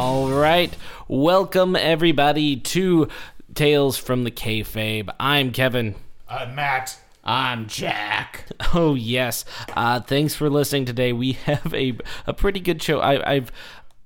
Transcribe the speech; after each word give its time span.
All 0.00 0.30
right. 0.30 0.74
Welcome, 1.08 1.76
everybody, 1.76 2.56
to 2.56 3.08
Tales 3.52 3.98
from 3.98 4.24
the 4.24 4.30
Kayfabe. 4.30 5.14
I'm 5.20 5.52
Kevin. 5.52 5.94
Uh, 6.26 6.50
Matt. 6.54 6.98
I'm 7.22 7.66
Jack. 7.66 8.46
Oh, 8.72 8.94
yes. 8.94 9.44
Uh, 9.76 10.00
thanks 10.00 10.34
for 10.34 10.48
listening 10.48 10.86
today. 10.86 11.12
We 11.12 11.32
have 11.44 11.74
a, 11.74 11.98
a 12.26 12.32
pretty 12.32 12.60
good 12.60 12.82
show. 12.82 13.00
I, 13.00 13.30
I've. 13.30 13.52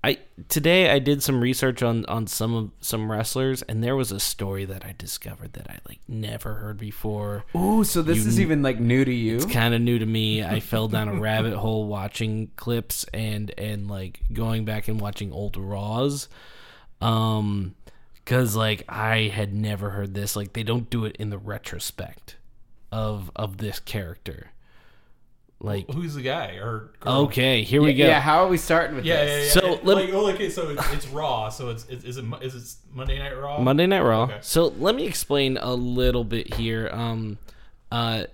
I 0.04 0.18
today 0.48 0.90
I 0.90 0.98
did 0.98 1.22
some 1.22 1.40
research 1.40 1.82
on 1.82 2.04
on 2.06 2.26
some 2.26 2.54
of 2.54 2.70
some 2.80 3.10
wrestlers 3.10 3.62
and 3.62 3.82
there 3.82 3.96
was 3.96 4.12
a 4.12 4.20
story 4.20 4.64
that 4.66 4.84
I 4.84 4.94
discovered 4.98 5.54
that 5.54 5.70
I 5.70 5.78
like 5.88 6.00
never 6.06 6.54
heard 6.54 6.76
before. 6.78 7.44
Oh, 7.54 7.82
so 7.82 8.02
this 8.02 8.18
You- 8.18 8.28
is 8.28 8.38
even 8.40 8.62
like 8.62 8.78
new 8.78 9.04
to 9.04 9.12
you? 9.12 9.36
It's 9.36 9.46
kind 9.46 9.72
of 9.74 9.80
new 9.80 9.98
to 9.98 10.06
me. 10.06 10.44
I 10.44 10.60
fell 10.60 10.88
down 10.88 11.08
a 11.08 11.18
rabbit 11.18 11.54
hole 11.54 11.86
watching 11.86 12.50
clips 12.56 13.06
and 13.14 13.52
and 13.56 13.88
like 13.88 14.20
going 14.32 14.64
back 14.64 14.88
and 14.88 15.00
watching 15.00 15.32
old 15.32 15.56
Raws, 15.56 16.28
um, 17.00 17.74
because 18.16 18.54
like 18.56 18.84
I 18.88 19.28
had 19.34 19.54
never 19.54 19.90
heard 19.90 20.14
this. 20.14 20.36
Like 20.36 20.52
they 20.52 20.62
don't 20.62 20.90
do 20.90 21.04
it 21.04 21.16
in 21.16 21.30
the 21.30 21.38
retrospect 21.38 22.36
of 22.92 23.30
of 23.36 23.56
this 23.58 23.78
character. 23.80 24.50
Like 25.64 25.90
Who's 25.90 26.14
the 26.14 26.22
guy 26.22 26.56
or 26.62 26.90
girl? 27.00 27.22
okay, 27.22 27.62
here 27.62 27.80
we 27.82 27.94
go. 27.94 28.04
Yeah, 28.06 28.20
how 28.20 28.44
are 28.44 28.48
we 28.48 28.58
starting 28.58 28.96
with 28.96 29.04
Yeah, 29.06 29.14
yeah, 29.14 29.24
this? 29.24 29.54
yeah. 29.56 29.60
So, 29.62 29.72
It- 29.74 29.84
let- 29.84 29.96
like, 29.96 30.10
oh, 30.12 30.28
okay, 30.30 30.50
so 30.50 30.68
it's, 30.70 30.92
it's 30.92 31.08
Raw. 31.08 31.48
So 31.48 31.70
it's, 31.70 31.86
it's 31.88 32.04
is 32.04 32.18
it 32.18 32.24
Mo- 32.24 32.36
is 32.38 32.54
it 32.54 32.94
Monday 32.94 33.18
Night 33.18 33.32
Raw? 33.32 33.58
Monday 33.60 33.86
Night 33.86 34.02
Raw. 34.02 34.24
Okay. 34.24 34.38
So 34.42 34.66
let 34.78 34.94
me 34.94 35.06
explain 35.06 35.56
a 35.56 35.72
little 35.74 36.22
bit 36.24 36.52
here. 36.54 36.90
Um, 36.92 37.38
uh, 37.90 38.24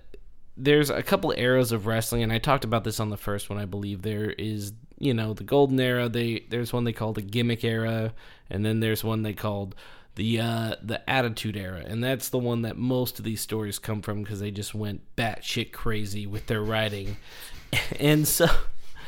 there's 0.57 0.89
a 0.89 1.01
couple 1.01 1.33
eras 1.35 1.71
of 1.71 1.85
wrestling, 1.87 2.21
and 2.23 2.33
I 2.33 2.37
talked 2.37 2.65
about 2.65 2.83
this 2.83 2.99
on 2.99 3.09
the 3.09 3.17
first 3.17 3.49
one. 3.49 3.57
I 3.57 3.65
believe 3.65 4.01
there 4.01 4.29
is, 4.31 4.73
you 4.99 5.13
know, 5.13 5.33
the 5.33 5.43
golden 5.45 5.79
era. 5.79 6.09
They 6.09 6.45
there's 6.49 6.73
one 6.73 6.83
they 6.83 6.93
call 6.93 7.13
the 7.13 7.21
gimmick 7.21 7.63
era, 7.63 8.13
and 8.49 8.65
then 8.65 8.81
there's 8.81 9.03
one 9.03 9.21
they 9.23 9.33
called 9.33 9.73
the 10.15 10.39
uh, 10.39 10.75
the 10.81 11.07
attitude 11.09 11.55
era, 11.55 11.83
and 11.85 12.03
that's 12.03 12.29
the 12.29 12.37
one 12.37 12.63
that 12.63 12.77
most 12.77 13.19
of 13.19 13.25
these 13.25 13.41
stories 13.41 13.79
come 13.79 14.01
from 14.01 14.23
because 14.23 14.39
they 14.39 14.51
just 14.51 14.75
went 14.75 15.01
batshit 15.15 15.71
crazy 15.71 16.27
with 16.27 16.47
their 16.47 16.61
writing, 16.61 17.17
and 17.99 18.27
so. 18.27 18.47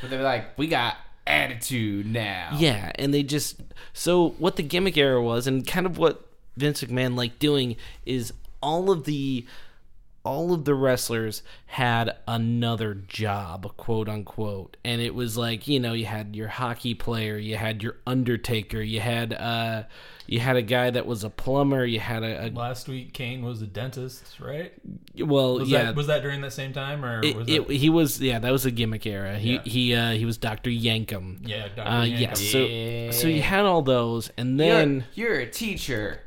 But 0.02 0.10
they're 0.10 0.24
like, 0.24 0.58
we 0.58 0.68
got 0.68 0.98
attitude 1.26 2.06
now. 2.06 2.56
Yeah, 2.58 2.92
and 2.96 3.14
they 3.14 3.24
just 3.24 3.62
so 3.94 4.30
what 4.38 4.56
the 4.56 4.64
gimmick 4.64 4.98
era 4.98 5.22
was, 5.22 5.48
and 5.48 5.66
kind 5.66 5.86
of 5.86 5.98
what 5.98 6.26
Vince 6.58 6.84
McMahon 6.84 7.16
liked 7.16 7.40
doing 7.40 7.76
is 8.06 8.34
all 8.62 8.90
of 8.90 9.04
the 9.04 9.46
all 10.26 10.54
of 10.54 10.64
the 10.64 10.74
wrestlers 10.74 11.44
had 11.66 12.16
another 12.28 12.94
job, 12.94 13.76
quote 13.76 14.08
unquote, 14.08 14.78
and 14.86 15.02
it 15.02 15.14
was 15.14 15.38
like 15.38 15.68
you 15.68 15.80
know 15.80 15.94
you 15.94 16.06
had 16.06 16.36
your 16.36 16.48
hockey 16.48 16.94
player, 16.94 17.38
you 17.38 17.58
had 17.58 17.84
your 17.84 17.98
Undertaker, 18.08 18.82
you 18.82 19.00
had 19.02 19.34
uh 19.34 19.84
you 20.26 20.40
had 20.40 20.56
a 20.56 20.62
guy 20.62 20.90
that 20.90 21.06
was 21.06 21.26
a 21.26 21.30
plumber, 21.30 21.84
you 21.86 22.00
had 22.00 22.24
a, 22.24 22.50
Last 22.56 22.88
week, 22.88 23.12
Kane 23.14 23.44
was 23.44 23.62
a 23.62 23.68
dentist, 23.68 24.40
right? 24.40 24.72
well 25.20 25.60
Was 25.60 25.70
yeah. 25.70 25.84
that 25.86 25.96
was 25.96 26.08
that 26.08 26.22
during 26.22 26.40
that 26.42 26.54
same 26.54 26.72
time 26.72 27.04
or 27.04 27.22
it, 27.22 27.36
was 27.36 27.50
it, 27.50 27.70
he 27.70 27.90
was 27.90 28.22
yeah 28.22 28.40
that 28.40 28.52
was 28.52 28.66
a 28.66 28.72
gimmick 28.72 29.06
era 29.06 29.38
he 29.38 29.56
Yeah. 29.56 29.62
he 29.66 29.94
uh 29.96 30.12
he 30.12 30.26
was 30.26 30.38
Dr. 30.38 30.70
Yankem 30.72 31.40
Yeah, 31.46 31.68
Dr. 31.76 31.82
uh 31.88 32.02
Yankem. 32.04 32.20
yes 32.20 32.40
so 32.40 33.22
so 33.22 33.28
you 33.28 33.42
had 33.42 33.66
all 33.66 33.82
those 33.82 34.32
and 34.38 34.58
then 34.60 35.06
You're, 35.14 35.34
you're 35.34 35.40
a 35.42 35.52
teacher. 35.52 36.22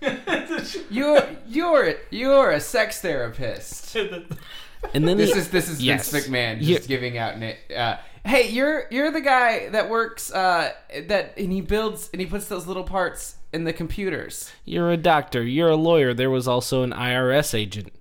you're 0.90 1.22
you're 1.48 1.94
you're 2.10 2.50
a 2.50 2.60
sex 2.60 3.00
therapist. 3.00 3.96
and 3.96 5.06
then 5.08 5.16
This 5.16 5.32
he- 5.32 5.38
is 5.40 5.50
this 5.50 5.68
is 5.68 5.82
Yes. 5.82 6.10
Vince 6.10 6.26
McMahon 6.28 6.58
Yeah. 6.60 6.76
just 6.76 6.88
giving 6.88 7.18
out. 7.18 7.34
Uh, 7.74 7.96
hey, 8.24 8.48
you're 8.50 8.84
you're 8.90 9.10
the 9.10 9.20
guy 9.20 9.68
that 9.70 9.88
works 9.88 10.30
uh, 10.32 10.72
that 11.06 11.34
and 11.38 11.52
he 11.52 11.60
builds 11.60 12.10
and 12.12 12.20
he 12.20 12.26
puts 12.26 12.46
those 12.48 12.66
little 12.66 12.84
parts 12.84 13.36
in 13.52 13.64
the 13.64 13.72
computers. 13.72 14.50
You're 14.64 14.90
a 14.90 14.96
doctor. 14.96 15.42
You're 15.42 15.70
a 15.70 15.76
lawyer. 15.76 16.12
There 16.14 16.30
was 16.30 16.46
also 16.46 16.82
an 16.82 16.92
IRS 16.92 17.54
agent 17.54 17.92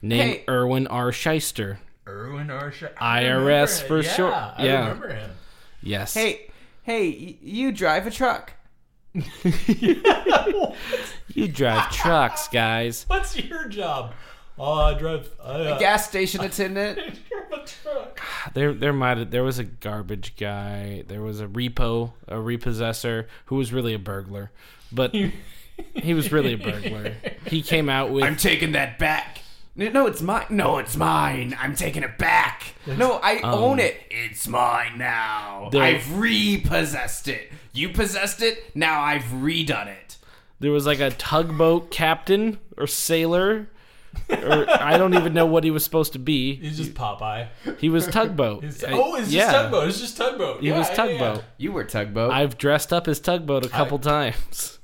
named 0.00 0.30
Hey. 0.38 0.44
Irwin 0.48 0.86
R. 0.86 1.10
Schyster. 1.10 1.78
Erwin 2.08 2.48
Arsha. 2.48 2.92
IRS 2.94 3.86
for 3.86 4.00
yeah, 4.00 4.12
short. 4.14 4.34
I 4.34 4.64
remember 4.66 5.08
him. 5.14 5.30
Yes. 5.82 6.14
Hey, 6.14 6.50
hey, 6.82 7.10
y- 7.10 7.36
you 7.42 7.72
drive 7.72 8.06
a 8.06 8.10
truck. 8.10 8.52
you 11.34 11.48
drive 11.48 11.92
trucks, 11.92 12.48
guys. 12.48 13.04
What's 13.08 13.36
your 13.36 13.68
job? 13.68 14.14
Oh, 14.58 14.72
I 14.72 14.94
drive. 14.94 15.30
I, 15.42 15.50
uh, 15.50 15.78
Gas 15.78 16.08
station 16.08 16.40
attendant. 16.44 16.98
drive 17.28 17.52
a 17.52 17.66
truck. 17.66 18.20
There, 18.54 18.72
there 18.72 18.92
might 18.92 19.18
have, 19.18 19.30
there 19.30 19.44
was 19.44 19.58
a 19.58 19.64
garbage 19.64 20.34
guy. 20.36 21.04
There 21.06 21.22
was 21.22 21.40
a 21.40 21.46
repo, 21.46 22.12
a 22.28 22.40
repossessor 22.40 23.26
who 23.46 23.56
was 23.56 23.72
really 23.72 23.94
a 23.94 23.98
burglar, 23.98 24.50
but 24.90 25.14
he 25.14 26.14
was 26.14 26.32
really 26.32 26.54
a 26.54 26.58
burglar. 26.58 27.14
He 27.46 27.62
came 27.62 27.88
out 27.88 28.10
with 28.10 28.24
I'm 28.24 28.36
taking 28.36 28.72
that 28.72 28.98
back. 28.98 29.41
No, 29.74 29.88
no, 29.88 30.06
it's 30.06 30.20
mine. 30.20 30.46
No, 30.50 30.78
it's 30.78 30.96
mine. 30.96 31.56
I'm 31.58 31.74
taking 31.74 32.02
it 32.02 32.18
back. 32.18 32.74
No, 32.86 33.12
I 33.22 33.36
um, 33.38 33.54
own 33.54 33.78
it. 33.78 33.96
It's 34.10 34.46
mine 34.46 34.98
now. 34.98 35.70
There- 35.72 35.82
I've 35.82 36.18
repossessed 36.18 37.26
it. 37.28 37.50
You 37.72 37.88
possessed 37.88 38.42
it. 38.42 38.76
Now 38.76 39.00
I've 39.00 39.22
redone 39.22 39.86
it. 39.88 40.16
there 40.60 40.72
was 40.72 40.84
like 40.86 41.00
a 41.00 41.10
tugboat 41.10 41.90
captain 41.90 42.58
or 42.76 42.86
sailor. 42.86 43.68
or 44.28 44.66
I 44.70 44.98
don't 44.98 45.14
even 45.14 45.32
know 45.32 45.46
what 45.46 45.64
he 45.64 45.70
was 45.70 45.82
supposed 45.84 46.12
to 46.12 46.18
be. 46.18 46.56
He's 46.56 46.76
just 46.76 46.92
Popeye. 46.92 47.48
He 47.78 47.88
was 47.88 48.06
tugboat. 48.06 48.62
It's- 48.62 48.84
I- 48.84 48.92
oh, 48.92 49.14
it's 49.14 49.32
yeah. 49.32 49.44
just 49.44 49.56
tugboat. 49.56 49.88
It's 49.88 50.00
just 50.00 50.16
tugboat. 50.18 50.60
He 50.60 50.68
Yeah, 50.68 50.78
was 50.78 50.90
tugboat. 50.90 51.36
yeah. 51.38 51.42
You 51.56 51.72
were 51.72 51.84
tugboat. 51.84 52.30
I've 52.30 52.58
dressed 52.58 52.92
up 52.92 53.08
as 53.08 53.20
tugboat 53.20 53.64
a 53.64 53.70
couple 53.70 53.98
times. 53.98 54.78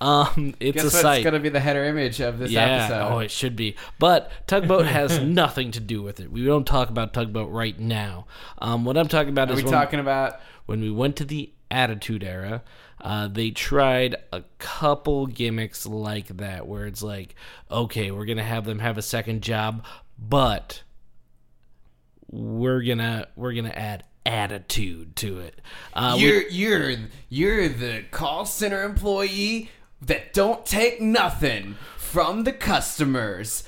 Um, 0.00 0.54
it's 0.60 0.76
Guess 0.76 0.82
a 0.82 0.86
what's 0.86 1.00
sight. 1.00 1.24
gonna 1.24 1.40
be 1.40 1.50
the 1.50 1.60
header 1.60 1.84
image 1.84 2.20
of 2.20 2.38
this 2.38 2.50
yeah, 2.50 2.84
episode? 2.84 3.12
oh, 3.14 3.18
it 3.18 3.30
should 3.30 3.54
be. 3.54 3.76
But 3.98 4.30
tugboat 4.46 4.86
has 4.86 5.18
nothing 5.22 5.70
to 5.72 5.80
do 5.80 6.02
with 6.02 6.20
it. 6.20 6.32
We 6.32 6.44
don't 6.44 6.66
talk 6.66 6.88
about 6.88 7.12
tugboat 7.12 7.50
right 7.50 7.78
now. 7.78 8.26
Um, 8.58 8.84
what 8.84 8.96
I'm 8.96 9.08
talking 9.08 9.30
about 9.30 9.50
Are 9.50 9.52
is 9.52 9.58
we 9.58 9.64
when, 9.64 9.72
talking 9.72 10.00
about? 10.00 10.40
when 10.66 10.80
we 10.80 10.90
went 10.90 11.16
to 11.16 11.24
the 11.24 11.52
Attitude 11.70 12.24
Era. 12.24 12.62
Uh, 13.00 13.28
they 13.28 13.50
tried 13.50 14.16
a 14.32 14.42
couple 14.58 15.26
gimmicks 15.26 15.86
like 15.86 16.28
that, 16.36 16.66
where 16.66 16.86
it's 16.86 17.02
like, 17.02 17.34
okay, 17.70 18.10
we're 18.10 18.26
gonna 18.26 18.42
have 18.42 18.64
them 18.64 18.78
have 18.78 18.98
a 18.98 19.02
second 19.02 19.42
job, 19.42 19.84
but 20.18 20.82
we're 22.30 22.82
gonna 22.82 23.28
we're 23.36 23.54
gonna 23.54 23.68
add 23.70 24.04
attitude 24.26 25.16
to 25.16 25.40
it. 25.40 25.60
Uh, 25.94 26.16
You're 26.18 26.46
you're 26.48 26.96
you're 27.28 27.68
the 27.68 28.04
call 28.10 28.44
center 28.44 28.82
employee 28.82 29.70
that 30.02 30.32
don't 30.32 30.64
take 30.64 31.00
nothing 31.00 31.76
from 31.96 32.44
the 32.44 32.52
customers. 32.52 33.64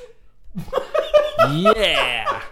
yeah, 1.50 2.42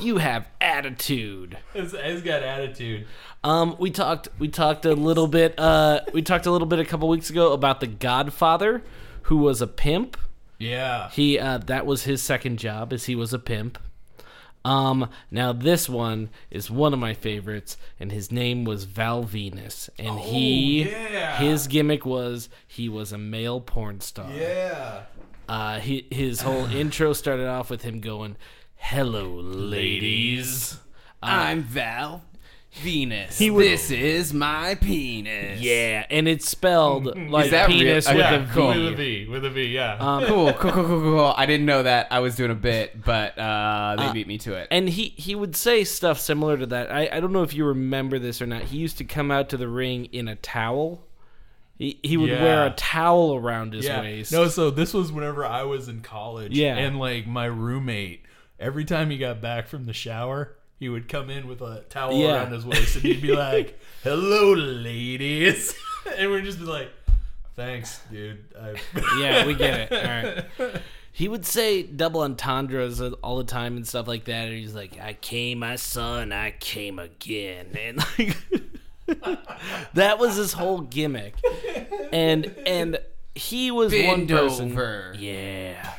you 0.00 0.18
have 0.18 0.48
attitude. 0.60 1.58
It's, 1.74 1.92
it's 1.94 2.22
got 2.22 2.42
attitude. 2.42 3.06
Um, 3.44 3.76
we 3.78 3.90
talked 3.90 4.28
we 4.38 4.48
talked 4.48 4.84
a 4.84 4.94
little 4.94 5.28
bit 5.28 5.54
uh 5.58 6.00
we 6.12 6.22
talked 6.22 6.46
a 6.46 6.50
little 6.50 6.66
bit 6.66 6.80
a 6.80 6.84
couple 6.84 7.08
weeks 7.08 7.30
ago 7.30 7.52
about 7.52 7.80
the 7.80 7.86
Godfather, 7.86 8.82
who 9.22 9.36
was 9.38 9.62
a 9.62 9.66
pimp. 9.66 10.16
Yeah. 10.58 11.08
He 11.10 11.38
uh 11.38 11.58
that 11.58 11.86
was 11.86 12.04
his 12.04 12.20
second 12.22 12.58
job, 12.58 12.92
as 12.92 13.06
he 13.06 13.14
was 13.14 13.32
a 13.32 13.38
pimp. 13.38 13.78
Um, 14.68 15.08
now 15.30 15.54
this 15.54 15.88
one 15.88 16.28
is 16.50 16.70
one 16.70 16.92
of 16.92 16.98
my 16.98 17.14
favorites, 17.14 17.78
and 17.98 18.12
his 18.12 18.30
name 18.30 18.64
was 18.64 18.84
Val 18.84 19.24
Venis, 19.24 19.88
and 19.98 20.18
he 20.18 20.82
yeah. 20.82 21.38
his 21.38 21.66
gimmick 21.66 22.04
was 22.04 22.50
he 22.66 22.86
was 22.88 23.10
a 23.10 23.18
male 23.18 23.62
porn 23.62 24.00
star. 24.00 24.30
Yeah. 24.30 25.04
Uh, 25.48 25.80
he, 25.80 26.06
his 26.10 26.42
whole 26.42 26.66
intro 26.70 27.14
started 27.14 27.46
off 27.46 27.70
with 27.70 27.80
him 27.80 28.00
going, 28.00 28.36
"Hello, 28.76 29.36
ladies." 29.36 30.78
I'm 31.22 31.62
Val 31.62 32.22
Venis. 32.82 33.36
He 33.38 33.50
would- 33.50 33.64
this 33.64 33.90
is 33.90 34.32
my 34.34 34.74
penis. 34.76 35.60
Yeah, 35.60 36.04
and 36.10 36.28
it's 36.28 36.48
spelled 36.48 37.16
like 37.30 37.50
that 37.50 37.68
real? 37.68 37.78
penis 37.78 38.06
with 38.06 38.16
Okay, 38.18 38.36
a 38.36 38.38
V. 38.40 38.52
cool. 38.52 38.68
With 38.68 38.86
a 38.92 38.94
V. 38.96 39.26
With 39.28 39.44
a 39.46 39.50
V. 39.50 39.62
Yeah. 39.64 39.96
Um, 39.98 40.24
Cool, 40.26 40.52
cool, 40.52 40.70
cool, 40.72 40.84
cool, 40.84 41.00
cool. 41.00 41.34
I 41.36 41.46
didn't 41.46 41.66
know 41.66 41.82
that. 41.82 42.08
I 42.10 42.20
was 42.20 42.36
doing 42.36 42.50
a 42.50 42.54
bit, 42.54 43.02
but 43.04 43.36
uh, 43.38 43.96
they 43.98 44.12
beat 44.12 44.26
me 44.28 44.38
to 44.38 44.54
it. 44.54 44.68
and 44.70 44.88
he 44.88 45.14
he 45.16 45.34
would 45.34 45.56
say 45.56 45.82
stuff 45.82 46.20
similar 46.20 46.56
to 46.58 46.66
that. 46.66 46.92
I, 46.92 47.08
I 47.10 47.20
don't 47.20 47.32
know 47.32 47.42
if 47.42 47.54
you 47.54 47.64
remember 47.64 48.18
this 48.18 48.40
or 48.42 48.46
not. 48.46 48.62
He 48.64 48.76
used 48.78 48.98
to 48.98 49.04
come 49.04 49.30
out 49.30 49.48
to 49.48 49.56
the 49.56 49.66
ring 49.68 50.04
in 50.12 50.28
a 50.28 50.36
towel. 50.36 51.02
He 51.78 51.98
he 52.02 52.16
would 52.16 52.28
Yeah. 52.30 52.42
wear 52.42 52.66
a 52.66 52.70
towel 52.70 53.34
around 53.34 53.72
his 53.72 53.86
yeah. 53.86 54.00
waist. 54.02 54.30
No, 54.30 54.46
so 54.48 54.70
this 54.70 54.92
was 54.92 55.10
whenever 55.10 55.44
I 55.44 55.62
was 55.62 55.88
in 55.88 56.00
college. 56.02 56.52
Yeah. 56.52 56.76
And 56.76 56.98
like 56.98 57.26
my 57.26 57.46
roommate, 57.46 58.24
every 58.60 58.84
time 58.84 59.08
he 59.10 59.16
got 59.16 59.40
back 59.40 59.68
from 59.68 59.86
the 59.86 59.92
shower, 59.94 60.54
he 60.78 60.88
would 60.88 61.08
come 61.08 61.30
in 61.30 61.46
with 61.48 61.60
a 61.60 61.84
towel 61.90 62.12
Yeah. 62.12 62.36
around 62.42 62.52
his 62.52 62.64
waist 62.64 62.96
and 62.96 63.04
he'd 63.04 63.20
be 63.22 63.32
like, 63.34 63.78
"Hello, 64.04 64.52
ladies," 64.54 65.74
and 66.16 66.30
we'd 66.30 66.44
just 66.44 66.58
be 66.58 66.64
like, 66.64 66.90
"Thanks, 67.56 68.00
dude." 68.10 68.44
I... 68.60 68.74
yeah, 69.20 69.46
we 69.46 69.54
get 69.54 69.90
it. 69.92 69.92
All 70.60 70.68
right. 70.70 70.82
He 71.12 71.26
would 71.26 71.44
say 71.44 71.82
double 71.82 72.22
entendres 72.22 73.00
all 73.00 73.38
the 73.38 73.44
time 73.44 73.76
and 73.76 73.86
stuff 73.86 74.06
like 74.06 74.24
that. 74.26 74.46
And 74.48 74.56
he's 74.56 74.74
like, 74.74 75.00
"I 75.00 75.14
came, 75.14 75.62
I 75.64 75.74
saw, 75.76 76.20
and 76.20 76.32
I 76.32 76.54
came 76.60 76.98
again." 77.00 77.76
And 77.76 77.98
like, 78.18 78.36
that 79.94 80.18
was 80.18 80.36
his 80.36 80.52
whole 80.52 80.80
gimmick, 80.82 81.34
and 82.12 82.54
and 82.66 82.98
he 83.34 83.70
was 83.72 83.92
one 83.92 84.26
person. 84.28 84.72
over. 84.72 85.14
Yeah, 85.18 85.92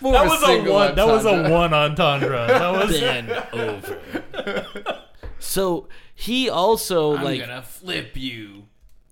More 0.00 0.12
That 0.12 0.24
of 0.24 0.30
was 0.30 0.42
a 0.42 0.46
single 0.46 0.74
one. 0.74 0.94
That 0.94 1.06
was 1.06 1.24
a 1.24 1.28
entendre. 1.30 1.50
one 1.52 1.74
entendre. 1.90 2.46
That 2.46 2.72
was. 2.72 3.00
bend 3.00 3.30
over. 3.52 5.02
So 5.38 5.88
he 6.14 6.48
also 6.50 7.16
I'm 7.16 7.24
like 7.24 7.40
gonna 7.40 7.62
flip 7.62 8.16
you. 8.16 8.64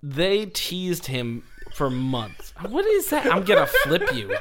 they 0.02 0.46
teased 0.46 1.06
him 1.06 1.42
for 1.74 1.90
months. 1.90 2.52
What 2.68 2.84
is 2.86 3.08
that? 3.10 3.26
I'm 3.32 3.44
gonna 3.44 3.66
flip 3.66 4.14
you. 4.14 4.34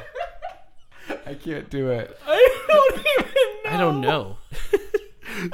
I 1.25 1.33
can't 1.35 1.69
do 1.69 1.89
it. 1.89 2.17
I 2.27 2.65
don't 2.67 2.99
even 2.99 3.25
know. 3.63 3.69
I 3.69 3.77
don't 3.77 4.01
know. 4.01 4.37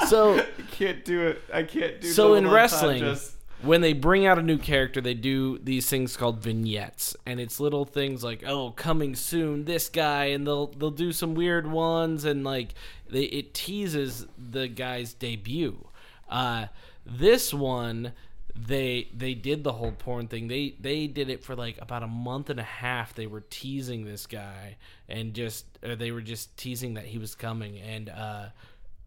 so 0.08 0.40
I 0.40 0.46
can't 0.72 1.04
do 1.06 1.28
it. 1.28 1.42
I 1.54 1.64
can't 1.64 2.02
do. 2.02 2.08
It. 2.08 2.14
So 2.14 2.34
in 2.36 2.44
double 2.44 2.56
wrestling, 2.56 3.04
entendres. 3.04 3.36
When 3.64 3.82
they 3.82 3.94
bring 3.94 4.26
out 4.26 4.38
a 4.38 4.42
new 4.42 4.58
character, 4.58 5.02
they 5.02 5.14
do 5.14 5.58
these 5.60 5.90
things 5.90 6.16
called 6.18 6.40
vignettes, 6.42 7.16
and 7.26 7.40
it's 7.40 7.60
little 7.60 7.86
things 7.86 8.24
like, 8.24 8.44
"Oh, 8.46 8.72
coming 8.72 9.16
soon, 9.16 9.66
this 9.66 9.90
guy," 9.90 10.26
and 10.26 10.46
they'll 10.46 10.68
they'll 10.68 10.92
do 10.92 11.12
some 11.12 11.34
weird 11.36 11.66
ones, 11.72 12.26
and 12.26 12.44
like 12.44 12.74
they 13.10 13.24
it 13.24 13.54
teases 13.54 14.28
the 14.38 14.68
guy's 14.68 15.14
debut. 15.14 15.88
Uh, 16.30 16.68
this 17.06 17.54
one, 17.54 18.14
they 18.56 19.08
they 19.16 19.34
did 19.34 19.64
the 19.64 19.74
whole 19.74 19.92
porn 19.92 20.28
thing. 20.28 20.48
They 20.48 20.76
they 20.80 21.08
did 21.08 21.30
it 21.30 21.44
for 21.44 21.56
like 21.56 21.78
about 21.82 22.04
a 22.04 22.08
month 22.08 22.50
and 22.50 22.60
a 22.60 22.64
half. 22.64 23.14
They 23.16 23.28
were 23.28 23.44
teasing 23.50 24.06
this 24.06 24.26
guy, 24.28 24.78
and 25.08 25.34
just 25.34 25.66
or 25.84 25.96
they 25.96 26.12
were 26.12 26.22
just 26.22 26.56
teasing 26.58 26.96
that 26.96 27.06
he 27.06 27.18
was 27.18 27.34
coming, 27.36 27.78
and 27.80 28.10
uh, 28.10 28.46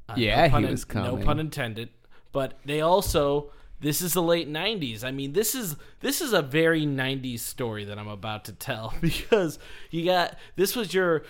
uh, 0.09 0.15
Yeah, 0.17 0.37
no 0.37 0.43
he 0.45 0.51
pun 0.51 0.71
was 0.71 0.87
No 0.89 0.93
coming. 1.11 1.25
pun 1.25 1.41
intended. 1.41 1.91
But 2.33 2.59
they 2.67 2.81
also 2.83 3.51
this 3.81 4.01
is 4.01 4.15
the 4.15 4.23
late 4.23 4.49
90s. 4.49 5.05
I 5.05 5.11
mean, 5.11 5.33
this 5.33 5.55
is 5.55 5.77
this 6.01 6.21
is 6.21 6.33
a 6.33 6.43
very 6.43 6.83
90s 6.87 7.41
story 7.41 7.85
that 7.85 7.99
I'm 7.99 8.09
about 8.09 8.45
to 8.47 8.53
tell 8.53 8.95
because 9.01 9.59
you 9.91 10.05
got 10.05 10.37
this 10.57 10.75
was 10.75 10.95
your 10.95 11.25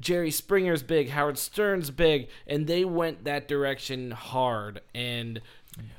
Jerry 0.00 0.30
Springer's 0.30 0.82
big, 0.82 1.10
Howard 1.10 1.38
Stern's 1.38 1.90
big, 1.90 2.28
and 2.46 2.66
they 2.66 2.84
went 2.84 3.24
that 3.24 3.46
direction 3.46 4.10
hard 4.10 4.80
and 4.94 5.40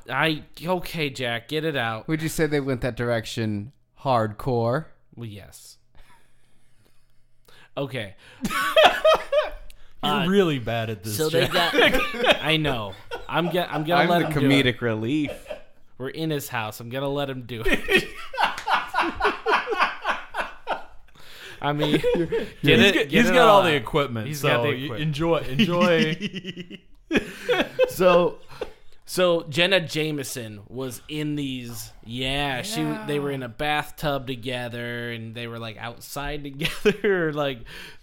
I 0.10 0.44
okay, 0.64 1.10
Jack, 1.10 1.48
get 1.48 1.64
it 1.66 1.76
out. 1.76 2.08
Would 2.08 2.22
you 2.22 2.30
say 2.30 2.46
they 2.48 2.60
went 2.60 2.82
that 2.82 2.96
direction 2.96 3.72
hardcore? 4.02 4.86
Well, 5.16 5.28
yes. 5.28 5.78
Okay. 7.76 8.16
You're 10.04 10.30
really 10.30 10.60
bad 10.60 10.90
at 10.90 11.04
this. 11.04 11.16
So 11.16 11.30
they 11.30 11.48
got 11.48 11.74
I 12.44 12.58
know. 12.58 12.94
I'm 13.28 13.50
get, 13.50 13.74
I'm 13.74 13.86
going 13.86 14.02
I'm 14.02 14.08
to 14.08 14.14
let 14.14 14.34
the 14.34 14.42
him 14.42 14.50
do 14.50 14.56
it. 14.56 14.66
comedic 14.66 14.82
relief. 14.82 15.32
We're 16.04 16.10
in 16.10 16.32
his 16.32 16.50
house. 16.50 16.82
I'm 16.82 16.90
gonna 16.90 17.08
let 17.08 17.30
him 17.30 17.44
do 17.44 17.64
it. 17.66 18.10
I 21.62 21.72
mean, 21.72 21.92
get 21.92 22.50
He's 22.62 22.80
it. 22.82 22.94
got, 22.94 22.94
get 22.94 23.12
he's 23.12 23.30
it 23.30 23.34
got 23.34 23.48
all 23.48 23.64
the 23.64 23.74
equipment. 23.74 24.28
He's 24.28 24.42
so 24.42 24.50
got 24.50 24.64
the 24.64 24.70
equipment. 24.72 25.02
enjoy 25.02 25.38
enjoy. 25.38 26.80
So, 27.88 28.40
so 29.06 29.44
Jenna 29.44 29.80
Jameson 29.80 30.64
was 30.68 31.02
in 31.08 31.36
these. 31.36 31.94
Yeah, 32.04 32.64
she. 32.64 32.84
They 33.08 33.20
were 33.20 33.32
in 33.32 33.44
a 33.44 33.48
bathtub 33.50 34.28
together, 34.28 35.10
and 35.12 35.34
they 35.34 35.48
were 35.48 35.60
like 35.60 35.78
outside 35.78 36.44
together. 36.84 37.32
like, 37.32 37.60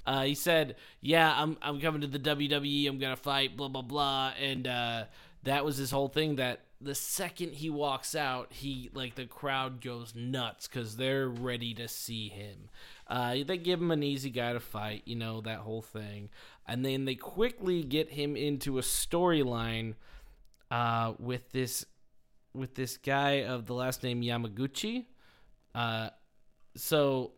uh, 0.06 0.22
he 0.22 0.34
said, 0.34 0.76
"Yeah, 1.02 1.34
I'm 1.36 1.58
I'm 1.60 1.80
coming 1.82 2.00
to 2.00 2.06
the 2.06 2.18
WWE. 2.20 2.88
I'm 2.88 2.98
gonna 2.98 3.16
fight. 3.16 3.58
Blah 3.58 3.68
blah 3.68 3.82
blah." 3.82 4.32
And 4.40 4.66
uh, 4.66 5.04
that 5.42 5.66
was 5.66 5.76
his 5.76 5.90
whole 5.90 6.08
thing. 6.08 6.36
That 6.36 6.60
the 6.80 6.94
second 6.94 7.54
he 7.54 7.68
walks 7.68 8.14
out, 8.14 8.52
he 8.52 8.90
like 8.94 9.14
the 9.14 9.26
crowd 9.26 9.82
goes 9.82 10.14
nuts 10.14 10.66
because 10.66 10.96
they're 10.96 11.28
ready 11.28 11.74
to 11.74 11.86
see 11.88 12.28
him. 12.28 12.70
Uh, 13.06 13.36
they 13.46 13.58
give 13.58 13.80
him 13.80 13.90
an 13.90 14.02
easy 14.02 14.30
guy 14.30 14.52
to 14.52 14.60
fight, 14.60 15.02
you 15.04 15.16
know 15.16 15.40
that 15.42 15.58
whole 15.58 15.82
thing, 15.82 16.30
and 16.66 16.84
then 16.84 17.04
they 17.04 17.14
quickly 17.14 17.82
get 17.82 18.10
him 18.10 18.34
into 18.36 18.78
a 18.78 18.82
storyline 18.82 19.94
uh, 20.70 21.12
with 21.18 21.50
this 21.52 21.84
with 22.54 22.74
this 22.74 22.96
guy 22.96 23.42
of 23.44 23.66
the 23.66 23.74
last 23.74 24.02
name 24.02 24.22
Yamaguchi. 24.22 25.06
Uh, 25.74 26.08
so 26.76 27.32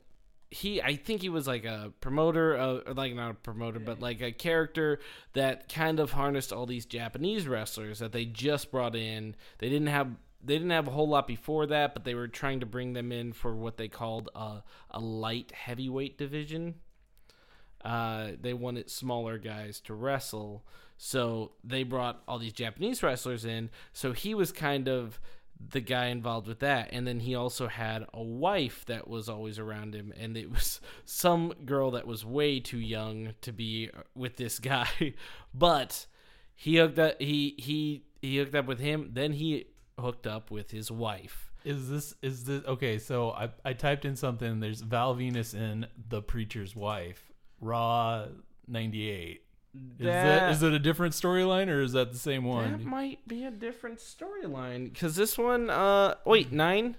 he, 0.52 0.82
I 0.82 0.96
think 0.96 1.22
he 1.22 1.30
was 1.30 1.46
like 1.46 1.64
a 1.64 1.92
promoter, 2.00 2.82
like 2.94 3.14
not 3.14 3.30
a 3.30 3.34
promoter, 3.34 3.80
but 3.80 4.00
like 4.00 4.20
a 4.20 4.32
character 4.32 5.00
that 5.32 5.72
kind 5.72 5.98
of 5.98 6.12
harnessed 6.12 6.52
all 6.52 6.66
these 6.66 6.84
Japanese 6.84 7.48
wrestlers 7.48 8.00
that 8.00 8.12
they 8.12 8.26
just 8.26 8.70
brought 8.70 8.94
in. 8.94 9.34
They 9.58 9.70
didn't 9.70 9.88
have 9.88 10.10
they 10.44 10.54
didn't 10.54 10.70
have 10.70 10.88
a 10.88 10.90
whole 10.90 11.08
lot 11.08 11.26
before 11.26 11.66
that, 11.66 11.94
but 11.94 12.04
they 12.04 12.14
were 12.14 12.28
trying 12.28 12.60
to 12.60 12.66
bring 12.66 12.92
them 12.92 13.12
in 13.12 13.32
for 13.32 13.54
what 13.54 13.78
they 13.78 13.88
called 13.88 14.28
a 14.34 14.62
a 14.90 15.00
light 15.00 15.52
heavyweight 15.52 16.18
division. 16.18 16.74
Uh, 17.82 18.32
they 18.40 18.52
wanted 18.52 18.90
smaller 18.90 19.38
guys 19.38 19.80
to 19.80 19.94
wrestle, 19.94 20.64
so 20.98 21.52
they 21.64 21.82
brought 21.82 22.22
all 22.28 22.38
these 22.38 22.52
Japanese 22.52 23.02
wrestlers 23.02 23.44
in. 23.46 23.70
So 23.92 24.12
he 24.12 24.34
was 24.34 24.52
kind 24.52 24.86
of 24.86 25.18
the 25.70 25.80
guy 25.80 26.06
involved 26.06 26.46
with 26.46 26.60
that, 26.60 26.88
and 26.92 27.06
then 27.06 27.20
he 27.20 27.34
also 27.34 27.68
had 27.68 28.06
a 28.12 28.22
wife 28.22 28.84
that 28.86 29.08
was 29.08 29.28
always 29.28 29.58
around 29.58 29.94
him, 29.94 30.12
and 30.18 30.36
it 30.36 30.50
was 30.50 30.80
some 31.04 31.52
girl 31.64 31.90
that 31.92 32.06
was 32.06 32.24
way 32.24 32.60
too 32.60 32.78
young 32.78 33.34
to 33.42 33.52
be 33.52 33.90
uh, 33.96 34.02
with 34.14 34.36
this 34.36 34.58
guy, 34.58 35.14
but 35.54 36.06
he 36.54 36.76
hooked 36.76 36.98
up. 36.98 37.20
He 37.20 37.54
he 37.58 38.04
he 38.20 38.38
hooked 38.38 38.54
up 38.54 38.66
with 38.66 38.80
him. 38.80 39.10
Then 39.12 39.32
he 39.32 39.66
hooked 39.98 40.26
up 40.26 40.50
with 40.50 40.70
his 40.70 40.90
wife. 40.90 41.52
Is 41.64 41.88
this 41.88 42.14
is 42.22 42.44
this 42.44 42.64
okay? 42.64 42.98
So 42.98 43.30
I 43.30 43.50
I 43.64 43.72
typed 43.72 44.04
in 44.04 44.16
something. 44.16 44.60
There's 44.60 44.80
Val 44.80 45.14
Venis 45.14 45.54
in 45.54 45.86
The 46.08 46.22
Preacher's 46.22 46.74
Wife, 46.74 47.32
Raw 47.60 48.26
'98. 48.66 49.42
Is 49.74 49.80
That- 50.04 50.24
that 50.40 50.52
is 50.52 50.62
it 50.62 50.72
a 50.72 50.78
different 50.78 51.14
storyline 51.14 51.68
or 51.68 51.80
is 51.80 51.92
that 51.92 52.12
the 52.12 52.18
same 52.18 52.44
one? 52.44 52.72
That 52.72 52.84
might 52.84 53.26
be 53.26 53.44
a 53.44 53.50
different 53.50 53.98
storyline 54.00 54.92
because 54.92 55.16
this 55.16 55.38
one, 55.38 55.70
uh, 55.70 56.16
wait, 56.26 56.52
nine. 56.52 56.96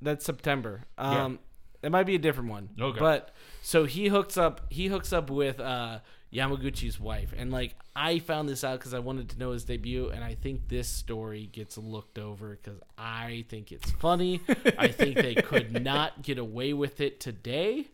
That's 0.00 0.24
September. 0.24 0.82
Um, 0.98 1.38
it 1.82 1.90
might 1.90 2.04
be 2.04 2.14
a 2.14 2.18
different 2.18 2.50
one. 2.50 2.68
Okay. 2.80 2.98
But 2.98 3.34
so 3.62 3.84
he 3.84 4.08
hooks 4.08 4.36
up. 4.36 4.60
He 4.70 4.86
hooks 4.88 5.12
up 5.12 5.30
with 5.30 5.58
uh 5.60 6.00
Yamaguchi's 6.32 6.98
wife, 7.00 7.32
and 7.36 7.50
like 7.52 7.74
I 7.96 8.18
found 8.18 8.48
this 8.48 8.64
out 8.64 8.78
because 8.80 8.92
I 8.92 8.98
wanted 8.98 9.30
to 9.30 9.38
know 9.38 9.52
his 9.52 9.64
debut, 9.64 10.10
and 10.10 10.22
I 10.22 10.34
think 10.34 10.68
this 10.68 10.88
story 10.88 11.46
gets 11.52 11.78
looked 11.78 12.18
over 12.18 12.50
because 12.62 12.80
I 12.98 13.44
think 13.48 13.72
it's 13.72 13.90
funny. 13.92 14.40
I 14.78 14.88
think 14.88 15.16
they 15.16 15.34
could 15.36 15.82
not 15.84 16.22
get 16.22 16.38
away 16.38 16.72
with 16.74 17.00
it 17.00 17.18
today. 17.20 17.86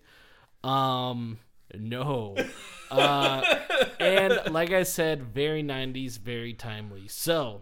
Um, 0.65 1.39
no. 1.79 2.37
Uh, 2.91 3.41
and 4.01 4.41
like 4.53 4.73
I 4.73 4.83
said, 4.83 5.23
very 5.23 5.63
90s, 5.63 6.19
very 6.19 6.53
timely. 6.53 7.07
So 7.07 7.61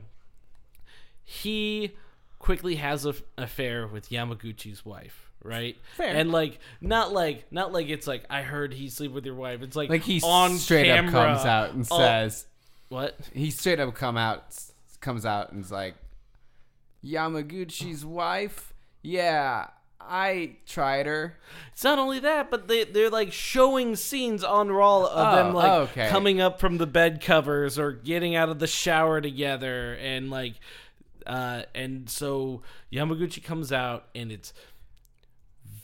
he 1.23 1.93
quickly 2.39 2.77
has 2.77 3.05
an 3.05 3.15
affair 3.37 3.87
with 3.87 4.09
Yamaguchi's 4.09 4.87
wife, 4.87 5.31
right? 5.45 5.77
Fair. 5.99 6.15
And 6.17 6.33
like 6.33 6.61
not 6.81 7.13
like 7.13 7.45
not 7.53 7.75
like 7.75 7.91
it's 7.91 8.07
like 8.07 8.25
I 8.31 8.41
heard 8.41 8.73
he 8.73 8.89
sleep 8.89 9.13
with 9.13 9.27
your 9.27 9.35
wife. 9.35 9.61
It's 9.61 9.77
like 9.77 9.91
Like 9.91 10.01
he 10.03 10.23
on 10.25 10.57
straight 10.57 10.87
camera. 10.87 11.09
up 11.09 11.13
comes 11.35 11.45
out 11.45 11.75
and 11.75 11.87
Oh, 11.91 11.99
says, 11.99 12.47
what? 12.89 13.19
he 13.35 13.51
straight 13.51 13.81
up 13.81 13.95
come 13.95 14.17
out 14.17 14.59
comes 15.03 15.27
out 15.27 15.53
and's 15.53 15.71
like, 15.71 15.95
Yamaguchi's 17.05 18.05
wife. 18.05 18.73
Yeah, 19.03 19.67
I 20.01 20.57
tried 20.67 21.07
her. 21.07 21.37
It's 21.73 21.85
not 21.85 21.99
only 21.99 22.21
that, 22.21 22.51
but 22.51 22.69
they 22.69 22.85
they're 22.85 23.11
like 23.11 23.33
showing 23.33 23.97
scenes 23.97 24.43
on 24.45 24.71
Raw 24.71 25.05
of 25.05 25.11
Oh, 25.13 25.37
them 25.37 25.55
like 25.55 25.71
okay. 25.91 26.09
coming 26.09 26.41
up 26.41 26.61
from 26.61 26.79
the 26.79 26.87
bed 26.87 27.21
covers 27.21 27.79
or 27.79 27.93
getting 27.93 28.35
out 28.37 28.49
of 28.49 28.59
the 28.59 28.67
shower 28.67 29.21
together 29.21 29.95
and 29.95 30.31
like 30.31 30.55
uh 31.27 31.63
and 31.75 32.09
so 32.09 32.63
Yamaguchi 32.93 33.43
comes 33.43 33.73
out 33.73 34.05
and 34.15 34.31
it's 34.33 34.53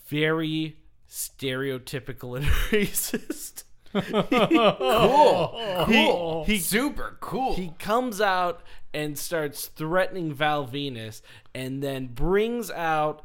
very 0.09 0.77
stereotypical 1.11 2.37
and 2.37 2.45
racist. 2.71 3.65
Cool, 3.93 5.85
cool. 5.87 6.45
He- 6.47 6.59
super 6.59 7.17
cool. 7.21 7.55
He 7.57 7.73
comes 7.79 8.21
out 8.21 8.63
and 8.93 9.19
starts 9.19 9.67
threatening 9.67 10.33
Val 10.33 10.67
Venis 10.67 11.21
and 11.55 11.83
then 11.83 12.07
brings 12.09 12.71
out 12.71 13.23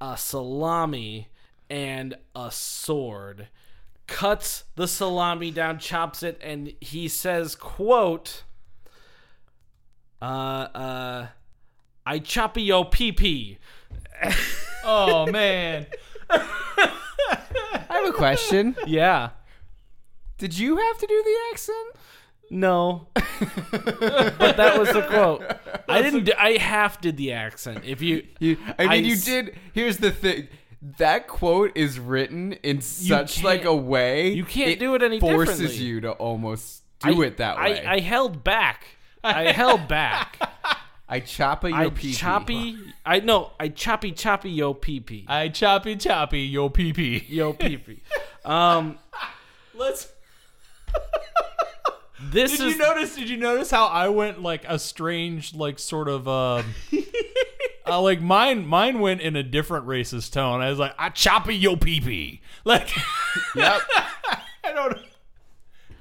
a 0.00 0.16
salami 0.16 1.28
and 1.70 2.14
a 2.34 2.50
sword. 2.50 3.48
Cuts 4.06 4.64
the 4.76 4.86
salami 4.86 5.50
down, 5.50 5.78
chops 5.78 6.22
it, 6.22 6.38
and 6.42 6.74
he 6.80 7.08
says, 7.08 7.54
quote, 7.54 8.44
uh, 10.20 10.24
uh, 10.24 11.26
I 12.04 12.18
chop 12.18 12.56
yo 12.58 12.84
pee 12.84 13.12
pee. 13.12 13.58
Oh 14.86 15.26
man, 15.26 15.86
I 16.28 17.86
have 17.88 18.06
a 18.06 18.12
question. 18.12 18.76
Yeah. 18.86 19.30
Did 20.36 20.58
you 20.58 20.76
have 20.76 20.98
to 20.98 21.06
do 21.06 21.22
the 21.24 21.36
accent? 21.50 21.96
No, 22.50 23.08
but 23.14 24.56
that 24.56 24.76
was 24.78 24.92
the 24.92 25.02
quote. 25.02 25.42
I 25.88 26.02
didn't. 26.02 26.24
do- 26.24 26.32
I 26.38 26.56
half 26.58 27.00
did 27.00 27.16
the 27.16 27.32
accent. 27.32 27.84
If 27.84 28.00
you, 28.02 28.26
You, 28.38 28.58
I 28.78 28.86
mean, 28.86 29.04
you 29.04 29.14
s- 29.14 29.24
did. 29.24 29.56
Here's 29.72 29.96
the 29.98 30.10
thing. 30.10 30.48
That 30.98 31.26
quote 31.26 31.72
is 31.76 31.98
written 31.98 32.52
in 32.62 32.80
such 32.82 33.42
like 33.42 33.62
a 33.62 33.64
can't- 33.68 33.84
way. 33.84 34.28
you 34.34 34.44
can't 34.44 34.78
do 34.78 34.94
it 34.94 35.02
any 35.02 35.18
forces 35.18 35.58
differently. 35.58 35.84
you 35.84 36.00
to 36.02 36.12
almost 36.12 36.82
do 37.00 37.22
I, 37.22 37.26
it 37.26 37.36
that 37.38 37.56
way. 37.56 37.84
I, 37.84 37.94
I 37.94 38.00
held 38.00 38.44
back. 38.44 38.84
I 39.24 39.50
held 39.52 39.88
back. 39.88 40.38
I 41.08 41.20
chop 41.20 41.64
a 41.64 41.70
yo 41.70 41.76
I 41.76 41.88
pee 41.90 42.12
choppy. 42.12 42.78
I 43.04 43.20
no. 43.20 43.52
I 43.58 43.68
choppy 43.68 44.12
choppy 44.12 44.50
yo 44.50 44.74
pee 44.74 45.00
pee. 45.00 45.24
I 45.28 45.48
choppy 45.48 45.96
choppy 45.96 46.40
yo 46.42 46.68
pee 46.68 46.92
pee. 46.92 47.24
Yo 47.28 47.52
pee 47.54 47.78
pee. 47.78 48.02
Um. 48.44 48.98
Let's. 49.74 50.08
This 52.30 52.52
Did 52.58 52.60
is 52.66 52.72
you 52.74 52.78
notice? 52.78 53.14
Did 53.16 53.28
you 53.28 53.36
notice 53.36 53.70
how 53.70 53.86
I 53.86 54.08
went 54.08 54.42
like 54.42 54.64
a 54.66 54.78
strange, 54.78 55.54
like 55.54 55.78
sort 55.78 56.08
of, 56.08 56.26
um, 56.28 56.74
uh, 57.86 58.00
like 58.00 58.20
mine? 58.20 58.66
Mine 58.66 59.00
went 59.00 59.20
in 59.20 59.36
a 59.36 59.42
different 59.42 59.86
racist 59.86 60.32
tone. 60.32 60.60
I 60.60 60.70
was 60.70 60.78
like, 60.78 60.94
"I 60.98 61.08
choppy 61.10 61.56
yo 61.56 61.76
pee 61.76 62.00
pee." 62.00 62.40
Like, 62.64 62.88
Yep. 63.56 63.80
I 64.64 64.72
don't. 64.72 64.98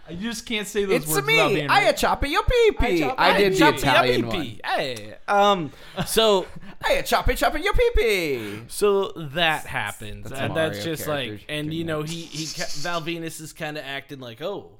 I 0.07 0.15
just 0.15 0.45
can't 0.45 0.67
say 0.67 0.83
those 0.83 1.03
it's 1.03 1.07
words 1.07 1.25
without 1.25 1.47
me. 1.49 1.55
being. 1.55 1.69
I 1.69 1.81
a 1.83 1.93
chop 1.93 2.23
a 2.23 2.27
yo 2.27 2.41
pee 2.41 2.71
pee. 2.79 3.03
I 3.03 3.13
I 3.35 3.37
did 3.37 3.53
the 3.53 3.57
chop 3.57 3.73
a 3.75 3.77
Italian 3.77 4.21
pee 4.23 4.27
one. 4.27 4.41
pee. 4.45 4.61
Hey. 4.65 5.15
Um. 5.27 5.71
So 6.05 6.45
I 6.85 6.93
a 6.93 7.03
chop 7.03 7.25
choppy 7.25 7.35
chop 7.35 7.53
yo 7.57 7.71
pee 7.71 7.91
pee. 7.95 8.63
So 8.67 9.11
that 9.15 9.65
happens, 9.65 10.29
That's 10.29 10.41
and 10.41 10.55
that's 10.55 10.83
just 10.83 11.07
like, 11.07 11.45
and 11.47 11.73
you 11.73 11.85
know, 11.85 12.03
he 12.03 12.21
he 12.21 12.45
ca- 12.47 12.69
Val 12.81 13.01
Venis 13.01 13.39
is 13.39 13.53
kind 13.53 13.77
of 13.77 13.85
acting 13.85 14.19
like, 14.19 14.41
oh, 14.41 14.71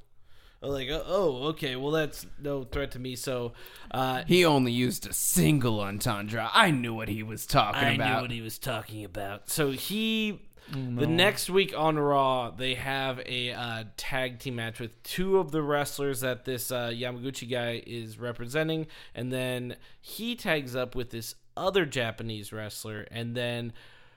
like 0.70 0.90
oh, 0.90 1.04
oh, 1.06 1.48
okay, 1.50 1.76
well 1.76 1.92
that's 1.92 2.26
no 2.42 2.64
threat 2.64 2.92
to 2.92 3.00
me. 3.00 3.16
So, 3.16 3.54
uh, 3.92 4.24
He 4.26 4.46
only 4.46 4.72
used 4.72 5.08
a 5.08 5.14
single 5.14 5.80
entendre. 5.82 6.50
I 6.54 6.72
knew 6.72 6.94
what 6.94 7.10
he 7.10 7.24
was 7.24 7.46
talking 7.46 7.84
I 7.84 7.94
about. 7.94 8.08
I 8.08 8.16
knew 8.16 8.22
what 8.22 8.32
he 8.32 8.42
was 8.42 8.58
talking 8.58 9.04
about. 9.04 9.50
So 9.50 9.72
he, 9.72 10.42
the 10.72 11.08
next 11.08 11.50
week 11.50 11.74
on 11.78 12.00
Raw, 12.00 12.52
they 12.52 12.76
have 12.76 13.20
a 13.26 13.52
uh, 13.52 13.84
tag 13.98 14.40
team 14.40 14.56
match 14.56 14.80
with 14.80 15.02
two 15.04 15.38
of 15.38 15.52
the 15.52 15.62
wrestlers 15.62 16.22
that 16.22 16.46
this 16.46 16.72
uh, 16.72 16.88
Yamaguchi 16.88 17.50
guy 17.50 17.84
is 17.86 18.18
representing, 18.18 18.88
and 19.14 19.32
then 19.32 19.76
he 20.02 20.36
tags 20.36 20.76
up 20.76 20.96
with 20.96 21.10
this 21.12 21.36
other 21.56 21.86
Japanese 21.86 22.52
wrestler, 22.52 23.06
and 23.12 23.36
then 23.36 23.74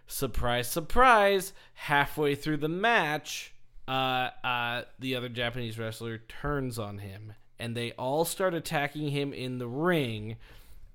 surprise, 0.06 0.68
surprise, 0.68 1.52
halfway 1.74 2.34
through 2.34 2.58
the 2.58 2.68
match, 2.68 3.52
uh, 3.88 4.30
uh, 4.44 4.82
the 4.98 5.16
other 5.16 5.28
Japanese 5.28 5.78
wrestler 5.78 6.18
turns 6.18 6.78
on 6.78 6.98
him, 6.98 7.32
and 7.58 7.76
they 7.76 7.92
all 7.92 8.24
start 8.24 8.54
attacking 8.54 9.10
him 9.10 9.32
in 9.32 9.58
the 9.58 9.68
ring 9.68 10.36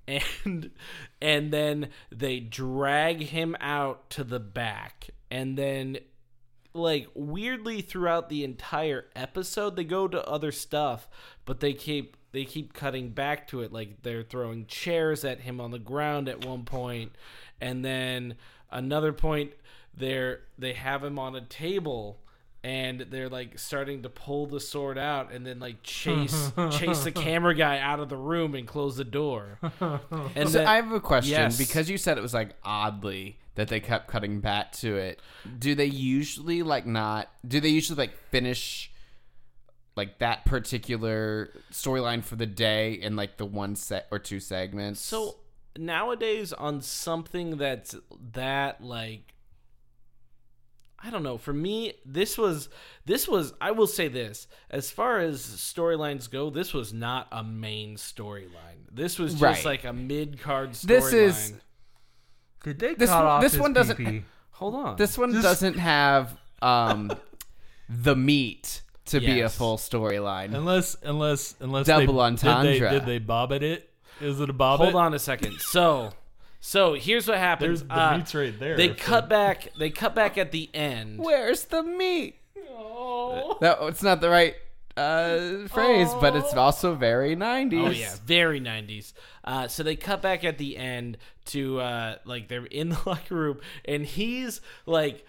and 0.06 0.70
and 1.20 1.52
then 1.52 1.88
they 2.10 2.40
drag 2.40 3.22
him 3.22 3.56
out 3.60 4.10
to 4.10 4.24
the 4.24 4.40
back 4.40 5.10
and 5.30 5.56
then 5.56 5.98
like 6.74 7.06
weirdly 7.14 7.80
throughout 7.82 8.28
the 8.28 8.44
entire 8.44 9.06
episode 9.14 9.76
they 9.76 9.84
go 9.84 10.08
to 10.08 10.26
other 10.26 10.50
stuff 10.50 11.08
but 11.44 11.60
they 11.60 11.72
keep 11.72 12.16
they 12.32 12.44
keep 12.44 12.72
cutting 12.72 13.10
back 13.10 13.46
to 13.46 13.60
it 13.60 13.72
like 13.72 14.02
they're 14.02 14.22
throwing 14.22 14.66
chairs 14.66 15.24
at 15.24 15.40
him 15.40 15.60
on 15.60 15.70
the 15.70 15.78
ground 15.78 16.28
at 16.28 16.44
one 16.44 16.64
point 16.64 17.12
and 17.60 17.84
then 17.84 18.34
another 18.70 19.12
point 19.12 19.52
they're 19.94 20.40
they 20.58 20.72
have 20.72 21.04
him 21.04 21.18
on 21.18 21.36
a 21.36 21.42
table 21.42 22.18
and 22.64 23.00
they're 23.10 23.28
like 23.28 23.58
starting 23.58 24.02
to 24.02 24.08
pull 24.08 24.46
the 24.46 24.60
sword 24.60 24.96
out 24.96 25.32
and 25.32 25.44
then 25.46 25.58
like 25.58 25.82
chase 25.82 26.52
chase 26.70 27.02
the 27.04 27.10
camera 27.12 27.54
guy 27.54 27.78
out 27.78 27.98
of 27.98 28.08
the 28.08 28.16
room 28.16 28.54
and 28.54 28.66
close 28.68 28.96
the 28.96 29.04
door 29.04 29.58
and 29.80 30.48
So 30.48 30.58
then- 30.58 30.66
I 30.66 30.76
have 30.76 30.92
a 30.92 31.00
question 31.00 31.32
Yes. 31.32 31.58
because 31.58 31.90
you 31.90 31.98
said 31.98 32.18
it 32.18 32.20
was 32.22 32.34
like 32.34 32.54
oddly 32.64 33.38
that 33.56 33.68
they 33.68 33.80
kept 33.80 34.08
cutting 34.08 34.40
back 34.40 34.72
to 34.72 34.96
it. 34.96 35.20
Do 35.58 35.74
they 35.74 35.84
usually 35.84 36.62
like 36.62 36.86
not? 36.86 37.28
Do 37.46 37.60
they 37.60 37.68
usually 37.68 37.98
like 37.98 38.16
finish 38.30 38.90
like 39.94 40.18
that 40.20 40.46
particular 40.46 41.50
storyline 41.70 42.24
for 42.24 42.36
the 42.36 42.46
day 42.46 42.92
in 42.94 43.14
like 43.14 43.36
the 43.36 43.44
one 43.44 43.76
set 43.76 44.06
or 44.10 44.18
two 44.18 44.40
segments? 44.40 45.00
So 45.02 45.36
nowadays, 45.76 46.52
on 46.54 46.80
something 46.80 47.58
that's 47.58 47.94
that 48.32 48.82
like, 48.82 49.31
I 51.04 51.10
don't 51.10 51.22
know. 51.24 51.36
For 51.38 51.52
me, 51.52 51.94
this 52.06 52.38
was 52.38 52.68
this 53.06 53.26
was. 53.26 53.52
I 53.60 53.72
will 53.72 53.86
say 53.88 54.08
this: 54.08 54.46
as 54.70 54.90
far 54.90 55.18
as 55.18 55.40
storylines 55.44 56.30
go, 56.30 56.48
this 56.50 56.72
was 56.72 56.92
not 56.92 57.26
a 57.32 57.42
main 57.42 57.96
storyline. 57.96 58.86
This 58.90 59.18
was 59.18 59.32
just 59.34 59.42
Right. 59.42 59.64
like 59.64 59.84
a 59.84 59.92
mid 59.92 60.40
card 60.40 60.70
storyline. 60.72 60.86
This 60.86 61.12
is- 61.12 61.52
Did 62.62 62.78
they 62.78 62.94
This 62.94 63.10
cut 63.10 63.24
one- 63.24 63.26
off 63.32 63.42
this 63.42 63.52
his 63.52 63.60
one 63.60 63.72
doesn't- 63.72 63.96
pee-pee? 63.96 64.24
hold 64.52 64.74
on. 64.76 64.96
this 64.96 65.18
one 65.18 65.32
doesn't 65.42 65.74
have 65.78 66.36
um 66.60 67.10
the 67.88 68.14
meat 68.14 68.82
to 69.06 69.18
be 69.18 69.40
a 69.40 69.48
full 69.48 69.76
storyline. 69.78 70.54
Unless, 70.54 70.96
unless, 71.02 71.56
unless 71.58 71.86
Double 71.86 72.14
they, 72.14 72.20
entendre. 72.20 72.72
Did 72.74 72.82
they, 72.82 72.90
did 73.00 73.06
they 73.06 73.18
bob 73.18 73.52
at 73.52 73.64
it? 73.64 73.90
Is 74.20 74.40
it 74.40 74.48
a 74.48 74.52
bob? 74.52 74.78
hold 74.78 74.90
it? 74.90 74.94
on 74.96 75.12
a 75.14 75.18
second. 75.18 75.58
So, 75.60 76.12
so 76.64 76.94
here's 76.94 77.26
what 77.28 77.38
happens. 77.38 77.80
There's 77.80 77.88
the 77.88 78.00
Uh, 78.00 78.16
meat's 78.16 78.34
right 78.34 78.58
there. 78.58 78.76
They 78.76 78.88
So- 78.88 78.94
cut 78.94 79.28
back. 79.28 79.68
They 79.76 79.90
cut 79.90 80.14
back 80.14 80.38
at 80.38 80.52
the 80.52 80.70
end. 80.72 81.18
Where's 81.18 81.64
the 81.64 81.82
meat? 81.82 82.36
Oh. 82.70 83.58
No, 83.60 83.88
it's 83.88 84.02
not 84.02 84.20
the 84.20 84.30
right 84.30 84.54
uh, 84.96 85.66
phrase, 85.68 86.10
but 86.20 86.36
it's 86.36 86.52
also 86.54 86.94
very 86.94 87.34
90s. 87.34 87.86
Oh 87.86 87.90
yeah, 87.90 88.14
very 88.26 88.60
nineties. 88.60 89.12
Uh, 89.42 89.66
so 89.66 89.82
they 89.82 89.96
cut 89.96 90.20
back 90.22 90.44
at 90.44 90.58
the 90.58 90.76
end 90.76 91.16
to 91.46 91.80
uh, 91.80 92.16
like 92.26 92.48
they're 92.48 92.66
in 92.66 92.90
the 92.90 92.98
locker 93.06 93.34
room, 93.34 93.58
and 93.86 94.04
he's 94.06 94.60
like 94.86 95.26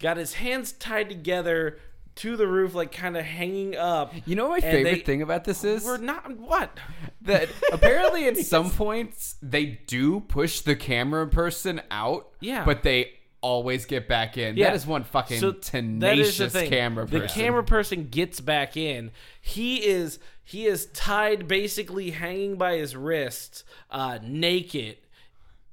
got 0.00 0.16
his 0.16 0.34
hands 0.34 0.72
tied 0.72 1.08
together 1.08 1.78
to 2.18 2.36
the 2.36 2.46
roof, 2.46 2.74
like 2.74 2.92
kind 2.92 3.16
of 3.16 3.24
hanging 3.24 3.76
up. 3.76 4.12
You 4.26 4.36
know 4.36 4.48
what 4.48 4.62
my 4.62 4.70
favorite 4.70 4.90
they- 4.92 5.00
thing 5.00 5.22
about 5.22 5.44
this 5.44 5.64
is? 5.64 5.84
We're 5.84 5.98
not 5.98 6.36
what? 6.36 6.78
that 7.22 7.48
apparently 7.72 8.26
at 8.26 8.36
some 8.46 8.70
points 8.70 9.34
they 9.42 9.80
do 9.86 10.20
push 10.20 10.60
the 10.60 10.76
camera 10.76 11.26
person 11.26 11.80
out. 11.90 12.28
Yeah. 12.40 12.64
But 12.64 12.82
they 12.82 13.12
always 13.40 13.86
get 13.86 14.08
back 14.08 14.36
in. 14.36 14.56
Yeah. 14.56 14.68
That 14.68 14.76
is 14.76 14.86
one 14.86 15.04
fucking 15.04 15.40
So 15.40 15.52
tenacious 15.52 16.38
that 16.38 16.44
is 16.46 16.52
the 16.52 16.68
camera 16.68 17.06
person. 17.06 17.20
The 17.20 17.28
camera 17.28 17.64
person 17.64 18.08
gets 18.08 18.40
back 18.40 18.76
in. 18.76 19.10
He 19.40 19.84
is 19.84 20.18
he 20.44 20.66
is 20.66 20.86
tied, 20.86 21.46
basically 21.46 22.10
hanging 22.10 22.56
by 22.56 22.76
his 22.76 22.96
wrists, 22.96 23.64
uh, 23.90 24.18
naked, 24.22 24.96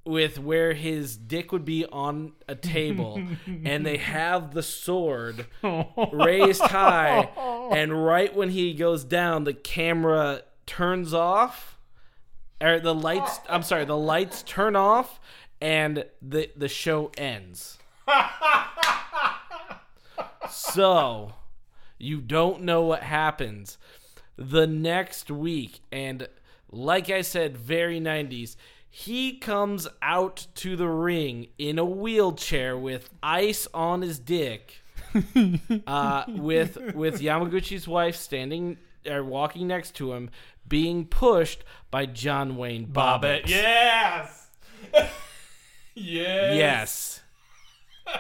with 0.06 0.38
where 0.40 0.74
his 0.74 1.18
dick 1.18 1.52
would 1.52 1.66
be 1.66 1.86
on 1.86 2.34
a 2.48 2.56
table, 2.56 3.22
and 3.66 3.86
they 3.86 3.98
have 3.98 4.54
the 4.54 4.64
sword 4.64 5.48
raised 6.12 6.62
high, 6.62 7.30
and 7.72 8.06
right 8.06 8.36
when 8.36 8.50
he 8.50 8.74
goes 8.74 9.04
down, 9.04 9.44
the 9.44 9.54
camera 9.54 10.42
turns 10.66 11.14
off, 11.14 11.78
or 12.62 12.80
the 12.80 12.96
lights. 12.96 13.40
I'm 13.50 13.64
sorry, 13.64 13.86
the 13.86 13.98
lights 13.98 14.44
turn 14.44 14.76
off, 14.76 15.20
and 15.60 16.06
the 16.22 16.50
the 16.56 16.68
show 16.68 17.12
ends. 17.18 17.78
So, 20.50 21.34
you 21.98 22.22
don't 22.22 22.62
know 22.62 22.82
what 22.84 23.04
happens 23.04 23.78
the 24.38 24.68
next 24.68 25.32
week. 25.32 25.80
And 25.92 26.28
like 26.70 27.10
I 27.10 27.22
said, 27.22 27.58
very 27.58 28.00
90s. 28.00 28.56
He 28.98 29.34
comes 29.34 29.90
out 30.02 30.48
to 30.56 30.78
the 30.78 30.88
ring 30.88 31.48
in 31.58 31.78
a 31.78 31.84
wheelchair 31.84 32.78
with 32.78 33.10
ice 33.22 33.68
on 33.74 34.02
his 34.02 34.20
dick, 34.20 34.82
uh, 35.86 36.24
with 36.30 36.94
with 36.96 37.20
Yamaguchi's 37.20 37.90
wife 37.90 38.16
standing 38.16 38.78
or 39.06 39.22
walking 39.22 39.68
next 39.68 39.96
to 39.96 40.14
him, 40.14 40.30
being 40.66 41.04
pushed 41.04 41.66
by 41.92 42.06
John 42.06 42.56
Wayne 42.56 42.86
bob 42.86 43.24
Bobbitt. 43.24 43.50
Yes. 43.50 44.48
yes. 44.94 46.56
Yes. 46.56 47.22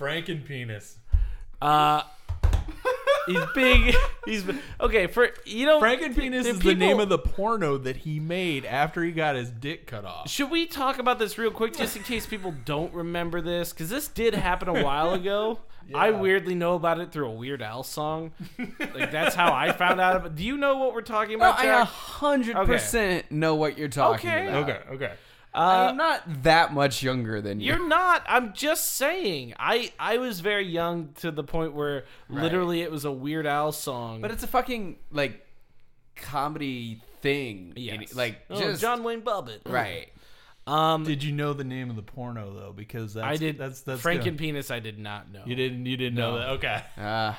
Franken 0.00 0.46
penis. 0.46 0.96
Uh, 1.60 2.04
he's 3.26 3.44
big. 3.54 3.94
He's 4.24 4.42
okay 4.80 5.06
for 5.06 5.28
you 5.44 5.66
know. 5.66 5.80
Franken 5.82 6.14
penis 6.16 6.44
the 6.44 6.50
is 6.52 6.58
the 6.60 6.74
name 6.74 6.98
of 6.98 7.10
the 7.10 7.18
porno 7.18 7.76
that 7.76 7.96
he 7.98 8.18
made 8.20 8.64
after 8.64 9.02
he 9.04 9.12
got 9.12 9.36
his 9.36 9.50
dick 9.50 9.86
cut 9.86 10.06
off. 10.06 10.30
Should 10.30 10.50
we 10.50 10.64
talk 10.66 10.98
about 10.98 11.18
this 11.18 11.36
real 11.36 11.50
quick, 11.50 11.76
just 11.76 11.94
in 11.94 12.02
case 12.04 12.24
people 12.24 12.54
don't 12.64 12.92
remember 12.94 13.42
this? 13.42 13.72
Because 13.74 13.90
this 13.90 14.08
did 14.08 14.34
happen 14.34 14.68
a 14.68 14.82
while 14.82 15.12
ago. 15.14 15.58
I 15.94 16.10
weirdly 16.12 16.54
know 16.54 16.74
about 16.76 16.98
it 17.00 17.12
through 17.12 17.26
a 17.28 17.32
Weird 17.32 17.60
Al 17.60 17.82
song. 17.82 18.32
Like 18.58 19.10
that's 19.10 19.34
how 19.34 19.52
I 19.52 19.72
found 19.72 20.00
out 20.00 20.16
about. 20.16 20.34
Do 20.36 20.42
you 20.42 20.56
know 20.56 20.78
what 20.78 20.94
we're 20.94 21.02
talking 21.02 21.38
No, 21.38 21.50
about? 21.50 21.58
I 21.58 21.64
Jack? 21.64 21.88
hundred 21.88 22.56
percent 22.64 23.30
know 23.30 23.54
what 23.56 23.76
you're 23.76 23.88
talking 23.88 24.30
Okay. 24.30 24.48
about. 24.48 24.70
Okay. 24.70 24.80
Okay. 24.94 25.12
I'm 25.54 25.96
not 25.96 26.42
that 26.42 26.72
much 26.74 27.02
younger 27.02 27.40
than 27.40 27.60
you. 27.60 27.66
You're 27.72 27.86
not. 27.88 28.22
I'm 28.26 28.52
just 28.54 28.92
saying. 28.92 29.54
I 29.58 29.92
I 29.98 30.18
was 30.18 30.40
very 30.40 30.66
young 30.66 31.10
to 31.20 31.30
the 31.30 31.44
point 31.44 31.74
where 31.74 32.04
literally 32.28 32.82
it 32.82 32.90
was 32.90 33.04
a 33.04 33.12
Weird 33.12 33.46
Al 33.46 33.72
song. 33.72 34.20
but 34.20 34.30
it's 34.30 34.42
a 34.42 34.48
fucking 34.48 34.96
like 35.12 35.46
comedy 36.16 37.00
thing. 37.20 37.72
yes. 37.76 38.14
Like 38.14 38.38
Oh, 38.50 38.58
just 38.58 38.80
John 38.80 39.02
Wayne 39.04 39.22
Bobbitt. 39.22 39.60
right. 39.66 40.08
Um, 40.66 41.04
Did 41.04 41.22
you 41.22 41.32
know 41.32 41.52
the 41.52 41.62
name 41.64 41.90
of 41.90 41.96
the 41.96 42.02
porno 42.02 42.54
though? 42.54 42.72
Because 42.72 43.12
that's, 43.14 43.26
I 43.26 43.36
did. 43.36 43.58
That's 43.58 43.82
that's 43.82 44.00
Franken 44.02 44.24
good. 44.24 44.38
Penis. 44.38 44.70
I 44.70 44.78
did 44.80 44.98
not 44.98 45.30
know. 45.30 45.42
You 45.44 45.54
didn't. 45.54 45.84
You 45.84 45.96
didn't 45.98 46.14
know 46.14 46.38
that. 46.38 46.48
Okay. 46.52 46.82
Uh, 46.96 47.34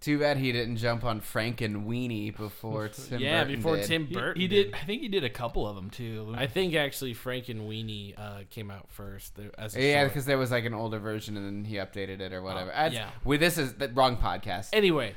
too 0.00 0.18
bad 0.20 0.36
he 0.36 0.52
didn't 0.52 0.76
jump 0.76 1.04
on 1.04 1.20
Franken 1.20 1.86
Weenie 1.86 2.36
before 2.36 2.88
Tim 3.08 3.20
yeah, 3.20 3.42
Burton 3.42 3.56
before 3.56 3.76
did. 3.76 3.86
Tim 3.86 4.06
Burton. 4.06 4.40
he 4.40 4.46
did. 4.48 4.74
I 4.74 4.84
think 4.84 5.02
he 5.02 5.08
did 5.08 5.24
a 5.24 5.30
couple 5.30 5.66
of 5.66 5.74
them 5.76 5.90
too. 5.90 6.32
I 6.36 6.46
think 6.46 6.74
actually 6.74 7.14
Frank 7.14 7.48
and 7.48 7.62
Weenie 7.68 8.14
uh, 8.18 8.40
came 8.50 8.70
out 8.70 8.88
first 8.90 9.38
as 9.58 9.74
a 9.76 9.82
Yeah, 9.82 10.04
because 10.04 10.24
there 10.24 10.38
was 10.38 10.50
like 10.50 10.64
an 10.64 10.74
older 10.74 10.98
version 10.98 11.36
and 11.36 11.44
then 11.46 11.64
he 11.64 11.76
updated 11.76 12.20
it 12.20 12.32
or 12.32 12.42
whatever. 12.42 12.70
That's- 12.70 12.92
yeah. 12.94 13.10
Well, 13.24 13.38
this 13.38 13.58
is 13.58 13.74
the 13.74 13.88
wrong 13.88 14.16
podcast. 14.16 14.68
Anyway, 14.72 15.14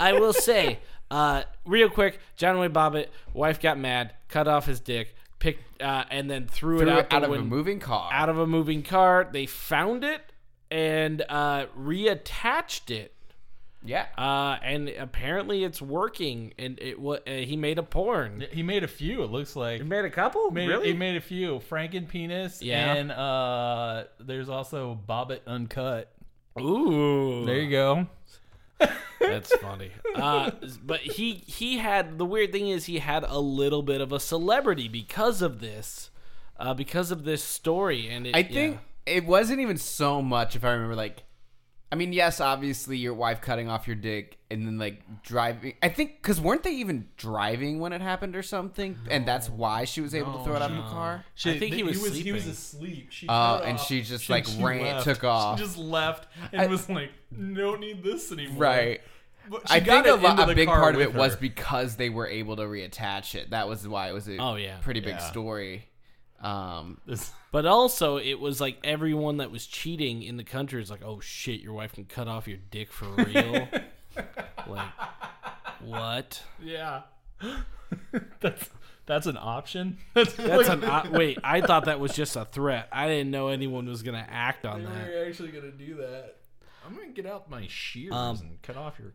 I 0.00 0.14
will 0.14 0.32
say, 0.48 0.78
uh, 1.10 1.42
real 1.66 1.90
quick, 1.90 2.18
John 2.36 2.58
Wayne 2.58 2.72
Bobbitt, 2.72 3.08
wife 3.34 3.60
got 3.60 3.78
mad, 3.78 4.14
cut 4.28 4.48
off 4.48 4.64
his 4.66 4.80
dick, 4.80 5.14
picked, 5.38 5.82
uh, 5.82 6.04
and 6.10 6.30
then 6.30 6.46
threw, 6.46 6.78
Threw 6.78 6.88
it 6.88 6.92
out, 6.92 6.98
it 7.00 7.12
out 7.12 7.20
the 7.22 7.30
of 7.32 7.38
a 7.40 7.42
moving 7.44 7.78
car. 7.78 8.10
out 8.10 8.28
of 8.30 8.38
a 8.38 8.46
moving 8.46 8.82
car. 8.82 9.28
They 9.30 9.44
found 9.46 10.02
it 10.02 10.22
and 10.70 11.22
uh, 11.28 11.66
reattached 11.78 12.90
it. 12.90 13.13
Yeah. 13.84 14.06
Uh, 14.16 14.58
and 14.62 14.88
apparently 14.88 15.62
it's 15.62 15.80
working. 15.80 16.54
And 16.58 16.78
it 16.80 16.98
wa- 16.98 17.18
uh, 17.26 17.30
he 17.30 17.56
made 17.56 17.78
a 17.78 17.82
porn. 17.82 18.44
he 18.50 18.62
made 18.62 18.82
a 18.82 18.88
few. 18.88 19.22
It 19.22 19.30
looks 19.30 19.54
like. 19.54 19.82
He 19.82 19.86
made 19.86 20.04
a 20.04 20.10
couple. 20.10 20.50
Made, 20.50 20.68
really? 20.68 20.88
He 20.88 20.92
made 20.94 21.16
a 21.16 21.20
few. 21.20 21.60
Franken 21.70 22.08
penis. 22.08 22.62
Yeah. 22.62 22.94
And 22.94 23.12
uh, 23.12 24.04
there's 24.18 24.48
also 24.48 24.98
Bobbitt 25.08 25.40
uncut. 25.46 26.10
Ooh, 26.60 27.44
There 27.44 27.58
you 27.58 27.70
go. 27.70 28.06
That's 29.20 29.54
funny. 29.56 29.90
Uh, 30.14 30.52
but 30.84 31.00
he 31.00 31.42
he 31.48 31.78
had 31.78 32.18
the 32.18 32.24
weird 32.24 32.52
thing 32.52 32.68
is 32.68 32.84
he 32.86 33.00
had 33.00 33.24
a 33.24 33.40
little 33.40 33.82
bit 33.82 34.00
of 34.00 34.12
a 34.12 34.20
celebrity 34.20 34.86
because 34.86 35.42
of 35.42 35.58
this, 35.58 36.10
uh, 36.56 36.72
because 36.72 37.10
of 37.10 37.24
this 37.24 37.42
story, 37.42 38.08
and 38.08 38.28
it, 38.28 38.36
I 38.36 38.44
think 38.44 38.78
yeah. 39.08 39.14
it 39.14 39.26
wasn't 39.26 39.58
even 39.58 39.76
so 39.76 40.22
much, 40.22 40.54
if 40.54 40.62
I 40.64 40.70
remember, 40.70 40.94
like, 40.94 41.24
I 41.94 41.96
mean, 41.96 42.12
yes, 42.12 42.40
obviously 42.40 42.96
your 42.96 43.14
wife 43.14 43.40
cutting 43.40 43.68
off 43.68 43.86
your 43.86 43.94
dick 43.94 44.36
and 44.50 44.66
then 44.66 44.78
like 44.78 45.00
driving. 45.22 45.74
I 45.80 45.88
think 45.90 46.20
because 46.20 46.40
weren't 46.40 46.64
they 46.64 46.72
even 46.72 47.06
driving 47.16 47.78
when 47.78 47.92
it 47.92 48.00
happened 48.00 48.34
or 48.34 48.42
something, 48.42 48.98
and 49.08 49.24
that's 49.24 49.48
why 49.48 49.84
she 49.84 50.00
was 50.00 50.12
able 50.12 50.36
to 50.38 50.42
throw 50.44 50.56
it 50.56 50.62
out 50.62 50.72
of 50.72 50.76
the 50.76 50.82
car. 50.82 51.24
I 51.44 51.56
think 51.56 51.72
he 51.72 51.84
was 51.84 51.98
he 52.18 52.32
was 52.32 52.42
sleeping. 52.42 52.50
asleep. 52.50 53.06
She 53.12 53.26
Oh, 53.28 53.30
cut 53.30 53.64
and 53.64 53.78
off. 53.78 53.86
she 53.86 54.02
just, 54.02 54.28
like, 54.28 54.44
ran- 54.58 54.82
left. 54.82 55.04
took 55.04 55.22
off. 55.22 55.56
She 55.60 55.64
just 55.64 55.78
left 55.78 56.26
and 56.50 56.62
I- 56.62 56.66
was 56.66 56.88
like, 56.88 57.10
"Don't 57.32 57.78
need 57.78 58.02
this 58.02 58.32
anymore." 58.32 58.58
Right. 58.58 59.00
I 59.66 59.78
think 59.78 60.04
a, 60.06 60.14
it 60.14 60.20
lo- 60.22 60.34
a 60.36 60.54
big 60.54 60.66
part 60.66 60.96
of 60.96 60.98
with 60.98 61.08
it 61.10 61.14
was 61.14 61.36
because 61.36 61.94
they 61.94 62.08
were 62.08 62.26
able 62.26 62.56
to 62.56 62.62
reattach 62.62 63.36
it. 63.36 63.50
That 63.50 63.68
was 63.68 63.86
why 63.86 64.08
it 64.08 64.14
was 64.14 64.26
a 64.26 64.38
Oh, 64.38 64.56
yeah. 64.56 64.78
pretty 64.78 64.98
big 65.00 65.10
Yeah. 65.16 65.30
story. 65.30 65.86
Um, 66.44 67.00
But 67.52 67.66
also, 67.66 68.16
it 68.16 68.40
was 68.40 68.60
like 68.60 68.78
everyone 68.82 69.36
that 69.36 69.52
was 69.52 69.64
cheating 69.66 70.24
in 70.24 70.36
the 70.36 70.42
country 70.42 70.82
is 70.82 70.90
like, 70.90 71.02
"Oh 71.04 71.20
shit, 71.20 71.60
your 71.60 71.72
wife 71.72 71.92
can 71.92 72.04
cut 72.04 72.26
off 72.26 72.48
your 72.48 72.58
dick 72.70 72.92
for 72.92 73.06
real." 73.14 73.68
like, 74.66 74.88
what? 75.84 76.42
yeah. 76.62 77.02
that's 78.40 78.70
that's 79.06 79.26
an 79.26 79.36
option. 79.40 79.98
That's, 80.14 80.32
That's 80.34 80.68
an 80.68 80.82
uh, 80.82 81.08
wait. 81.12 81.38
I 81.44 81.60
thought 81.60 81.84
that 81.84 82.00
was 82.00 82.12
just 82.14 82.36
a 82.36 82.44
threat. 82.46 82.88
I 82.90 83.06
didn't 83.06 83.30
know 83.30 83.48
anyone 83.48 83.86
was 83.86 84.02
gonna 84.02 84.26
act 84.28 84.64
on 84.64 84.80
They 84.82 84.90
that. 84.90 85.08
were 85.08 85.24
actually 85.28 85.50
gonna 85.50 85.70
do 85.72 85.96
that. 85.96 86.36
I'm 86.86 86.94
gonna 86.96 87.08
get 87.08 87.26
out 87.26 87.48
my 87.50 87.66
shears 87.68 88.12
Um, 88.12 88.38
and 88.40 88.62
cut 88.62 88.76
off 88.76 88.98
your. 88.98 89.12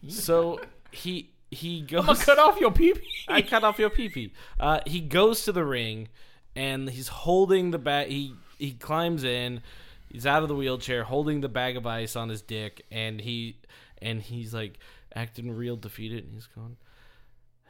penis. 0.00 0.24
So 0.24 0.60
he 0.92 1.30
he 1.50 1.82
goes. 1.82 2.00
I'm 2.00 2.06
gonna 2.06 2.18
cut 2.24 2.38
off 2.38 2.58
your 2.60 2.70
pee 2.72 2.94
pee. 2.94 3.06
I 3.28 3.42
cut 3.42 3.64
off 3.64 3.78
your 3.78 3.90
pee 3.90 4.08
pee. 4.08 4.32
Uh, 4.58 4.80
he 4.86 5.00
goes 5.00 5.44
to 5.44 5.52
the 5.52 5.64
ring, 5.64 6.08
and 6.54 6.88
he's 6.88 7.08
holding 7.08 7.70
the 7.70 7.78
bag. 7.78 8.08
He 8.08 8.34
he 8.58 8.72
climbs 8.72 9.24
in. 9.24 9.62
He's 10.08 10.26
out 10.26 10.42
of 10.42 10.48
the 10.48 10.54
wheelchair, 10.54 11.04
holding 11.04 11.40
the 11.40 11.48
bag 11.48 11.76
of 11.76 11.86
ice 11.86 12.16
on 12.16 12.28
his 12.28 12.42
dick, 12.42 12.84
and 12.90 13.20
he 13.20 13.56
and 14.00 14.20
he's 14.20 14.52
like 14.52 14.78
acting 15.14 15.50
real 15.50 15.76
defeated, 15.76 16.24
and 16.24 16.34
he's 16.34 16.46
going, 16.48 16.76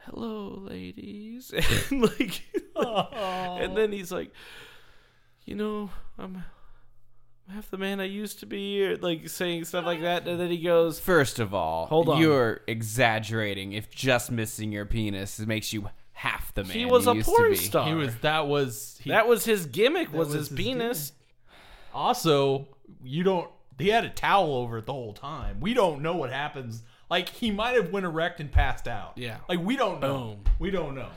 "Hello, 0.05 0.59
ladies," 0.69 1.53
and 1.89 2.01
like, 2.01 2.41
and 2.75 3.77
then 3.77 3.91
he's 3.91 4.11
like, 4.11 4.31
"You 5.45 5.55
know, 5.55 5.89
I'm." 6.17 6.43
I'm 7.45 7.55
half 7.55 7.69
the 7.69 7.77
man 7.77 7.99
I 7.99 8.05
used 8.05 8.39
to 8.39 8.45
be, 8.45 8.85
or 8.85 8.95
like 8.95 9.27
saying 9.27 9.65
stuff 9.65 9.85
like 9.85 9.99
that, 9.99 10.25
and 10.25 10.39
then 10.39 10.49
he 10.49 10.59
goes, 10.59 10.97
first 10.97 11.39
of 11.39 11.53
all, 11.53 11.87
Hold 11.87 12.07
on. 12.07 12.21
you're 12.21 12.61
exaggerating. 12.67 13.73
If 13.73 13.89
just 13.91 14.31
missing 14.31 14.71
your 14.71 14.85
penis 14.85 15.39
makes 15.39 15.73
you 15.73 15.89
half 16.23 16.53
the 16.53 16.63
man 16.63 16.71
"He 16.71 16.85
was 16.85 17.05
you 17.05 17.11
a 17.11 17.15
used 17.15 17.27
to 17.29 17.35
porn 17.35 17.51
be. 17.51 17.55
star." 17.57 17.87
He 17.87 17.93
was. 17.93 18.15
That 18.17 18.47
was. 18.47 18.99
He, 19.01 19.09
that 19.09 19.27
was 19.27 19.45
his 19.45 19.65
gimmick. 19.65 20.11
Was, 20.13 20.27
was 20.29 20.35
his, 20.35 20.49
his 20.49 20.57
penis? 20.57 21.11
Also, 21.93 22.67
you 23.03 23.23
don't. 23.23 23.49
He 23.77 23.89
had 23.89 24.05
a 24.05 24.09
towel 24.09 24.55
over 24.55 24.77
it 24.77 24.85
the 24.85 24.93
whole 24.93 25.13
time. 25.13 25.59
We 25.59 25.73
don't 25.73 26.01
know 26.01 26.15
what 26.15 26.31
happens. 26.31 26.83
Like 27.09 27.29
he 27.29 27.51
might 27.51 27.75
have 27.75 27.91
went 27.91 28.05
erect 28.05 28.39
and 28.39 28.51
passed 28.51 28.87
out. 28.87 29.13
Yeah. 29.17 29.37
Like 29.49 29.59
we 29.59 29.75
don't 29.75 29.99
know. 29.99 30.37
Boom. 30.37 30.43
We 30.59 30.71
don't 30.71 30.95
know. 30.95 31.09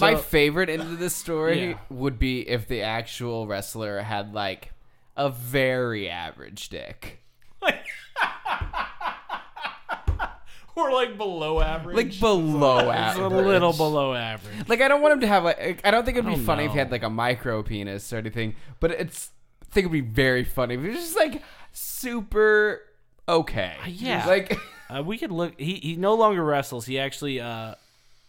My 0.00 0.16
favorite 0.16 0.68
end 0.68 0.82
of 0.82 0.98
this 0.98 1.14
story 1.14 1.70
Yeah. 1.70 1.78
would 1.90 2.18
be 2.18 2.48
if 2.48 2.66
the 2.66 2.82
actual 2.82 3.46
wrestler 3.46 4.00
had 4.00 4.34
like 4.34 4.72
a 5.16 5.28
very 5.30 6.08
average 6.08 6.70
dick. 6.70 7.20
or 10.76 10.92
like 10.92 11.16
below 11.18 11.60
average. 11.60 11.96
Like 11.96 12.20
below 12.20 12.78
It's 12.90 13.18
a 13.18 13.22
average. 13.22 13.46
little 13.46 13.72
below 13.72 14.14
average. 14.14 14.68
Like 14.68 14.80
I 14.80 14.88
don't 14.88 15.00
want 15.02 15.14
him 15.14 15.20
to 15.20 15.26
have 15.26 15.44
like 15.44 15.80
I 15.84 15.90
don't 15.90 16.04
think 16.04 16.16
it'd 16.18 16.28
be 16.28 16.40
Oh, 16.40 16.44
funny 16.44 16.64
if 16.64 16.70
he 16.72 16.76
no. 16.76 16.82
had 16.82 16.90
like 16.90 17.02
a 17.02 17.10
micro 17.10 17.62
penis 17.62 18.12
or 18.12 18.16
anything, 18.18 18.54
but 18.80 18.90
it's 18.90 19.30
I 19.62 19.66
think 19.74 19.84
it'd 19.86 19.92
be 19.92 20.00
very 20.00 20.44
funny 20.44 20.74
if 20.74 20.82
he 20.82 20.88
was 20.88 20.98
just 20.98 21.16
like 21.16 21.42
super 21.72 22.80
okay. 23.28 23.74
yeah. 23.86 24.26
Like 24.26 24.58
Uh, 24.90 25.02
we 25.02 25.16
could 25.16 25.32
look. 25.32 25.58
He 25.58 25.74
he 25.76 25.96
no 25.96 26.14
longer 26.14 26.44
wrestles. 26.44 26.84
He 26.86 26.98
actually 26.98 27.40
uh, 27.40 27.74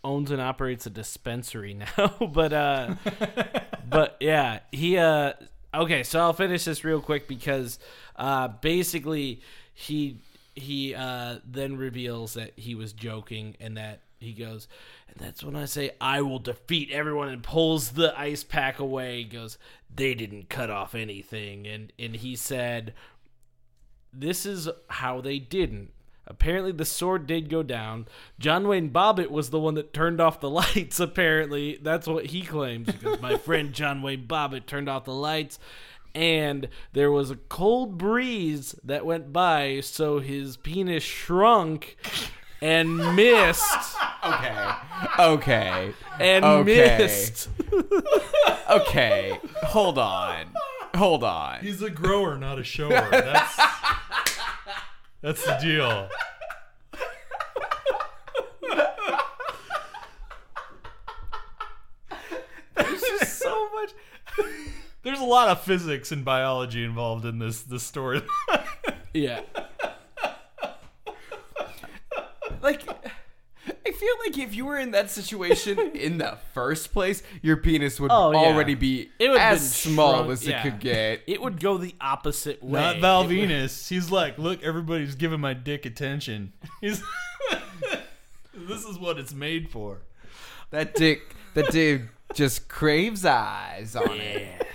owns 0.06 0.32
and 0.32 0.40
operates 0.42 0.86
a 0.86 0.90
dispensary 0.90 1.74
now. 1.98 2.16
but 2.32 2.54
uh, 2.54 2.96
but 3.90 4.18
yeah, 4.20 4.60
he 4.72 4.98
uh. 4.98 5.34
Okay, 5.74 6.04
so 6.04 6.22
I'll 6.22 6.32
finish 6.34 6.64
this 6.64 6.86
real 6.86 7.02
quick 7.02 7.28
because 7.28 7.78
uh, 8.16 8.48
basically 8.48 9.42
he 9.74 10.20
he 10.56 10.96
uh, 10.96 11.38
then 11.46 11.78
reveals 11.78 12.34
that 12.34 12.54
he 12.58 12.76
was 12.76 12.94
joking 12.94 13.56
and 13.60 13.78
that 13.78 14.02
he 14.20 14.34
goes, 14.34 14.68
and 15.08 15.18
that's 15.18 15.44
when 15.44 15.56
I 15.56 15.66
say 15.66 15.92
I 16.00 16.22
will 16.22 16.40
defeat 16.40 16.90
everyone 16.92 17.30
and 17.30 17.44
pulls 17.44 17.92
the 17.92 18.18
ice 18.18 18.44
pack 18.44 18.80
away. 18.80 19.18
He 19.18 19.24
goes, 19.26 19.58
they 19.94 20.14
didn't 20.14 20.50
cut 20.50 20.70
off 20.70 20.96
anything, 20.96 21.68
and 21.68 21.92
and 22.00 22.16
he 22.16 22.36
said 22.36 22.94
this 24.14 24.46
is 24.46 24.70
how 24.90 25.22
they 25.22 25.40
didn't. 25.40 25.92
Apparently, 26.28 26.72
the 26.72 26.86
sword 26.86 27.28
did 27.28 27.50
go 27.50 27.62
down. 27.62 28.08
John 28.40 28.68
Wayne 28.68 28.90
Bobbitt 28.90 29.30
was 29.30 29.52
the 29.52 29.60
one 29.60 29.76
that 29.76 29.94
turned 29.94 30.20
off 30.20 30.40
the 30.40 30.50
lights. 30.62 31.00
Apparently, 31.00 31.78
that's 31.82 32.08
what 32.08 32.28
he 32.28 32.42
claims. 32.42 32.88
Because 32.88 33.22
my 33.22 33.38
friend 33.46 33.74
John 33.74 34.02
Wayne 34.02 34.26
Bobbitt 34.26 34.66
turned 34.66 34.90
off 34.90 35.06
the 35.06 35.14
lights, 35.14 35.60
and 36.16 36.70
there 36.94 37.12
was 37.12 37.30
a 37.30 37.36
cold 37.36 37.98
breeze 37.98 38.74
that 38.84 39.06
went 39.06 39.32
by, 39.34 39.82
so 39.82 40.20
his 40.20 40.58
penis 40.58 41.04
shrunk 41.04 41.98
and 42.62 43.16
missed 43.16 43.96
okay. 44.26 44.72
Okay. 45.20 45.94
and 46.20 46.44
Okay. 46.46 46.98
missed. 46.98 47.50
Okay. 48.68 49.40
Hold 49.68 50.00
on. 50.00 50.48
Hold 50.96 51.24
on. 51.24 51.60
He's 51.60 51.84
a 51.84 51.90
grower, 51.92 52.36
not 52.36 52.58
a 52.58 52.64
shower. 52.64 53.08
That's 53.12 53.60
that's 55.22 55.46
the 55.46 55.58
deal. 55.62 56.10
There's 62.76 63.02
just 63.02 63.40
so 63.40 63.70
much 63.74 63.92
There's 65.06 65.20
a 65.22 65.24
lot 65.26 65.48
of 65.48 65.62
physics 65.62 66.12
and 66.12 66.26
biology 66.26 66.84
involved 66.84 67.24
in 67.26 67.40
this 67.40 67.62
this 67.62 67.84
story. 67.84 68.22
Yeah. 69.14 69.40
like 72.62 72.82
I 73.86 73.92
feel 73.92 74.14
like 74.26 74.38
if 74.38 74.54
you 74.54 74.66
were 74.66 74.78
in 74.78 74.92
that 74.92 75.10
situation 75.10 75.80
in 75.96 76.18
the 76.18 76.38
first 76.54 76.92
place, 76.92 77.24
your 77.42 77.56
penis 77.58 77.98
would 78.00 78.12
Oh, 78.12 78.32
yeah. 78.32 78.40
already 78.40 78.76
be 78.76 79.10
It 79.18 79.30
would 79.30 79.40
have 79.40 79.54
as 79.56 79.74
small 79.74 80.16
shrunk- 80.26 80.32
as 80.32 80.46
yeah. 80.48 80.60
it 80.60 80.64
could 80.64 80.80
get. 80.82 81.22
It 81.28 81.42
would 81.42 81.62
go 81.62 81.78
the 81.78 81.96
opposite 82.02 82.62
way. 82.62 82.82
Not 82.82 82.98
It 82.98 83.02
Val 83.02 83.24
would- 83.26 83.32
Venis. 83.32 83.88
He's 83.88 84.12
like, 84.12 84.38
look, 84.38 84.62
everybody's 84.64 85.16
giving 85.16 85.40
my 85.40 85.54
dick 85.54 85.86
attention. 85.86 86.52
He's 86.82 87.02
this 88.54 88.84
is 88.86 88.98
what 88.98 89.18
it's 89.18 89.34
made 89.34 89.70
for. 89.70 90.00
That 90.72 90.94
dick, 90.96 91.22
that 91.54 91.72
dick 91.72 92.02
just 92.34 92.68
craves 92.68 93.24
eyes 93.24 93.96
on 93.96 94.12
it. 94.12 94.68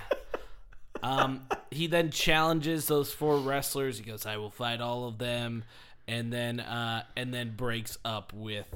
Um, 1.03 1.47
he 1.71 1.87
then 1.87 2.11
challenges 2.11 2.87
those 2.87 3.13
four 3.13 3.39
wrestlers. 3.39 3.99
He 3.99 4.05
goes, 4.05 4.27
"I 4.27 4.37
will 4.37 4.51
fight 4.51 4.81
all 4.81 5.07
of 5.09 5.19
them," 5.19 5.65
and 6.07 6.33
then 6.33 6.61
uh, 6.61 7.05
and 7.17 7.33
then 7.33 7.55
breaks 7.57 7.99
up 8.05 8.33
with 8.33 8.67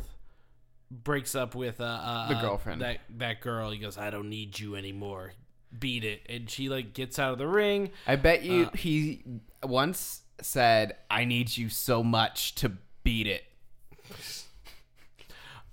breaks 0.90 1.34
up 1.34 1.54
with 1.54 1.80
uh, 1.80 1.84
uh 1.84 2.28
The 2.28 2.40
girlfriend. 2.40 2.80
that 2.80 3.00
that 3.18 3.40
girl. 3.40 3.70
He 3.70 3.78
goes, 3.78 3.98
"I 3.98 4.10
don't 4.10 4.28
need 4.28 4.58
you 4.58 4.76
anymore." 4.76 5.32
Beat 5.76 6.04
it, 6.04 6.22
and 6.28 6.48
she 6.48 6.68
like 6.68 6.94
gets 6.94 7.18
out 7.18 7.32
of 7.32 7.38
the 7.38 7.48
ring. 7.48 7.90
I 8.06 8.16
bet 8.16 8.44
you 8.44 8.66
Uh, 8.66 8.70
he 8.76 9.22
once 9.62 10.22
said, 10.40 10.96
"I 11.10 11.24
need 11.24 11.56
you 11.56 11.68
so 11.68 12.02
much 12.04 12.54
to 12.56 12.72
beat 13.02 13.26
it." 13.26 13.44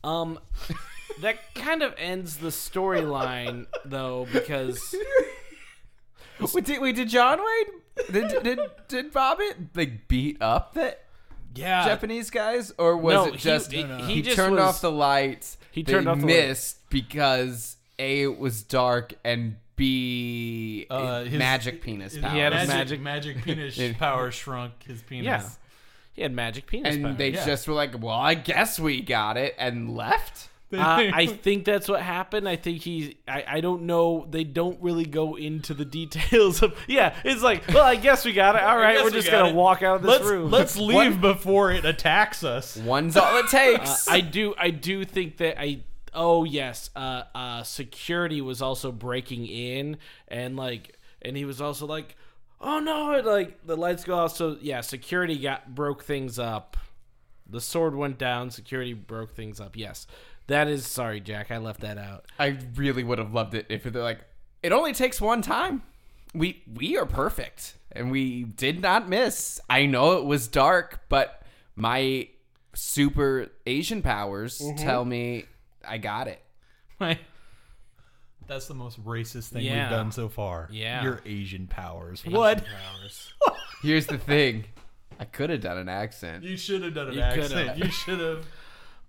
Um, 0.04 0.40
that 1.22 1.38
kind 1.54 1.84
of 1.84 1.94
ends 1.98 2.38
the 2.38 2.48
storyline 2.48 3.68
though 3.86 4.28
because 4.34 4.96
Wait, 6.54 6.66
did, 6.66 6.82
wait, 6.82 6.96
did 6.96 7.10
John 7.10 7.40
Wayne 7.40 7.82
did 8.12 8.44
did 8.44 8.60
did 8.88 9.14
Bobbitt 9.14 9.56
like 9.76 10.08
beat 10.08 10.38
up 10.42 10.74
the 10.74 10.98
Yeah. 11.56 11.86
Japanese 11.86 12.30
guys, 12.30 12.72
or 12.78 12.96
was 12.98 13.14
No, 13.14 13.26
it 13.26 13.34
he- 13.34 13.40
just 13.40 13.72
he- 13.72 13.84
he, 13.84 14.04
he 14.16 14.22
just 14.22 14.36
turned 14.36 14.56
was- 14.56 14.64
off 14.64 14.82
the 14.82 14.92
lights? 14.92 15.58
He 15.72 15.84
they 15.84 15.94
turned 15.94 16.08
off 16.08 16.20
the 16.20 16.26
light. 16.26 16.48
missed 16.48 16.90
because 16.90 17.78
a 18.00 18.24
it 18.24 18.38
was 18.40 18.64
dark 18.64 19.14
and 19.24 19.58
b 19.76 20.86
Uh, 20.90 21.24
his- 21.24 21.38
magic 21.40 21.82
penis 21.82 22.14
His 22.14 22.22
power. 22.22 22.32
He 22.34 22.40
had 22.40 22.54
a 22.54 22.56
magic, 22.68 23.02
magic- 23.02 23.02
magic 23.02 23.44
penis 23.44 23.78
It- 23.80 23.98
power 23.98 24.32
shrunk 24.32 24.84
his 24.84 25.02
penis. 25.02 25.26
yeah, 25.26 25.48
he 26.14 26.22
had 26.22 26.32
magic 26.34 26.68
penis. 26.68 26.96
and 26.96 27.04
power. 27.04 27.14
they 27.14 27.30
Yeah. 27.30 27.46
just 27.46 27.68
were 27.68 27.74
like, 27.74 28.02
"Well, 28.02 28.16
I 28.16 28.34
guess 28.36 28.80
we 28.80 29.02
got 29.02 29.38
it," 29.38 29.56
and 29.58 29.96
left. 29.96 30.48
Uh, 30.74 31.12
I 31.14 31.26
think 31.44 31.66
that's 31.66 31.88
what 31.90 32.02
happened. 32.02 32.48
I 32.48 32.56
think 32.56 32.82
he's. 32.82 33.14
I, 33.28 33.44
I 33.48 33.62
don't 33.62 33.84
know. 33.84 34.26
They 34.30 34.44
don't 34.44 34.82
really 34.82 35.06
go 35.06 35.36
into 35.36 35.74
the 35.74 35.86
details 36.00 36.62
of. 36.62 36.78
Yeah, 36.88 37.16
it's 37.24 37.42
like, 37.44 37.68
well, 37.70 37.84
I 37.84 37.96
guess 37.96 38.24
we 38.26 38.34
got 38.34 38.56
it. 38.56 38.62
All 38.64 38.78
right, 38.78 39.04
we're 39.04 39.10
just 39.12 39.30
got 39.30 39.40
gonna 39.44 39.50
it. 39.50 39.56
walk 39.56 39.82
out 39.84 39.98
of 39.98 40.02
this 40.04 40.12
let's 40.12 40.26
room. 40.26 40.52
let's 40.52 40.78
leave 40.78 40.96
One- 40.96 41.22
before 41.22 41.72
it 41.72 41.86
attacks 41.86 42.44
us. 42.44 42.78
One's 42.78 43.18
all 43.18 43.38
it 43.38 43.46
Uh, 43.46 43.48
takes. 43.50 44.08
I 44.08 44.22
do. 44.22 44.54
I 44.58 44.70
do 44.70 45.04
think 45.06 45.38
that 45.38 45.60
I. 45.62 45.82
Oh 46.14 46.44
yes. 46.44 46.90
Uh, 46.96 47.24
uh, 47.34 47.64
security 47.64 48.42
was 48.42 48.62
also 48.62 48.92
breaking 48.92 49.46
in, 49.48 49.98
and 50.28 50.56
like, 50.58 50.98
and 51.22 51.38
he 51.38 51.46
was 51.46 51.62
also 51.62 51.86
like, 51.86 52.16
oh 52.60 52.80
no, 52.80 53.14
and, 53.14 53.26
like 53.26 53.66
the 53.66 53.78
lights 53.78 54.04
go 54.04 54.18
off. 54.18 54.36
So 54.36 54.58
yeah, 54.62 54.82
security 54.82 55.38
got 55.40 55.74
broke 55.74 56.04
things 56.04 56.38
up. 56.38 56.76
The 57.50 57.62
sword 57.62 57.96
went 57.96 58.18
down. 58.18 58.50
Security 58.52 58.94
broke 58.94 59.36
things 59.36 59.60
up. 59.60 59.76
Yes, 59.78 60.06
that 60.52 60.68
is. 60.68 60.86
Sorry, 60.86 61.20
Jack. 61.20 61.52
I 61.52 61.58
left 61.58 61.82
that 61.82 61.98
out. 61.98 62.26
I 62.40 62.58
really 62.76 63.04
would 63.04 63.18
have 63.20 63.34
loved 63.34 63.54
it 63.56 63.66
if 63.70 63.84
they're 63.84 64.02
like, 64.02 64.22
it 64.64 64.72
only 64.72 64.94
takes 64.94 65.20
one 65.20 65.42
time. 65.42 65.82
We 66.34 66.64
we 66.74 66.98
are 66.98 67.06
perfect, 67.06 67.76
and 67.92 68.10
we 68.12 68.44
did 68.44 68.82
not 68.82 69.10
miss. 69.10 69.60
I 69.70 69.86
know 69.86 70.18
it 70.20 70.26
was 70.26 70.48
dark, 70.48 71.02
but 71.10 71.42
my 71.76 72.30
super 72.74 73.48
Asian 73.66 74.02
powers 74.02 74.60
Mm-hmm. 74.60 74.78
tell 74.78 75.04
me 75.04 75.46
I 75.86 75.98
got 75.98 76.28
it. 76.28 76.42
That's 78.48 78.68
the 78.68 78.74
most 78.74 79.04
racist 79.06 79.50
thing 79.50 79.64
Yeah. 79.64 79.84
we've 79.84 79.90
done 79.98 80.12
so 80.12 80.28
far. 80.30 80.68
Yeah. 80.72 81.04
Your 81.04 81.22
Asian 81.26 81.68
powers. 81.68 82.24
what? 82.26 82.64
Powers. 82.66 83.34
Here's 83.82 84.08
the 84.08 84.18
thing, 84.18 84.66
I 85.20 85.26
could 85.26 85.50
have 85.50 85.62
done 85.62 85.78
an 85.78 85.90
accent. 85.90 86.44
You 86.44 86.58
should 86.58 86.84
have 86.84 86.94
done 86.94 87.08
an 87.10 87.14
You 87.16 87.22
accent. 87.22 87.50
could've. 87.54 87.78
You 87.78 87.90
should 87.92 88.20
have. 88.20 88.46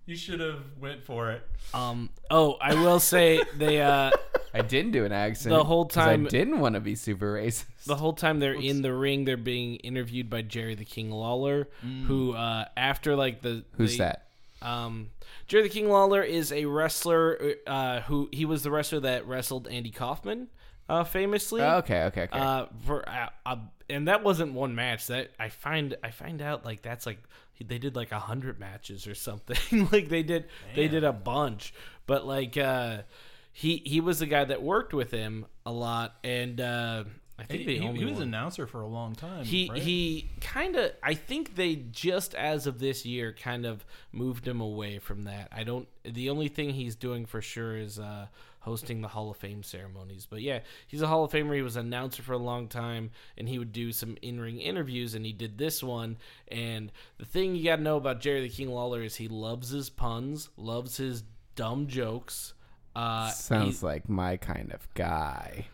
You 0.05 0.15
should 0.17 0.39
have 0.41 0.59
went 0.79 1.03
for 1.03 1.31
it. 1.31 1.47
Um. 1.73 2.09
Oh, 2.29 2.53
I 2.61 2.73
will 2.75 2.99
say 2.99 3.41
they. 3.57 3.81
Uh, 3.81 4.11
I 4.53 4.61
didn't 4.61 4.91
do 4.91 5.03
an 5.05 5.11
accent 5.11 5.55
The 5.55 5.63
whole 5.63 5.85
'cause 5.85 5.95
time- 5.95 6.25
I 6.27 6.29
didn't 6.29 6.59
want 6.59 6.75
to 6.75 6.81
be 6.81 6.93
super 6.95 7.33
racist. 7.35 7.65
the 7.87 7.95
whole 7.95 8.13
time 8.13 8.39
they're 8.39 8.53
in 8.53 8.81
the 8.83 8.93
ring, 8.93 9.25
they're 9.25 9.35
being 9.37 9.77
interviewed 9.77 10.29
by 10.29 10.43
Jerry 10.43 10.75
the 10.75 10.85
King 10.85 11.09
Lawler, 11.09 11.67
who 12.07 12.33
uh, 12.33 12.65
after 12.77 13.15
like 13.15 13.41
the 13.41 13.63
Who's 13.77 13.93
they- 13.97 14.03
that? 14.03 14.27
Um, 14.61 15.09
Jerry 15.47 15.63
the 15.63 15.69
King 15.69 15.89
Lawler 15.89 16.21
is 16.21 16.51
a 16.53 16.65
wrestler 16.65 17.55
uh, 17.67 18.01
who 18.01 18.29
he 18.31 18.45
was 18.45 18.63
the 18.63 18.71
wrestler 18.71 18.99
that 19.01 19.25
wrestled 19.27 19.67
Andy 19.67 19.89
Kaufman 19.91 20.47
uh, 20.89 21.03
famously. 21.03 21.61
Oh, 21.61 21.77
okay, 21.77 22.03
okay, 22.03 22.23
okay. 22.23 22.39
Uh, 22.39 22.65
for 22.85 23.07
uh, 23.07 23.29
uh, 23.45 23.55
and 23.89 24.07
that 24.07 24.23
wasn't 24.23 24.53
one 24.53 24.75
match. 24.75 25.07
That 25.07 25.31
I 25.39 25.49
find 25.49 25.95
I 26.03 26.11
find 26.11 26.41
out 26.41 26.65
like 26.65 26.81
that's 26.81 27.05
like 27.05 27.19
they 27.65 27.77
did 27.77 27.95
like 27.95 28.11
a 28.11 28.19
hundred 28.19 28.59
matches 28.59 29.07
or 29.07 29.15
something. 29.15 29.87
like 29.91 30.09
they 30.09 30.23
did 30.23 30.45
they 30.75 30.87
did 30.87 31.03
a 31.03 31.13
bunch. 31.13 31.73
But 32.05 32.25
like 32.25 32.57
uh, 32.57 33.03
he 33.51 33.81
he 33.85 34.01
was 34.01 34.19
the 34.19 34.25
guy 34.25 34.43
that 34.45 34.61
worked 34.61 34.93
with 34.93 35.11
him 35.11 35.45
a 35.65 35.71
lot, 35.71 36.15
and 36.23 36.59
uh, 36.59 37.03
I 37.39 37.43
think 37.43 37.61
He, 37.61 37.65
the 37.65 37.77
he- 37.79 37.87
only 37.87 37.99
he 37.99 38.05
was 38.05 38.17
an 38.17 38.23
announcer 38.27 38.67
for 38.67 38.81
a 38.81 38.87
long 38.87 39.15
time. 39.15 39.45
He 39.45 39.69
right? 39.69 39.81
he 39.81 40.29
kind 40.41 40.75
of 40.75 40.91
I 41.01 41.13
think 41.13 41.55
they 41.55 41.75
just 41.75 42.35
as 42.35 42.67
of 42.67 42.79
this 42.79 43.05
year 43.05 43.33
kind 43.33 43.65
of 43.65 43.85
moved 44.11 44.47
him 44.47 44.61
away 44.61 44.99
from 44.99 45.23
that. 45.23 45.49
I 45.51 45.63
don't 45.63 45.87
the 46.03 46.29
only 46.29 46.47
thing 46.47 46.71
he's 46.71 46.95
doing 46.95 47.25
for 47.25 47.41
sure 47.41 47.75
is 47.77 47.99
uh 47.99 48.27
hosting 48.63 49.01
the 49.01 49.07
Hall 49.07 49.29
of 49.29 49.37
Fame 49.37 49.61
ceremonies. 49.63 50.25
But 50.29 50.41
yeah, 50.41 50.59
he's 50.87 51.01
a 51.01 51.07
Hall 51.07 51.23
of 51.23 51.31
Famer. 51.31 51.55
He 51.55 51.61
was 51.61 51.75
an 51.75 51.85
announcer 51.85 52.23
for 52.23 52.33
a 52.33 52.37
long 52.37 52.67
time 52.67 53.11
and 53.37 53.47
he 53.47 53.59
would 53.59 53.71
do 53.71 53.91
some 53.91 54.17
in-ring 54.21 54.59
interviews 54.59 55.15
and 55.15 55.25
he 55.25 55.31
did 55.33 55.57
this 55.57 55.83
one 55.83 56.17
and 56.49 56.91
the 57.17 57.25
thing 57.25 57.55
you 57.55 57.63
got 57.65 57.75
to 57.77 57.81
know 57.81 57.97
about 57.97 58.19
Jerry 58.21 58.41
the 58.41 58.49
King 58.49 58.69
Lawler 58.71 59.01
is 59.03 59.15
he 59.15 59.27
loves 59.27 59.69
his 59.69 59.89
puns, 59.89 60.49
loves 60.57 60.97
his 60.97 61.23
dumb 61.55 61.87
jokes. 61.87 62.53
Uh 62.95 63.29
Sounds 63.29 63.79
he- 63.81 63.85
like 63.85 64.07
my 64.09 64.37
kind 64.37 64.71
of 64.73 64.87
guy. 64.93 65.65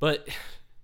but 0.00 0.26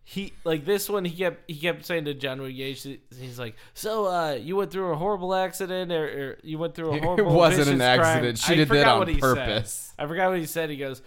he 0.05 0.33
like 0.45 0.65
this 0.65 0.89
one 0.89 1.05
he 1.05 1.15
kept 1.15 1.51
he 1.51 1.57
kept 1.59 1.85
saying 1.85 2.07
to 2.07 2.15
John 2.15 2.41
Wayne 2.41 2.55
he's 2.55 3.39
like, 3.39 3.55
So 3.75 4.07
uh 4.07 4.33
you 4.41 4.57
went 4.57 4.71
through 4.71 4.91
a 4.93 4.97
horrible 4.97 5.35
accident 5.35 5.93
or, 5.93 6.05
or 6.05 6.39
you 6.43 6.59
went 6.59 6.75
through 6.75 6.93
a 6.95 6.99
horrible 7.03 7.31
It 7.33 7.35
wasn't 7.37 7.69
an 7.69 7.79
vicious 7.79 7.97
crime." 7.99 8.07
accident. 8.17 8.39
She 8.39 8.53
I 8.53 8.57
did 8.57 8.69
that 8.71 8.87
on 8.89 9.19
purpose. 9.19 9.93
Said. 9.97 10.05
I 10.05 10.09
forgot 10.09 10.31
what 10.31 10.39
he 10.39 10.47
said. 10.47 10.71
He 10.71 10.77
goes 10.77 11.03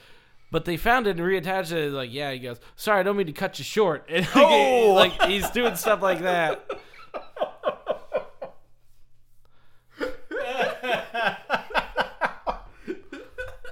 but 0.51 0.65
they 0.65 0.77
found 0.77 1.07
it 1.07 1.11
and 1.11 1.19
reattached 1.21 1.71
it. 1.71 1.91
Like, 1.91 2.13
yeah, 2.13 2.31
he 2.31 2.39
goes, 2.39 2.59
sorry, 2.75 2.99
I 2.99 3.03
don't 3.03 3.17
mean 3.17 3.27
to 3.27 3.33
cut 3.33 3.57
you 3.57 3.65
short. 3.65 4.05
And 4.09 4.25
like, 4.25 4.35
Oh! 4.35 4.93
like 4.93 5.21
he's 5.23 5.49
doing 5.49 5.75
stuff 5.75 6.01
like 6.01 6.19
that. 6.21 6.67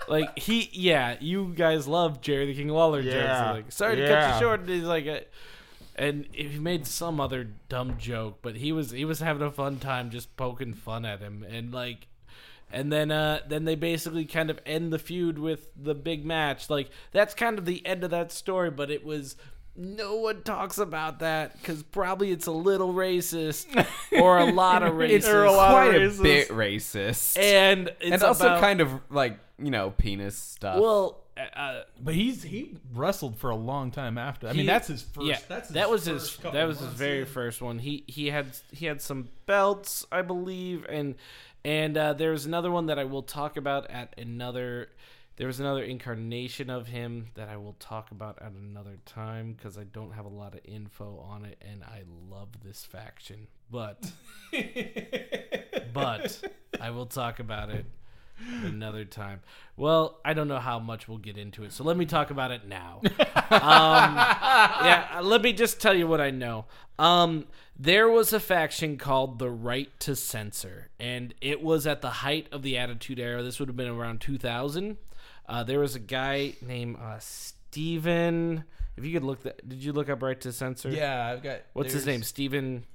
like 0.07 0.37
he, 0.39 0.69
yeah, 0.73 1.17
you 1.19 1.53
guys 1.55 1.87
love 1.87 2.21
Jerry 2.21 2.47
the 2.47 2.55
King 2.55 2.69
Lawler 2.69 3.01
jokes. 3.01 3.15
Yeah. 3.15 3.51
Like, 3.51 3.71
sorry 3.71 3.95
to 3.97 4.07
cut 4.07 4.33
you 4.33 4.39
short. 4.39 4.61
And 4.61 4.69
he's 4.69 4.83
like, 4.83 5.05
uh, 5.07 5.19
and 5.95 6.27
he 6.31 6.57
made 6.57 6.87
some 6.87 7.19
other 7.19 7.47
dumb 7.67 7.97
joke, 7.97 8.39
but 8.41 8.55
he 8.55 8.71
was 8.71 8.91
he 8.91 9.05
was 9.05 9.19
having 9.19 9.43
a 9.45 9.51
fun 9.51 9.77
time 9.77 10.09
just 10.09 10.35
poking 10.37 10.73
fun 10.73 11.05
at 11.05 11.19
him, 11.19 11.45
and 11.47 11.73
like, 11.73 12.07
and 12.71 12.91
then 12.91 13.11
uh 13.11 13.39
then 13.47 13.65
they 13.65 13.75
basically 13.75 14.25
kind 14.25 14.49
of 14.49 14.59
end 14.65 14.91
the 14.93 14.99
feud 14.99 15.39
with 15.39 15.69
the 15.75 15.95
big 15.95 16.25
match. 16.25 16.69
Like 16.69 16.89
that's 17.11 17.33
kind 17.33 17.57
of 17.59 17.65
the 17.65 17.85
end 17.85 18.03
of 18.03 18.11
that 18.11 18.31
story, 18.31 18.69
but 18.71 18.89
it 18.91 19.03
was. 19.05 19.35
No 19.81 20.17
one 20.17 20.41
talks 20.43 20.77
about 20.77 21.19
that 21.19 21.53
because 21.61 21.83
probably 21.83 22.31
it's 22.31 22.47
a 22.47 22.51
little 22.51 22.93
racist 22.93 23.65
or 24.21 24.37
a 24.37 24.45
lot 24.51 24.83
of 24.83 24.95
racist. 24.95 25.09
It's 25.11 25.27
a 25.27 25.45
lot 25.45 25.87
of 25.87 25.93
quite 25.93 25.95
a 25.95 25.99
racist. 26.09 26.21
bit 26.23 26.47
racist. 26.49 27.37
and 27.39 27.87
it's 28.01 28.11
and 28.15 28.23
also 28.23 28.47
about- 28.47 28.59
kind 28.59 28.81
of 28.81 28.91
like 29.09 29.39
you 29.57 29.71
know 29.71 29.91
penis 29.91 30.35
stuff. 30.37 30.79
well. 30.81 31.23
Uh, 31.55 31.83
But 32.01 32.15
he's 32.15 32.43
he 32.43 32.75
wrestled 32.93 33.37
for 33.37 33.49
a 33.49 33.55
long 33.55 33.91
time 33.91 34.17
after. 34.17 34.49
I 34.49 34.51
mean, 34.51 34.65
that's 34.65 34.89
his 34.89 35.03
first. 35.03 35.25
yeah, 35.25 35.37
that's 35.47 35.69
his 35.69 35.75
that 35.75 35.89
was 35.89 36.05
first 36.05 36.41
his 36.41 36.51
that 36.51 36.67
was 36.67 36.79
his 36.81 36.89
very 36.89 37.19
in. 37.21 37.25
first 37.27 37.61
one. 37.61 37.79
He 37.79 38.03
he 38.07 38.27
had 38.27 38.47
he 38.73 38.87
had 38.87 39.01
some 39.01 39.29
belts, 39.45 40.05
I 40.11 40.21
believe, 40.21 40.85
and 40.89 41.15
and 41.63 41.97
uh, 41.97 42.13
there 42.13 42.31
was 42.31 42.45
another 42.45 42.71
one 42.71 42.87
that 42.87 42.99
I 42.99 43.03
will 43.03 43.23
talk 43.23 43.57
about 43.57 43.89
at 43.89 44.13
another. 44.17 44.89
There 45.35 45.47
was 45.47 45.59
another 45.59 45.83
incarnation 45.83 46.69
of 46.69 46.87
him 46.87 47.27
that 47.35 47.47
I 47.47 47.55
will 47.55 47.75
talk 47.79 48.11
about 48.11 48.41
at 48.41 48.51
another 48.51 48.97
time 49.05 49.53
because 49.53 49.77
I 49.77 49.85
don't 49.85 50.11
have 50.11 50.25
a 50.25 50.29
lot 50.29 50.53
of 50.53 50.59
info 50.65 51.17
on 51.19 51.45
it, 51.45 51.61
and 51.61 51.83
I 51.83 52.03
love 52.29 52.49
this 52.63 52.83
faction, 52.83 53.47
but 53.71 54.11
but 55.93 56.43
I 56.81 56.89
will 56.91 57.05
talk 57.05 57.39
about 57.39 57.69
it 57.69 57.85
another 58.63 59.05
time. 59.05 59.41
Well, 59.75 60.19
I 60.23 60.33
don't 60.33 60.47
know 60.47 60.59
how 60.59 60.79
much 60.79 61.07
we'll 61.07 61.17
get 61.17 61.37
into 61.37 61.63
it, 61.63 61.71
so 61.71 61.83
let 61.83 61.97
me 61.97 62.05
talk 62.05 62.31
about 62.31 62.51
it 62.51 62.67
now. 62.67 63.01
um, 63.03 64.15
yeah, 64.15 65.19
let 65.23 65.41
me 65.41 65.53
just 65.53 65.81
tell 65.81 65.93
you 65.93 66.07
what 66.07 66.21
I 66.21 66.31
know. 66.31 66.65
Um, 66.97 67.47
there 67.79 68.09
was 68.09 68.33
a 68.33 68.39
faction 68.39 68.97
called 68.97 69.39
the 69.39 69.49
Right 69.49 69.89
to 70.01 70.15
Censor, 70.15 70.89
and 70.99 71.33
it 71.41 71.63
was 71.63 71.87
at 71.87 72.01
the 72.01 72.09
height 72.09 72.47
of 72.51 72.61
the 72.61 72.77
Attitude 72.77 73.19
Era. 73.19 73.41
This 73.41 73.59
would 73.59 73.69
have 73.69 73.77
been 73.77 73.87
around 73.87 74.19
2000. 74.21 74.97
Uh, 75.47 75.63
there 75.63 75.79
was 75.79 75.95
a 75.95 75.99
guy 75.99 76.53
named 76.61 76.97
uh, 77.01 77.17
Steven. 77.19 78.65
If 78.97 79.05
you 79.05 79.13
could 79.13 79.23
look 79.23 79.43
that, 79.43 79.67
did 79.67 79.83
you 79.83 79.93
look 79.93 80.09
up 80.09 80.21
Right 80.21 80.39
to 80.41 80.51
Censor? 80.51 80.89
Yeah, 80.89 81.25
I've 81.27 81.41
got. 81.41 81.61
What's 81.73 81.93
his 81.93 82.05
name? 82.05 82.21
Steven. 82.23 82.85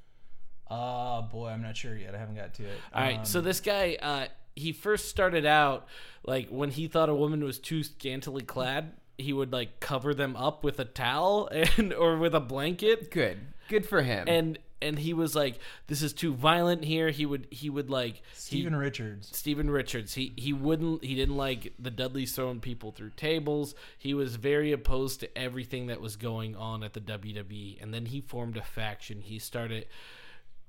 Uh 0.70 1.20
boy, 1.22 1.48
I'm 1.48 1.62
not 1.62 1.76
sure 1.76 1.94
yet. 1.96 2.14
I 2.14 2.18
haven't 2.18 2.36
got 2.36 2.54
to 2.54 2.64
it. 2.64 2.78
All 2.94 3.02
right, 3.02 3.26
so 3.26 3.40
this 3.42 3.60
guy, 3.60 3.98
uh, 4.00 4.26
he 4.56 4.72
first 4.72 5.08
started 5.08 5.44
out 5.44 5.86
like 6.24 6.48
when 6.48 6.70
he 6.70 6.88
thought 6.88 7.08
a 7.10 7.14
woman 7.14 7.44
was 7.44 7.58
too 7.58 7.82
scantily 7.82 8.42
clad. 8.42 8.92
he 9.18 9.32
would 9.32 9.52
like 9.52 9.78
cover 9.78 10.14
them 10.14 10.34
up 10.36 10.64
with 10.64 10.78
a 10.80 10.84
towel 10.86 11.48
and 11.76 11.92
or 11.92 12.16
with 12.16 12.34
a 12.34 12.40
blanket 12.40 13.10
Good. 13.10 13.38
Good 13.68 13.86
for 13.86 14.02
him. 14.02 14.24
and 14.26 14.58
and 14.84 14.98
he 14.98 15.14
was 15.14 15.34
like 15.34 15.58
this 15.86 16.02
is 16.02 16.12
too 16.12 16.34
violent 16.34 16.84
here. 16.84 17.10
He 17.10 17.26
would 17.26 17.48
he 17.50 17.70
would 17.70 17.90
like 17.90 18.22
Steven 18.34 18.74
he, 18.74 18.78
Richards. 18.78 19.36
Steven 19.36 19.70
Richards. 19.70 20.14
He 20.14 20.32
he 20.36 20.52
wouldn't 20.52 21.02
he 21.02 21.14
didn't 21.14 21.36
like 21.36 21.72
the 21.78 21.90
Dudleys 21.90 22.34
throwing 22.34 22.60
people 22.60 22.92
through 22.92 23.10
tables. 23.10 23.74
He 23.98 24.14
was 24.14 24.36
very 24.36 24.72
opposed 24.72 25.20
to 25.20 25.38
everything 25.38 25.86
that 25.86 26.00
was 26.00 26.16
going 26.16 26.54
on 26.54 26.82
at 26.82 26.92
the 26.92 27.00
WWE 27.00 27.82
and 27.82 27.92
then 27.92 28.06
he 28.06 28.20
formed 28.20 28.56
a 28.56 28.62
faction. 28.62 29.20
He 29.20 29.38
started 29.38 29.86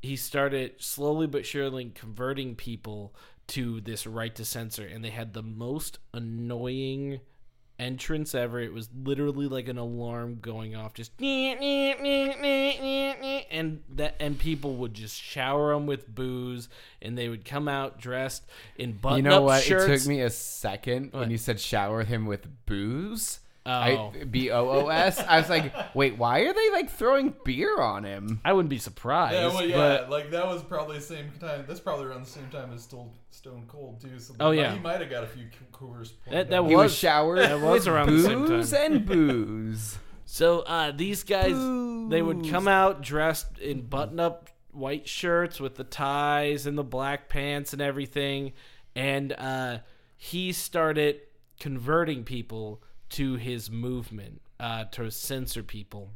he 0.01 0.15
started 0.15 0.73
slowly 0.80 1.28
but 1.28 1.45
surely 1.45 1.91
converting 1.93 2.56
people 2.56 3.13
to 3.47 3.82
this 3.82 4.08
right 4.08 4.34
to 4.36 4.45
censor 4.45 4.86
and 4.86 5.04
they 5.04 5.10
had 5.10 5.34
the 5.34 5.43
most 5.43 5.99
annoying 6.13 7.19
entrance 7.77 8.33
ever 8.33 8.61
it 8.61 8.71
was 8.71 8.88
literally 9.03 9.47
like 9.47 9.67
an 9.67 9.77
alarm 9.77 10.38
going 10.41 10.75
off 10.75 10.93
just 10.93 11.11
and 11.19 11.59
that 13.89 14.15
and 14.19 14.39
people 14.39 14.75
would 14.75 14.93
just 14.93 15.19
shower 15.21 15.73
them 15.73 15.85
with 15.85 16.13
booze 16.13 16.69
and 17.01 17.17
they 17.17 17.27
would 17.27 17.43
come 17.43 17.67
out 17.67 17.99
dressed 17.99 18.43
in 18.77 18.93
button-up 18.93 19.17
shirts. 19.17 19.23
you 19.25 19.29
know 19.29 19.41
what? 19.41 19.63
shirts 19.63 19.85
It 19.85 19.97
took 19.99 20.07
me 20.07 20.21
a 20.21 20.29
second 20.29 21.11
What? 21.11 21.21
when 21.21 21.31
you 21.31 21.38
said 21.38 21.59
shower 21.59 22.03
him 22.03 22.25
with 22.25 22.47
booze. 22.65 23.39
Oh. 23.67 23.71
I 23.71 24.23
B 24.25 24.51
O 24.51 24.69
O 24.69 24.88
S. 24.89 25.17
I 25.19 25.39
was 25.39 25.49
like, 25.49 25.73
wait, 25.95 26.17
why 26.17 26.41
are 26.41 26.54
they 26.54 26.71
like 26.71 26.89
throwing 26.91 27.34
beer 27.43 27.80
on 27.82 28.04
him? 28.04 28.39
I 28.45 28.54
wouldn't 28.54 28.69
be 28.69 28.78
surprised 28.78 29.34
Yeah, 29.36 29.47
well, 29.47 29.65
yeah, 29.65 29.75
but 29.75 30.10
like 30.12 30.30
that 30.32 30.45
was 30.45 30.62
probably 30.62 30.97
the 30.97 31.04
same 31.04 31.32
time. 31.39 31.65
That's 31.67 31.80
probably 31.80 32.06
around 32.06 32.25
the 32.25 32.30
same 32.30 32.47
time 32.49 32.71
as 32.73 32.84
Stone 32.84 33.10
Stone 33.32 33.65
Cold 33.67 34.01
too. 34.01 34.19
So 34.19 34.36
Oh, 34.39 34.51
he 34.51 34.60
yeah. 34.60 34.69
might- 34.69 34.75
he 34.78 34.82
might 34.84 35.01
have 35.01 35.10
got 35.10 35.23
a 35.23 35.28
few 35.28 35.45
Coors. 35.73 36.12
That- 36.30 36.49
that 36.51 36.63
He 36.67 36.75
was- 36.75 36.91
was 36.91 36.95
showered 36.95 37.39
that 37.39 37.60
was 37.60 37.86
with 37.86 37.88
around 37.88 38.10
the 38.15 38.23
same 38.23 38.45
booze 38.45 38.71
time. 38.71 38.91
and 38.93 39.06
booze. 39.08 39.97
So 40.25 40.60
uh, 40.62 40.91
these 40.91 41.23
guys, 41.23 41.54
they 42.10 42.21
would 42.21 42.49
come 42.49 42.67
out 42.67 43.01
dressed 43.01 43.58
in 43.60 43.82
button-up 43.88 44.49
white 44.71 45.08
shirts 45.08 45.60
with 45.60 45.75
the 45.75 45.84
ties 45.84 46.65
and 46.67 46.78
the 46.78 46.84
black 46.84 47.30
pants 47.30 47.73
and 47.73 47.82
everything, 47.82 48.54
and 48.95 49.32
uh, 49.34 49.78
he 50.17 50.51
started 50.51 51.21
converting 51.60 52.23
people 52.23 52.84
to 53.15 53.36
his 53.36 53.69
movement 53.69 54.41
uh, 54.60 54.86
to 54.86 55.10
censor 55.12 55.63
people. 55.63 56.12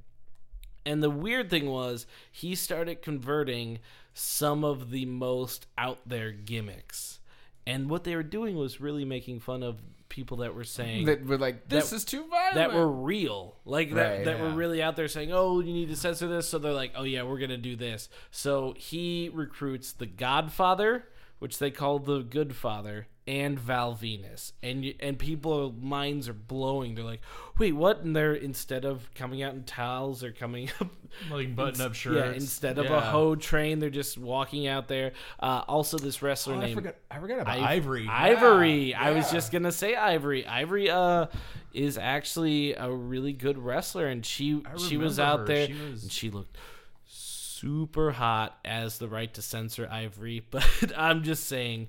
And 0.85 1.03
the 1.03 1.09
weird 1.09 1.49
thing 1.49 1.69
was, 1.69 2.07
he 2.31 2.55
started 2.55 3.01
converting 3.01 3.79
some 4.13 4.63
of 4.63 4.89
the 4.91 5.05
most 5.05 5.67
out 5.77 5.99
there 6.05 6.31
gimmicks. 6.31 7.19
And 7.67 7.89
what 7.89 8.03
they 8.03 8.15
were 8.15 8.23
doing 8.23 8.55
was 8.55 8.81
really 8.81 9.05
making 9.05 9.39
fun 9.41 9.61
of 9.61 9.79
people 10.07 10.37
that 10.37 10.55
were 10.55 10.63
saying 10.63 11.05
That 11.05 11.23
were 11.25 11.37
like, 11.37 11.69
this 11.69 11.91
That- 11.91 11.95
is 11.97 12.05
too 12.05 12.25
violent. 12.27 12.55
that 12.55 12.73
were 12.73 12.87
real 12.91 13.57
like 13.63 13.93
that, 13.93 14.15
Right, 14.17 14.25
that 14.25 14.39
were 14.39 14.49
really 14.49 14.81
out 14.81 14.95
there 14.95 15.07
saying 15.07 15.31
oh 15.31 15.59
you 15.59 15.71
need 15.71 15.89
to 15.89 15.95
censor 15.95 16.27
this 16.27 16.49
so 16.49 16.57
they're 16.57 16.73
like 16.73 16.93
oh 16.95 17.03
yeah 17.03 17.21
we're 17.21 17.37
gonna 17.37 17.57
do 17.59 17.75
this 17.75 18.09
so 18.31 18.73
he 18.75 19.29
recruits 19.31 19.91
the 19.91 20.07
godfather 20.07 21.05
which 21.37 21.59
they 21.59 21.69
call 21.69 21.99
the 21.99 22.21
good 22.21 22.55
father 22.55 23.05
and 23.29 23.59
val 23.59 23.93
venis 23.95 24.53
and 24.63 24.83
you, 24.83 24.95
and 24.99 25.19
people 25.19 25.71
minds 25.79 26.27
are 26.27 26.33
blowing 26.33 26.95
they're 26.95 27.03
like 27.03 27.21
wait 27.59 27.73
what 27.73 28.01
and 28.01 28.15
they're 28.15 28.33
instead 28.33 28.85
of 28.85 29.07
coming 29.13 29.43
out 29.43 29.53
in 29.53 29.63
towels 29.63 30.21
they're 30.21 30.31
coming 30.31 30.67
up 30.81 30.87
like 31.29 31.55
button 31.55 31.79
up 31.81 31.93
shirts. 31.93 32.15
yeah 32.17 32.31
instead 32.33 32.79
of 32.79 32.87
a 32.87 32.89
Yeah. 32.89 33.01
hoe 33.11 33.35
train 33.35 33.77
they're 33.77 33.91
just 33.91 34.17
walking 34.17 34.65
out 34.67 34.87
there 34.87 35.11
uh, 35.39 35.61
also 35.67 35.97
this 35.99 36.23
wrestler 36.23 36.55
Oh, 36.55 36.61
I 36.61 36.73
forgot. 36.73 36.95
I 37.11 37.19
forgot 37.19 37.39
about 37.41 37.57
Iv- 37.59 37.63
Ivory. 37.65 38.07
Ivory. 38.09 38.89
Yeah, 38.91 39.03
I 39.03 39.11
was 39.11 39.29
just 39.31 39.51
gonna 39.51 39.71
say 39.71 39.95
Ivory. 39.95 40.47
Ivory 40.47 40.89
uh 40.89 41.27
is 41.71 41.99
actually 41.99 42.73
a 42.73 42.89
really 42.91 43.33
good 43.33 43.59
wrestler, 43.59 44.07
and 44.07 44.25
she 44.25 44.63
she 44.87 44.97
was 44.97 45.19
out 45.19 45.41
her. 45.41 45.45
there 45.45 45.67
She 45.67 45.73
was- 45.73 46.01
and 46.03 46.11
she 46.11 46.29
looked 46.31 46.57
super 47.05 48.11
hot 48.11 48.57
as 48.63 48.97
the 48.97 49.07
right 49.07 49.33
to 49.33 49.41
censor 49.41 49.87
Ivory. 49.91 50.43
But 50.51 50.65
I'm 50.97 51.23
just 51.23 51.45
saying, 51.45 51.87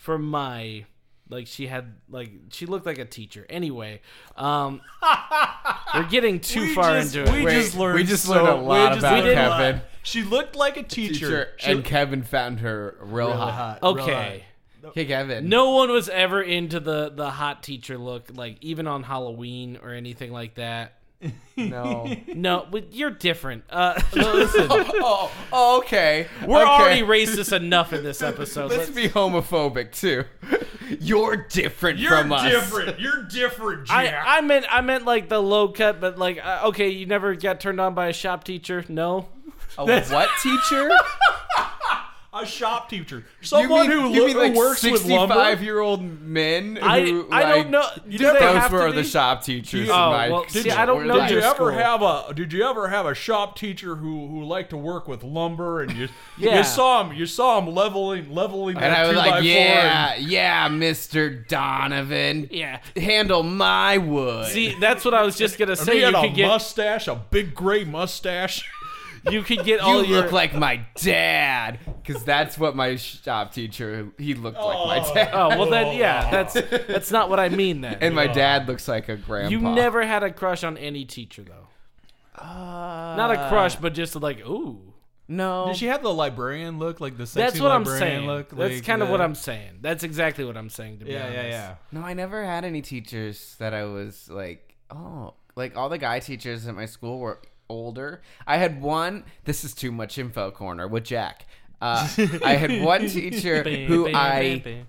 for 0.00 0.18
my 0.18 0.86
like 1.28 1.46
she 1.46 1.66
had 1.68 1.94
like 2.08 2.30
she 2.50 2.64
looked 2.66 2.86
like 2.86 2.98
a 2.98 3.04
teacher. 3.04 3.46
Anyway, 3.50 4.00
um, 4.36 4.80
we're 5.94 6.08
getting 6.08 6.40
too 6.40 6.62
We 6.62 6.74
far 6.74 6.98
just, 7.00 7.14
into 7.14 7.30
it. 7.30 7.34
We 7.38 7.44
Wait, 7.44 7.52
just 7.62 7.76
learned. 7.76 7.94
we 7.96 8.04
just 8.04 8.24
so, 8.24 8.32
learned 8.32 8.48
a 8.48 8.54
lot 8.54 8.88
just 8.94 8.98
about 9.00 9.24
Kevin. 9.24 9.76
lot. 9.76 9.84
She 10.02 10.22
looked 10.22 10.56
like 10.56 10.76
a 10.78 10.82
teacher. 10.82 11.12
Teacher, 11.14 11.48
She 11.58 11.66
and 11.66 11.76
looked 11.76 11.88
Kevin 11.88 12.22
found 12.22 12.60
her 12.60 12.96
real, 13.00 13.28
really 13.28 13.32
hot. 13.38 13.52
hot. 13.52 13.78
real 13.82 13.92
Okay. 14.02 14.44
hot. 14.82 14.92
Hey, 14.94 15.04
Kevin. 15.04 15.48
No 15.50 15.72
one 15.72 15.90
was 15.90 16.08
ever 16.08 16.40
into 16.40 16.80
the 16.80 17.10
the 17.10 17.30
hot 17.30 17.62
teacher 17.62 17.98
look, 17.98 18.30
like 18.34 18.56
even 18.62 18.86
on 18.86 19.02
Halloween 19.02 19.78
or 19.82 19.90
anything 19.90 20.32
like 20.32 20.54
that. 20.54 20.94
No. 21.56 22.14
No, 22.34 22.66
but 22.70 22.94
you're 22.94 23.10
different. 23.10 23.64
Uh, 23.68 24.00
oh, 24.16 25.30
oh, 25.52 25.78
okay. 25.78 26.26
we're 26.46 26.62
okay. 26.62 26.70
already 26.70 27.02
racist 27.02 27.54
enough 27.54 27.92
in 27.92 28.02
this 28.02 28.22
episode. 28.22 28.70
Let's 28.70 28.88
Let's- 28.88 28.90
be 28.90 29.08
homophobic 29.08 29.92
too. 29.92 30.24
You're 31.00 31.36
different 31.36 31.98
You're 31.98 32.10
from 32.16 32.32
us. 32.32 32.44
You're 32.44 32.60
different. 32.60 33.00
You're 33.00 33.22
different, 33.24 33.86
Jack. 33.86 34.14
I, 34.26 34.38
I 34.38 34.40
meant 34.40 34.66
I 34.70 34.80
meant 34.80 35.04
like 35.04 35.28
the 35.28 35.40
low 35.40 35.68
cut, 35.68 36.00
but 36.00 36.18
like 36.18 36.44
uh, 36.44 36.62
okay, 36.66 36.88
you 36.88 37.06
never 37.06 37.34
got 37.34 37.60
turned 37.60 37.80
on 37.80 37.94
by 37.94 38.08
a 38.08 38.12
shop 38.12 38.44
teacher. 38.44 38.84
No, 38.88 39.28
A 39.78 39.84
what 40.04 40.30
teacher? 40.42 40.90
A 42.32 42.46
shop 42.46 42.88
teacher. 42.88 43.24
Someone 43.40 43.86
you 43.86 43.90
mean, 43.90 44.00
who, 44.02 44.08
you 44.14 44.20
lo- 44.20 44.26
mean 44.28 44.36
who 44.36 44.42
like 44.42 44.54
works 44.54 44.82
with 44.84 45.04
lumber. 45.04 45.34
sixty-five-year-old 45.34 46.20
men? 46.22 46.78
I- 46.80 47.00
who, 47.00 47.28
I 47.32 47.42
don't 47.42 47.50
like, 47.58 47.70
know. 47.70 47.84
Do 48.08 48.18
they 48.18 48.24
Those 48.24 48.40
have 48.40 48.70
to 48.70 48.76
were 48.76 48.90
be? 48.90 48.96
the 48.96 49.04
shop 49.04 49.42
teachers. 49.42 49.88
Oh, 49.90 49.92
in 49.92 50.10
my 50.12 50.28
well, 50.30 50.44
see, 50.48 50.70
I 50.70 50.86
don't 50.86 51.08
know 51.08 51.20
Did 51.22 51.30
your 51.30 51.40
you 51.40 51.44
ever 51.46 51.54
school. 51.56 51.70
have 51.70 52.02
a 52.02 52.32
Did 52.34 52.52
you 52.52 52.64
ever 52.68 52.86
have 52.88 53.06
a 53.06 53.14
shop 53.14 53.56
teacher 53.58 53.96
who 53.96 54.28
who 54.28 54.44
liked 54.44 54.70
to 54.70 54.76
work 54.76 55.08
with 55.08 55.24
lumber 55.24 55.82
and 55.82 55.92
you 55.96 56.08
Yeah. 56.38 56.58
you 56.58 56.64
saw 56.64 57.02
him 57.04 57.16
you 57.16 57.26
saw 57.26 57.58
him 57.58 57.74
leveling 57.74 58.32
leveling 58.32 58.76
And 58.76 58.94
I 58.94 59.02
was 59.08 59.10
two 59.10 59.16
by 59.16 59.26
like, 59.26 59.34
four 59.34 59.42
yeah, 59.42 60.14
yeah, 60.16 60.68
Mr. 60.68 61.48
Donovan. 61.48 62.48
yeah. 62.52 62.78
Handle 62.96 63.42
my 63.42 63.98
wood. 63.98 64.46
See, 64.52 64.76
that's 64.78 65.04
what 65.04 65.14
I 65.14 65.22
was 65.22 65.36
just 65.36 65.58
gonna 65.58 65.72
and 65.72 65.80
say. 65.80 65.94
he 65.94 65.98
You 65.98 66.04
had 66.06 66.14
a 66.14 66.20
could 66.20 66.34
get 66.34 66.46
mustache, 66.46 67.08
a 67.08 67.16
big 67.16 67.54
gray 67.56 67.82
mustache. 67.84 68.70
You 69.30 69.42
could 69.42 69.58
get 69.64 69.80
you 69.80 69.86
all 69.86 70.04
your 70.04 70.22
look 70.22 70.32
like 70.32 70.54
my 70.54 70.86
dad. 70.96 71.78
Because 72.02 72.24
that's 72.24 72.58
what 72.58 72.74
my 72.76 72.96
shop 72.96 73.52
teacher, 73.52 74.08
he 74.18 74.34
looked 74.34 74.58
like 74.58 74.86
my 74.86 75.04
Oh. 75.08 75.14
dad. 75.14 75.30
Oh 75.32 75.48
well, 75.50 75.70
then 75.70 75.96
yeah, 75.98 76.30
that's 76.30 76.54
that's 76.54 77.10
not 77.10 77.28
what 77.28 77.38
I 77.40 77.48
mean. 77.48 77.80
Then 77.82 77.98
And 78.00 78.14
my 78.14 78.26
dad 78.26 78.66
looks 78.68 78.88
like 78.88 79.08
a 79.08 79.16
grandpa. 79.16 79.50
you 79.50 79.60
never 79.60 80.04
had 80.06 80.22
a 80.22 80.32
crush 80.32 80.64
on 80.64 80.76
any 80.78 81.04
teacher 81.04 81.42
though. 81.42 81.66
Uh, 82.40 83.14
Not 83.16 83.30
a 83.32 83.48
crush, 83.48 83.76
but 83.76 83.92
just 83.94 84.14
like 84.16 84.40
ooh. 84.46 84.80
No. 85.28 85.66
Did 85.68 85.76
she 85.76 85.86
have 85.86 86.02
the 86.02 86.12
librarian 86.12 86.80
look, 86.80 87.00
like 87.00 87.16
the 87.16 87.24
sexy 87.24 87.40
That's 87.40 87.60
what 87.60 87.70
I'm 87.70 87.84
saying. 87.84 88.26
look? 88.26 88.48
That's 88.50 88.74
like 88.76 88.84
kind 88.84 89.00
of 89.00 89.10
what 89.10 89.20
I'm 89.20 89.36
saying. 89.36 89.78
That's 89.80 90.02
exactly 90.02 90.44
what 90.44 90.56
I'm 90.56 90.68
saying. 90.70 90.98
To 91.00 91.04
be 91.04 91.12
Yeah, 91.12 91.22
honest. 91.26 91.36
yeah, 91.36 91.48
yeah. 91.48 91.74
No, 91.92 92.00
I 92.04 92.14
never 92.14 92.44
had 92.44 92.64
any 92.64 92.82
teachers 92.82 93.54
that 93.60 93.72
I 93.72 93.84
was 93.84 94.28
like, 94.28 94.74
oh, 94.90 95.34
like 95.54 95.76
all 95.76 95.88
the 95.88 95.98
guy 95.98 96.18
teachers 96.18 96.66
at 96.66 96.74
my 96.74 96.86
school 96.86 97.20
were 97.20 97.40
older. 97.70 98.20
I 98.46 98.56
had 98.58 98.82
one. 98.82 99.24
This 99.44 99.64
is 99.64 99.74
too 99.74 99.92
much 99.92 100.18
info 100.18 100.50
corner 100.50 100.86
with 100.88 101.04
Jack. 101.04 101.46
Uh, 101.80 102.06
I 102.44 102.54
had 102.54 102.82
one 102.82 103.08
teacher 103.08 103.62
who 103.62 104.12
I 104.14 104.84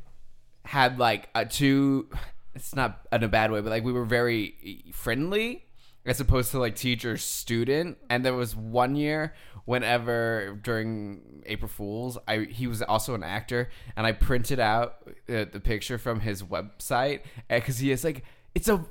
had 0.66 1.00
like 1.00 1.30
a 1.34 1.46
two. 1.46 2.10
It's 2.54 2.76
not 2.76 3.08
in 3.14 3.24
a 3.24 3.30
bad 3.30 3.52
way, 3.52 3.62
but 3.62 3.70
like 3.70 3.84
we 3.84 3.94
were 3.94 4.06
very 4.06 4.84
friendly 4.94 5.66
as 6.06 6.20
opposed 6.20 6.52
to 6.52 6.60
like 6.60 6.76
teacher 6.76 7.16
student. 7.18 7.98
And 8.10 8.26
there 8.26 8.34
was 8.34 8.56
one 8.56 8.96
year 8.96 9.34
whenever 9.66 10.60
during 10.62 11.44
April 11.46 11.70
Fools, 11.70 12.18
I 12.28 12.40
he 12.40 12.68
was 12.68 12.82
also 12.82 13.14
an 13.14 13.24
actor, 13.24 13.70
and 13.96 14.06
I 14.06 14.12
printed 14.12 14.60
out 14.60 14.96
uh, 15.30 15.46
the 15.52 15.62
picture 15.64 15.98
from 15.98 16.20
his 16.20 16.44
website 16.44 17.22
because 17.48 17.80
he 17.80 17.92
is 17.92 18.04
like 18.04 18.24
it's 18.54 18.68
a 18.68 18.86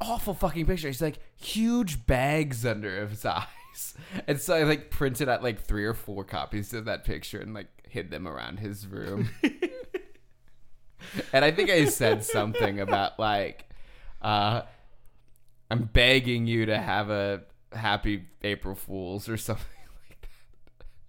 awful 0.00 0.34
fucking 0.34 0.66
picture. 0.66 0.88
He's 0.88 1.02
like 1.02 1.18
huge 1.36 2.06
bags 2.06 2.64
under 2.66 3.06
his 3.06 3.24
eyes. 3.24 3.94
And 4.26 4.40
so 4.40 4.54
I 4.54 4.62
like 4.62 4.90
printed 4.90 5.28
out 5.28 5.42
like 5.42 5.60
three 5.60 5.84
or 5.84 5.94
four 5.94 6.24
copies 6.24 6.72
of 6.72 6.86
that 6.86 7.04
picture 7.04 7.40
and 7.40 7.54
like 7.54 7.68
hid 7.88 8.10
them 8.10 8.26
around 8.26 8.58
his 8.58 8.86
room. 8.86 9.28
and 11.32 11.44
I 11.44 11.50
think 11.50 11.70
I 11.70 11.84
said 11.86 12.24
something 12.24 12.80
about 12.80 13.18
like 13.18 13.68
uh 14.22 14.62
I'm 15.70 15.84
begging 15.84 16.46
you 16.46 16.66
to 16.66 16.78
have 16.78 17.10
a 17.10 17.42
happy 17.72 18.24
April 18.42 18.74
Fools 18.74 19.28
or 19.28 19.36
something 19.36 19.66
like 20.08 20.28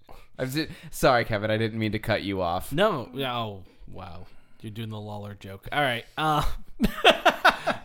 that. 0.08 0.16
I'm 0.40 0.50
just, 0.52 0.70
sorry, 0.92 1.26
Kevin. 1.26 1.52
I 1.52 1.58
didn't 1.58 1.80
mean 1.80 1.92
to 1.92 2.00
cut 2.00 2.24
you 2.24 2.42
off. 2.42 2.72
No. 2.74 3.10
yeah, 3.14 3.38
Oh, 3.38 3.64
wow. 3.88 4.26
You're 4.62 4.72
doing 4.72 4.90
the 4.90 5.00
Lawler 5.00 5.36
joke. 5.36 5.68
All 5.72 5.82
right. 5.82 6.06
Uh, 6.18 6.44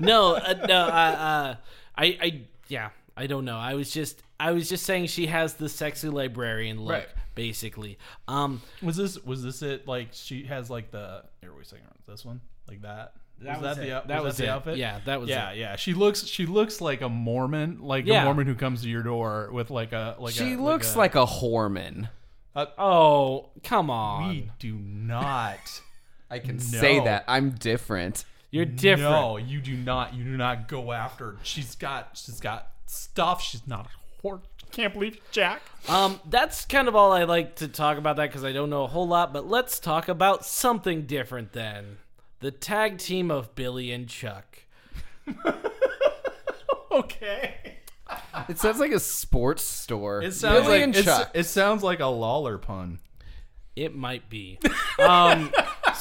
no, 0.01 0.35
uh, 0.37 0.67
no. 0.69 0.81
Uh, 0.85 0.87
uh, 0.87 1.55
I, 1.97 2.05
I, 2.21 2.41
yeah. 2.69 2.91
I 3.17 3.27
don't 3.27 3.45
know. 3.45 3.59
I 3.59 3.75
was 3.75 3.91
just, 3.91 4.23
I 4.41 4.53
was 4.53 4.69
just 4.69 4.85
saying 4.87 5.07
she 5.09 5.27
has 5.27 5.55
the 5.55 5.69
sexy 5.69 6.09
librarian 6.09 6.81
look, 6.81 6.93
Right. 6.95 7.09
basically. 7.35 7.99
Um, 8.27 8.63
Was 8.83 8.97
this 8.97 9.23
was 9.23 9.43
this 9.43 9.61
it? 9.63 9.87
Like 9.87 10.09
she 10.13 10.45
has 10.45 10.71
like 10.71 10.91
the 10.91 11.23
here 11.43 11.53
wait 11.55 11.67
a 11.67 11.69
second, 11.69 11.87
this 12.07 12.25
one 12.25 12.41
like 12.67 12.81
that. 12.83 13.13
That 13.41 13.61
was, 13.61 13.69
was 13.69 13.77
that 13.77 13.83
it. 13.83 13.87
the 13.87 13.97
out- 13.97 14.09
That 14.09 14.23
was 14.23 14.31
was 14.31 14.37
that 14.39 14.43
the 14.45 14.49
it. 14.49 14.53
outfit? 14.55 14.77
Yeah, 14.79 15.01
that 15.05 15.21
was 15.21 15.29
yeah, 15.29 15.51
it. 15.51 15.59
yeah. 15.59 15.77
She 15.77 15.93
looks 15.95 16.25
she 16.25 16.47
looks 16.47 16.81
like 16.81 17.03
a 17.03 17.09
Mormon, 17.11 17.81
like 17.83 18.07
Yeah. 18.07 18.23
a 18.23 18.25
Mormon 18.25 18.47
who 18.47 18.55
comes 18.55 18.81
to 18.83 18.89
your 18.89 19.03
door 19.03 19.51
with 19.53 19.71
like 19.71 19.93
a 19.93 20.17
like. 20.19 20.33
She 20.35 20.55
a, 20.55 20.59
looks 20.59 20.95
a, 20.95 20.99
like 20.99 21.15
a 21.15 21.27
whoreman. 21.27 22.09
oh, 22.57 23.51
come 23.63 23.91
on. 23.91 24.29
We 24.29 24.51
do 24.59 24.75
not. 24.75 25.59
I 26.31 26.39
can 26.39 26.59
say 26.61 27.01
that. 27.01 27.25
I'm 27.29 27.51
different. 27.51 28.25
You're 28.53 28.65
different. 28.67 29.11
No, 29.11 29.37
you 29.39 29.61
do 29.61 29.75
not. 29.77 30.15
You 30.15 30.23
do 30.23 30.37
not 30.37 30.69
go 30.69 30.93
after. 30.93 31.33
her. 31.33 31.37
She's 31.43 31.75
got. 31.75 32.11
She's 32.15 32.39
got 32.39 32.69
stuff. 32.87 33.43
She's 33.43 33.67
not 33.67 33.87
a 33.87 34.27
whore. 34.27 34.41
Can't 34.71 34.93
believe 34.95 35.19
Jack. 35.33 35.61
Um, 35.89 36.21
that's 36.31 36.65
kind 36.65 36.87
of 36.87 36.95
all 36.95 37.13
I 37.13 37.25
like 37.25 37.57
to 37.57 37.67
talk 37.69 37.99
about 37.99 38.17
that 38.17 38.29
because 38.29 38.45
I 38.45 38.53
don't 38.53 38.71
know 38.71 38.85
a 38.85 38.87
whole 38.87 39.09
lot. 39.09 39.33
But 39.33 39.49
let's 39.49 39.81
talk 39.81 40.07
about 40.09 40.45
something 40.45 41.07
different 41.07 41.53
then. 41.53 41.99
The 42.41 42.51
tag 42.51 42.99
team 42.99 43.31
of 43.31 43.55
Billy 43.57 43.91
and 43.91 44.09
Chuck. 44.09 44.59
Okay. 46.91 47.79
It 48.49 48.59
sounds 48.59 48.79
like 48.79 48.93
a 48.93 49.01
sports 49.01 49.63
store. 49.63 50.23
It 50.23 50.35
sounds 50.35 50.67
Billy 50.67 50.81
like 50.81 50.83
and 50.83 50.95
Chuck. 50.95 51.31
it 51.33 51.45
sounds 51.45 51.83
like 51.83 52.01
a 52.01 52.07
Lawler 52.07 52.59
pun. 52.59 52.99
It 53.75 53.95
might 53.95 54.29
be. 54.29 54.59
Um, 54.99 55.51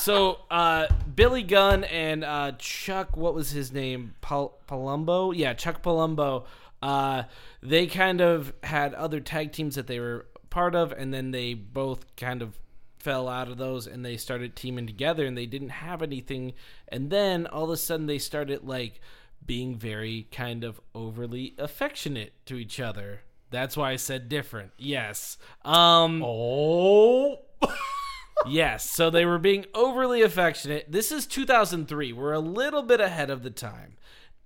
so 0.01 0.39
uh, 0.49 0.87
Billy 1.13 1.43
Gunn 1.43 1.83
and 1.85 2.23
uh, 2.23 2.53
Chuck, 2.57 3.15
what 3.15 3.33
was 3.33 3.51
his 3.51 3.71
name? 3.71 4.15
Pal- 4.21 4.57
Palumbo? 4.67 5.33
Yeah, 5.35 5.53
Chuck 5.53 5.83
Palumbo. 5.83 6.45
Uh, 6.81 7.23
they 7.61 7.85
kind 7.85 8.21
of 8.21 8.53
had 8.63 8.93
other 8.95 9.19
tag 9.19 9.51
teams 9.51 9.75
that 9.75 9.85
they 9.87 9.99
were 9.99 10.25
part 10.49 10.73
of, 10.75 10.91
and 10.91 11.13
then 11.13 11.31
they 11.31 11.53
both 11.53 12.15
kind 12.15 12.41
of 12.41 12.57
fell 12.97 13.27
out 13.27 13.47
of 13.47 13.57
those 13.57 13.87
and 13.87 14.05
they 14.05 14.15
started 14.15 14.55
teaming 14.55 14.85
together 14.85 15.25
and 15.25 15.35
they 15.35 15.47
didn't 15.47 15.69
have 15.69 16.01
anything. 16.03 16.53
And 16.87 17.09
then 17.09 17.47
all 17.47 17.63
of 17.63 17.71
a 17.71 17.77
sudden 17.77 18.05
they 18.05 18.19
started 18.19 18.63
like 18.63 19.01
being 19.43 19.75
very 19.75 20.27
kind 20.31 20.63
of 20.63 20.79
overly 20.93 21.55
affectionate 21.57 22.33
to 22.45 22.57
each 22.57 22.79
other. 22.79 23.21
That's 23.49 23.75
why 23.75 23.91
I 23.91 23.95
said 23.95 24.29
different. 24.29 24.71
Yes. 24.77 25.37
Um 25.65 26.21
Oh. 26.23 27.39
Yes, 28.47 28.89
so 28.89 29.09
they 29.09 29.25
were 29.25 29.39
being 29.39 29.65
overly 29.73 30.21
affectionate. 30.21 30.91
This 30.91 31.11
is 31.11 31.25
2003. 31.27 32.13
We're 32.13 32.33
a 32.33 32.39
little 32.39 32.83
bit 32.83 32.99
ahead 32.99 33.29
of 33.29 33.43
the 33.43 33.49
time. 33.49 33.95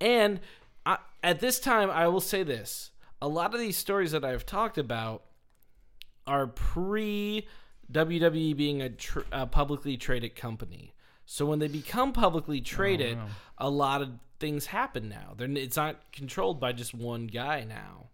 And 0.01 0.39
I, 0.85 0.97
at 1.23 1.39
this 1.39 1.59
time, 1.59 1.89
I 1.89 2.07
will 2.07 2.21
say 2.21 2.43
this 2.43 2.91
a 3.21 3.27
lot 3.27 3.53
of 3.53 3.59
these 3.59 3.77
stories 3.77 4.11
that 4.11 4.25
I've 4.25 4.45
talked 4.45 4.77
about 4.77 5.23
are 6.27 6.47
pre 6.47 7.47
WWE 7.91 8.55
being 8.55 8.81
a, 8.81 8.89
tr- 8.89 9.21
a 9.31 9.45
publicly 9.45 9.97
traded 9.97 10.35
company. 10.35 10.93
So 11.25 11.45
when 11.45 11.59
they 11.59 11.67
become 11.67 12.13
publicly 12.13 12.61
traded, 12.61 13.17
oh, 13.17 13.29
a 13.57 13.69
lot 13.69 14.01
of 14.01 14.11
things 14.39 14.67
happen 14.67 15.09
now. 15.09 15.33
They're, 15.35 15.49
it's 15.49 15.77
not 15.77 16.11
controlled 16.11 16.59
by 16.59 16.73
just 16.73 16.93
one 16.93 17.27
guy 17.27 17.63
now. 17.67 18.09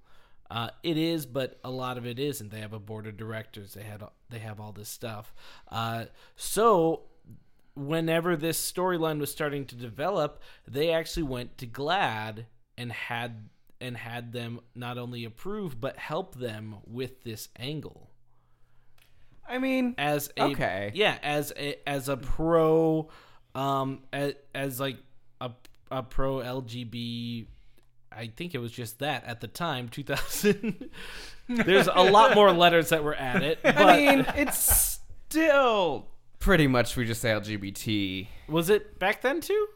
Uh, 0.52 0.70
it 0.84 0.98
is, 0.98 1.26
but 1.26 1.58
a 1.64 1.72
lot 1.72 1.98
of 1.98 2.06
it 2.06 2.20
isn't. 2.20 2.52
They 2.52 2.60
have 2.60 2.74
a 2.74 2.80
board 2.80 3.08
of 3.08 3.16
directors. 3.16 3.74
They 3.74 3.84
had 3.84 4.04
they 4.30 4.40
have 4.40 4.60
all 4.60 4.74
this 4.74 4.90
stuff. 4.90 5.34
Uh, 5.70 6.06
so 6.36 7.04
whenever 7.74 8.36
this 8.36 8.60
storyline 8.72 9.20
was 9.20 9.32
starting 9.32 9.66
to 9.68 9.76
develop, 9.76 10.42
they 10.68 10.92
actually 10.92 11.24
went 11.24 11.58
to 11.60 11.66
GLAAD 11.66 12.46
and 12.78 12.92
had 12.92 13.48
and 13.80 13.96
had 13.96 14.34
them 14.34 14.60
not 14.76 14.98
only 14.98 15.24
approve 15.24 15.80
but 15.80 15.98
help 15.98 16.36
them 16.36 16.76
with 16.86 17.24
this 17.24 17.48
angle 17.58 18.10
I 19.48 19.58
mean, 19.58 19.96
as 19.98 20.32
a 20.38 20.44
Okay. 20.44 20.92
yeah 20.94 21.18
as 21.24 21.52
a 21.58 21.78
as 21.90 22.08
a 22.10 22.16
pro 22.18 23.10
um 23.56 24.04
as, 24.14 24.34
as 24.54 24.80
like 24.80 24.98
a, 25.42 25.52
a 25.90 26.04
pro 26.04 26.36
lgb 26.38 27.48
i 28.12 28.28
think 28.36 28.54
it 28.54 28.60
was 28.60 28.72
just 28.72 29.00
that 29.00 29.24
at 29.26 29.42
the 29.42 29.48
time 29.48 29.90
2000 29.90 30.90
there's 31.50 31.88
a 31.88 32.04
lot 32.04 32.36
more 32.36 32.52
letters 32.52 32.90
that 32.90 33.04
were 33.04 33.16
added 33.16 33.58
but 33.64 33.78
I 33.78 33.98
mean, 33.98 34.26
it's 34.36 35.00
still 35.30 36.08
pretty 36.40 36.68
much 36.68 36.96
we 36.96 37.06
just 37.06 37.22
say 37.22 37.30
LGBT. 37.30 38.28
was 38.48 38.70
it 38.70 39.00
back 39.00 39.22
then 39.22 39.42
too 39.42 39.68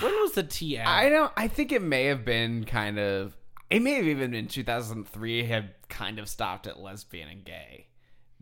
when 0.00 0.12
was 0.20 0.32
the 0.32 0.42
t 0.42 0.76
added? 0.76 0.88
I 0.88 1.08
don't. 1.08 1.32
I 1.36 1.48
think 1.48 1.72
it 1.72 1.82
may 1.82 2.06
have 2.06 2.24
been 2.24 2.64
kind 2.64 2.98
of. 2.98 3.36
It 3.70 3.80
may 3.80 3.94
have 3.94 4.06
even 4.06 4.32
been 4.32 4.48
2003. 4.48 5.44
Had 5.44 5.70
kind 5.88 6.18
of 6.18 6.28
stopped 6.28 6.66
at 6.66 6.78
lesbian 6.78 7.28
and 7.28 7.44
gay. 7.44 7.86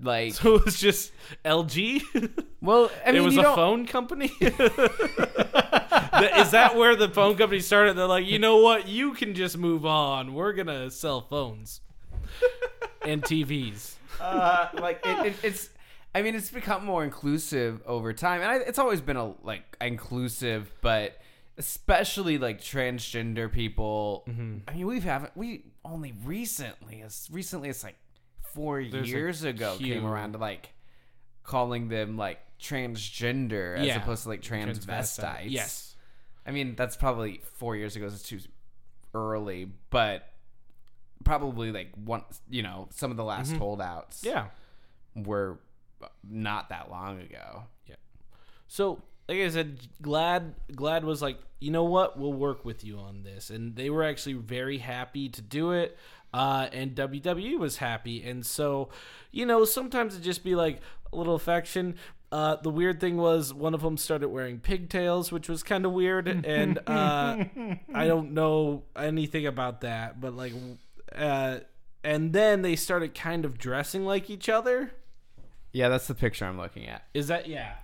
Like, 0.03 0.35
so 0.35 0.57
it 0.57 0.65
was 0.65 0.81
just 0.81 1.13
lg 1.45 2.03
well, 2.61 2.91
I 3.07 3.13
mean, 3.13 3.23
it 3.23 3.25
was 3.25 3.37
a 3.37 3.45
phone 3.45 3.87
company 3.87 4.33
is 6.25 6.51
that 6.53 6.77
where 6.77 6.97
the 6.97 7.09
phone 7.09 7.37
company 7.37 7.61
started? 7.61 7.95
They're 7.97 8.07
like 8.07 8.27
you 8.27 8.39
know 8.39 8.59
what? 8.59 8.89
You 8.89 9.13
can 9.15 9.35
just 9.35 9.57
move 9.59 9.85
on. 9.87 10.35
We're 10.35 10.53
gonna 10.53 10.91
sell 10.91 11.21
phones 11.23 11.81
and 13.05 13.23
tvs 13.23 13.95
uh, 14.21 14.69
like 14.81 15.01
it, 15.05 15.27
it, 15.27 15.35
it's 15.43 15.69
i 16.15 16.23
mean 16.23 16.35
it's 16.35 16.51
become 16.51 16.85
more 16.85 17.05
inclusive 17.05 17.83
over 17.85 18.13
time. 18.15 18.41
And 18.41 18.51
I, 18.51 18.55
it's 18.57 18.79
always 18.79 19.01
been 19.03 19.17
a 19.17 19.35
like 19.43 19.77
inclusive 19.81 20.73
but 20.81 21.19
especially 21.59 22.39
like 22.39 22.61
transgender 22.61 23.51
people. 23.53 24.25
I 24.27 24.75
mean 24.75 24.87
we've 24.87 25.05
haven't 25.05 25.37
we 25.37 25.65
only 25.85 26.15
recently 26.25 27.03
as 27.03 27.29
recently 27.31 27.69
as 27.69 27.85
like 27.85 27.97
four 28.55 28.83
There's 28.83 29.11
years 29.11 29.43
ago 29.45 29.77
came 29.79 30.07
around 30.07 30.33
to 30.33 30.39
like 30.39 30.71
calling 31.43 31.89
them 31.89 32.17
like 32.17 32.39
transgender 32.61 33.77
as 33.77 33.87
Yeah. 33.87 33.97
opposed 34.03 34.23
to 34.23 34.31
like 34.31 34.41
transvestites. 34.41 35.51
Yes 35.51 35.94
I 36.47 36.51
mean, 36.51 36.75
that's 36.77 36.97
probably 36.97 37.41
four 37.55 37.77
years 37.77 37.97
ago. 37.97 38.07
It's 38.07 38.23
too 38.23 38.41
early, 39.15 39.71
but 39.91 40.29
probably 41.25 41.73
like 41.73 41.91
one. 41.95 42.25
You 42.51 42.63
know, 42.63 42.89
some 42.91 43.11
of 43.11 43.17
the 43.17 43.25
last 43.25 43.53
holdouts, 43.53 44.25
yeah 44.25 44.47
were 45.15 45.59
not 46.29 46.69
that 46.71 46.91
long 46.91 47.21
ago. 47.21 47.65
Yeah. 47.87 47.97
So, 48.67 49.03
like 49.29 49.39
I 49.39 49.49
said, 49.49 49.81
GLAAD 50.03 50.53
GLAAD 50.73 51.05
was 51.05 51.23
like, 51.23 51.39
you 51.61 51.71
know 51.71 51.85
what, 51.85 52.19
we'll 52.19 52.33
work 52.33 52.65
with 52.65 52.85
you 52.85 52.99
on 52.99 53.23
this, 53.23 53.51
and 53.51 53.77
they 53.77 53.91
were 53.91 54.03
actually 54.03 54.35
very 54.35 54.79
happy 54.79 55.29
to 55.29 55.41
do 55.43 55.73
it. 55.73 55.97
Uh, 56.33 56.69
and 56.73 56.97
WWE 56.97 57.59
was 57.61 57.77
happy, 57.77 58.23
and 58.25 58.45
so, 58.45 58.89
you 59.31 59.47
know, 59.47 59.65
sometimes 59.65 60.17
it 60.17 60.21
just 60.21 60.43
be 60.43 60.57
like 60.57 60.81
a 61.13 61.17
little 61.17 61.37
affection. 61.37 61.95
Uh, 62.35 62.57
the 62.57 62.71
weird 62.71 62.99
thing 62.99 63.17
was 63.17 63.55
one 63.55 63.75
of 63.75 63.83
them 63.83 63.97
started 63.97 64.29
wearing 64.29 64.59
pigtails, 64.59 65.31
which 65.31 65.49
was 65.49 65.63
kind 65.63 65.87
of 65.87 65.93
weird, 65.93 66.27
and 66.45 66.79
uh, 66.79 67.45
I 67.95 68.07
don't 68.09 68.33
know 68.33 68.83
anything 68.97 69.47
about 69.47 69.83
that, 69.83 70.21
but 70.21 70.35
like, 70.35 70.53
uh, 71.15 71.59
and 72.03 72.33
then 72.33 72.63
they 72.63 72.75
started 72.75 73.15
kind 73.15 73.45
of 73.45 73.57
dressing 73.57 74.05
like 74.05 74.31
each 74.31 74.49
other. 74.49 74.95
Yeah, 75.71 75.89
that's 75.89 76.09
the 76.09 76.15
picture 76.17 76.45
I'm 76.45 76.59
looking 76.59 76.89
at. 76.89 77.05
Is 77.15 77.29
that 77.29 77.47
yeah? 77.49 77.75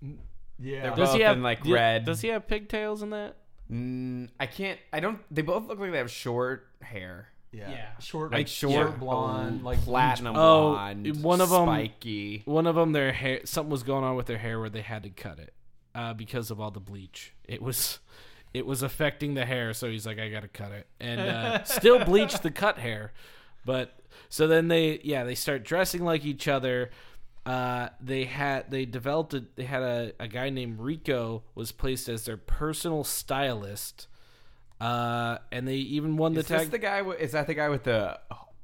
Yeah. 0.00 0.82
They're 0.82 0.94
Does 0.94 1.08
both 1.08 1.16
he 1.16 1.22
have 1.22 1.36
in 1.36 1.42
like 1.42 1.64
do- 1.64 1.74
red. 1.74 2.04
Does 2.04 2.20
he 2.20 2.28
have 2.28 2.46
pigtails 2.46 3.02
in 3.02 3.10
that? 3.10 3.38
Mm, 3.72 4.28
I 4.38 4.46
can't. 4.46 4.78
I 4.92 5.00
don't. 5.00 5.18
They 5.32 5.42
both 5.42 5.66
look 5.66 5.80
like 5.80 5.90
they 5.90 5.98
have 5.98 6.12
short 6.12 6.68
hair, 6.80 7.26
yeah. 7.52 7.70
Yeah. 7.70 7.98
Short, 7.98 8.30
like 8.30 8.38
like 8.40 8.48
short 8.48 8.98
blonde, 9.00 9.64
like 9.64 9.80
platinum 9.82 10.36
Oh, 10.36 10.70
blonde. 10.72 11.22
one 11.22 11.40
of 11.40 11.52
'em- 11.52 11.66
spiky. 11.66 12.42
One 12.44 12.66
of 12.66 12.74
them, 12.76 12.92
their 12.92 13.12
hair, 13.12 13.40
something 13.44 13.70
was 13.70 13.82
going 13.82 14.04
on 14.04 14.16
with 14.16 14.26
their 14.26 14.38
hair 14.38 14.60
where 14.60 14.70
they 14.70 14.82
had 14.82 15.02
to 15.02 15.10
cut 15.10 15.38
it 15.38 15.52
uh, 15.94 16.14
because 16.14 16.50
of 16.50 16.60
all 16.60 16.70
the 16.70 16.80
bleach. 16.80 17.32
It 17.44 17.60
was, 17.60 17.98
it 18.54 18.66
was 18.66 18.82
affecting 18.82 19.34
the 19.34 19.44
hair, 19.46 19.72
so 19.74 19.90
he's 19.90 20.06
like, 20.06 20.18
I 20.18 20.28
gotta 20.28 20.48
cut 20.48 20.72
it, 20.72 20.86
and 21.00 21.20
uh, 21.20 21.62
still 21.64 22.04
bleach 22.04 22.38
the 22.40 22.50
cut 22.50 22.78
hair. 22.78 23.12
But 23.64 23.98
so 24.28 24.46
then 24.46 24.68
they, 24.68 25.00
yeah, 25.02 25.24
they 25.24 25.34
start 25.34 25.64
dressing 25.64 26.04
like 26.04 26.24
each 26.24 26.46
other. 26.48 26.90
Uh, 27.46 27.88
they 28.00 28.24
had 28.24 28.70
they 28.70 28.84
developed 28.84 29.34
a, 29.34 29.44
they 29.56 29.64
had 29.64 29.82
a, 29.82 30.12
a 30.20 30.28
guy 30.28 30.50
named 30.50 30.78
Rico 30.78 31.42
was 31.54 31.72
placed 31.72 32.08
as 32.08 32.24
their 32.26 32.36
personal 32.36 33.02
stylist. 33.02 34.06
Uh, 34.80 35.38
and 35.52 35.68
they 35.68 35.74
even 35.76 36.16
won 36.16 36.32
the 36.34 36.40
Is 36.40 36.46
this 36.46 36.62
tag. 36.62 36.70
the 36.70 36.78
guy? 36.78 37.02
With, 37.02 37.20
is 37.20 37.32
that 37.32 37.46
the 37.46 37.54
guy 37.54 37.68
with 37.68 37.84
the 37.84 38.18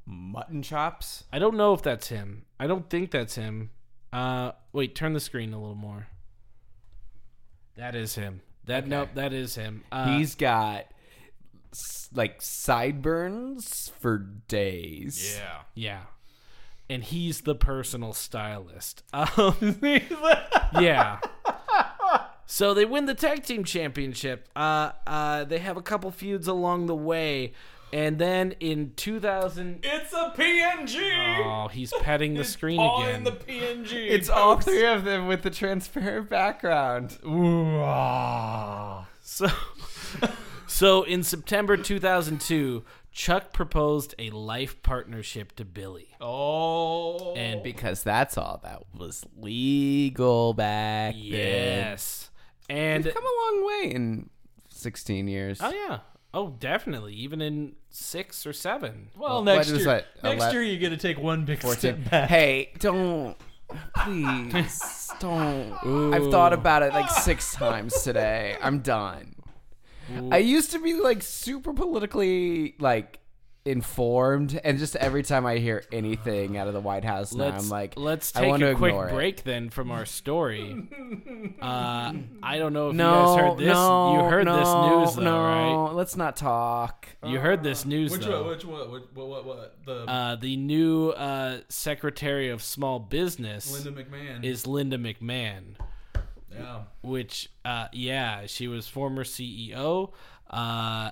mutton 0.07 0.63
chops? 0.63 1.25
I 1.33 1.39
don't 1.39 1.57
know 1.57 1.75
if 1.75 1.83
that's 1.83 2.09
him. 2.09 2.47
I 2.59 2.67
don't 2.67 2.89
think 2.89 3.11
that's 3.11 3.35
him. 3.35 3.71
Uh, 4.13 4.53
wait, 4.73 4.95
turn 4.95 5.13
the 5.13 5.21
screen 5.21 5.53
a 5.53 5.61
little 5.61 5.75
more. 5.75 6.07
That 7.77 7.95
is 7.95 8.15
him. 8.15 8.41
That 8.65 8.89
nope, 8.89 9.11
that 9.15 9.33
is 9.33 9.55
him. 9.55 9.85
Uh, 9.93 10.17
He's 10.17 10.35
got 10.35 10.87
like 12.15 12.41
sideburns 12.41 13.93
for 14.01 14.19
days. 14.19 15.37
Yeah. 15.39 15.61
yeah, 15.75 16.01
and 16.89 17.05
he's 17.05 17.43
the 17.43 17.55
personal 17.55 18.13
stylist. 18.15 19.03
Um, 19.13 19.57
yeah. 20.81 21.21
So 22.47 22.75
they 22.75 22.85
win 22.85 23.07
the 23.07 23.15
tag 23.15 23.43
team 23.45 23.65
championship. 23.65 24.49
Uh, 24.55 24.93
uh, 25.07 25.45
they 25.45 25.59
have 25.59 25.77
a 25.77 25.83
couple 25.83 26.11
feuds 26.11 26.47
along 26.47 26.87
the 26.87 26.95
way. 26.95 27.53
And 27.93 28.19
then 28.19 28.53
in 28.61 28.93
2000, 28.97 29.81
It's 29.83 30.13
a 30.13 30.33
PNG. 30.37 31.43
oh, 31.45 31.69
he's 31.69 31.93
petting 32.01 32.35
the 32.35 32.45
screen 32.45 32.81
all 32.81 33.03
again. 33.03 33.17
in 33.17 33.25
the 33.25 33.31
PNG. 33.33 33.93
It's 34.11 34.29
all 34.29 34.61
three 34.61 34.85
of 34.87 35.05
them 35.05 35.27
with 35.29 35.43
the 35.43 35.51
transparent 35.51 36.29
background. 36.29 37.19
Ooh, 37.25 37.79
ah. 37.81 39.07
So, 39.23 39.49
so 40.67 41.03
in 41.05 41.23
September 41.23 41.77
2002, 41.77 42.85
Chuck 43.13 43.53
proposed 43.53 44.15
a 44.19 44.31
life 44.31 44.83
partnership 44.83 45.55
to 45.57 45.65
Billy. 45.65 46.09
Oh. 46.21 47.35
And 47.35 47.63
Because 47.63 48.03
that's 48.03 48.37
all 48.37 48.61
that 48.63 48.83
was 48.95 49.25
legal 49.39 50.55
back 50.55 51.15
then. 51.15 51.23
yes. 51.23 52.31
And 52.69 53.05
We've 53.05 53.15
come 53.15 53.25
a 53.25 53.55
long 53.55 53.67
way 53.67 53.91
in 53.93 54.31
16 54.69 55.29
years. 55.29 55.59
oh 55.63 55.71
yeah. 55.73 55.99
Oh, 56.35 56.51
definitely. 56.61 57.15
Even 57.15 57.41
in 57.41 57.77
6 57.91 58.47
or 58.47 58.53
7. 58.53 59.09
well, 59.17 59.37
Well, 59.37 59.43
next 59.45 59.69
what 59.69 59.77
is 59.79 59.87
year, 59.87 59.87
that, 59.87 60.07
next 60.23 60.45
ele- 60.45 60.53
year 60.53 60.63
you 60.65 60.79
get 60.79 60.91
to 60.91 60.97
take 60.99 61.19
one 61.19 61.45
big 61.47 61.61
14. 61.61 61.79
step 61.79 62.11
back. 62.11 62.29
Hey, 62.29 62.73
don't. 62.79 63.37
Please, 64.05 65.11
don't. 65.21 65.73
I've 66.15 66.31
thought 66.31 66.53
about 66.53 66.83
it 66.83 66.93
like 66.93 67.11
six 67.11 67.55
times 67.55 68.03
today. 68.03 68.57
I'm 68.63 68.81
done. 68.81 69.35
I 70.31 70.39
used 70.39 70.71
to 70.73 70.79
be 70.79 70.95
like 70.95 71.23
super 71.23 71.73
politically 71.73 72.75
like 72.79 73.19
informed, 73.67 74.59
and 74.65 74.79
just 74.79 74.97
every 74.97 75.23
time 75.23 75.45
I 75.47 75.57
hear 75.59 75.83
anything 75.93 76.57
out 76.57 76.69
of 76.69 76.75
the 76.75 76.81
White 76.81 77.05
House 77.05 77.35
now, 77.35 77.47
Let's 77.47 77.65
I'm 77.65 77.71
like, 77.71 77.95
let's 77.99 78.35
I 78.37 78.41
take 78.41 78.49
want 78.51 78.63
a 78.63 78.71
to 78.71 78.75
quick 78.77 78.91
ignore 78.91 79.09
it. 79.09 79.13
break 79.15 79.43
then 79.45 79.71
from 79.71 79.91
our 79.91 80.07
story. 80.07 80.89
Uh, 81.61 82.13
I 82.43 82.59
don't 82.59 82.73
know 82.73 82.91
if 82.91 82.97
No, 82.97 83.05
you 83.35 83.37
guys 83.37 83.41
heard 83.49 83.59
this. 83.59 83.67
no, 83.67 84.13
you 84.25 84.31
heard 84.31 84.45
no, 84.45 84.57
this 84.57 85.15
news 85.15 85.17
though, 85.17 85.23
no. 85.23 85.41
right? 85.87 85.93
Let's 85.95 86.17
not 86.17 86.37
talk. 86.37 87.09
You 87.25 87.39
heard 87.41 87.63
this 87.63 87.85
news 87.85 88.13
Which 88.13 88.23
though. 88.25 88.43
one? 88.43 88.51
Which 88.51 88.65
one? 88.65 88.91
What? 88.91 89.15
What? 89.15 89.29
What? 89.29 89.45
what? 89.47 89.77
The 89.85 89.93
uh, 90.11 90.37
the 90.37 90.57
new 90.57 91.11
uh, 91.11 91.59
Secretary 91.69 92.51
of 92.51 92.63
Small 92.63 92.99
Business 92.99 93.85
Linda 93.85 94.03
McMahon. 94.03 94.45
is 94.45 94.67
Linda 94.67 94.99
McMahon. 94.99 95.77
yeah. 96.53 96.83
which 97.03 97.51
uh 97.65 97.89
yeah 97.93 98.47
she 98.47 98.69
was 98.69 98.87
former 98.89 99.25
ceo 99.25 100.13
uh 100.51 101.11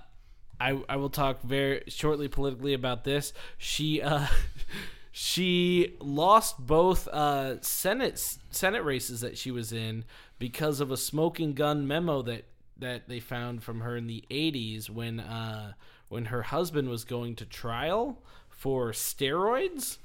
i 0.61 0.81
i 0.89 0.97
will 0.97 1.11
talk 1.11 1.43
very 1.43 1.83
shortly 1.89 2.29
politically 2.29 2.75
about 2.75 3.05
this. 3.05 3.33
She 3.59 4.03
uh 4.03 4.27
she 5.13 5.95
lost 6.01 6.59
both 6.59 7.07
uh 7.09 7.61
senate 7.61 8.19
senate 8.51 8.85
races 8.85 9.21
that 9.21 9.39
she 9.39 9.51
was 9.51 9.73
in 9.73 10.05
because 10.39 10.81
of 10.81 10.91
a 10.91 10.97
smoking 10.97 11.55
gun 11.55 11.87
memo 11.87 12.23
that 12.23 12.45
that 12.77 13.09
they 13.09 13.21
found 13.21 13.63
from 13.63 13.81
her 13.81 13.97
in 13.97 14.07
the 14.07 14.25
80s 14.31 14.91
when 14.91 15.21
uh 15.21 15.73
when 16.09 16.27
her 16.27 16.43
husband 16.43 16.89
was 16.89 17.05
going 17.05 17.35
to 17.37 17.47
trial 17.47 18.23
for 18.49 18.93
steroids. 18.93 19.99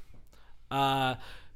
Uh, 0.72 1.16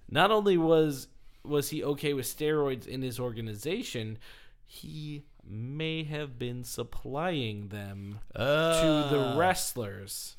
not 0.09 0.31
only 0.31 0.57
was 0.57 1.07
was 1.43 1.69
he 1.69 1.83
okay 1.83 2.13
with 2.13 2.25
steroids 2.25 2.87
in 2.87 3.01
his 3.01 3.19
organization, 3.19 4.17
he 4.65 5.23
may 5.47 6.03
have 6.03 6.39
been 6.39 6.63
supplying 6.63 7.69
them 7.69 8.19
to 8.35 9.07
the 9.09 9.35
wrestlers, 9.37 10.35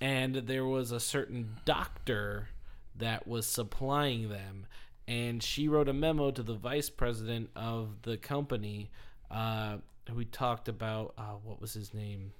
and 0.00 0.34
there 0.34 0.64
was 0.64 0.92
a 0.92 1.00
certain 1.00 1.56
doctor 1.64 2.48
that 2.96 3.26
was 3.26 3.46
supplying 3.46 4.28
them, 4.28 4.66
and 5.08 5.42
she 5.42 5.68
wrote 5.68 5.88
a 5.88 5.92
memo 5.92 6.30
to 6.30 6.42
the 6.42 6.54
vice 6.54 6.90
president 6.90 7.50
of 7.56 8.02
the 8.02 8.16
company. 8.16 8.90
Uh, 9.30 9.78
who 10.10 10.24
talked 10.24 10.68
about 10.68 11.14
uh, 11.16 11.34
what 11.44 11.60
was 11.60 11.72
his 11.72 11.94
name? 11.94 12.32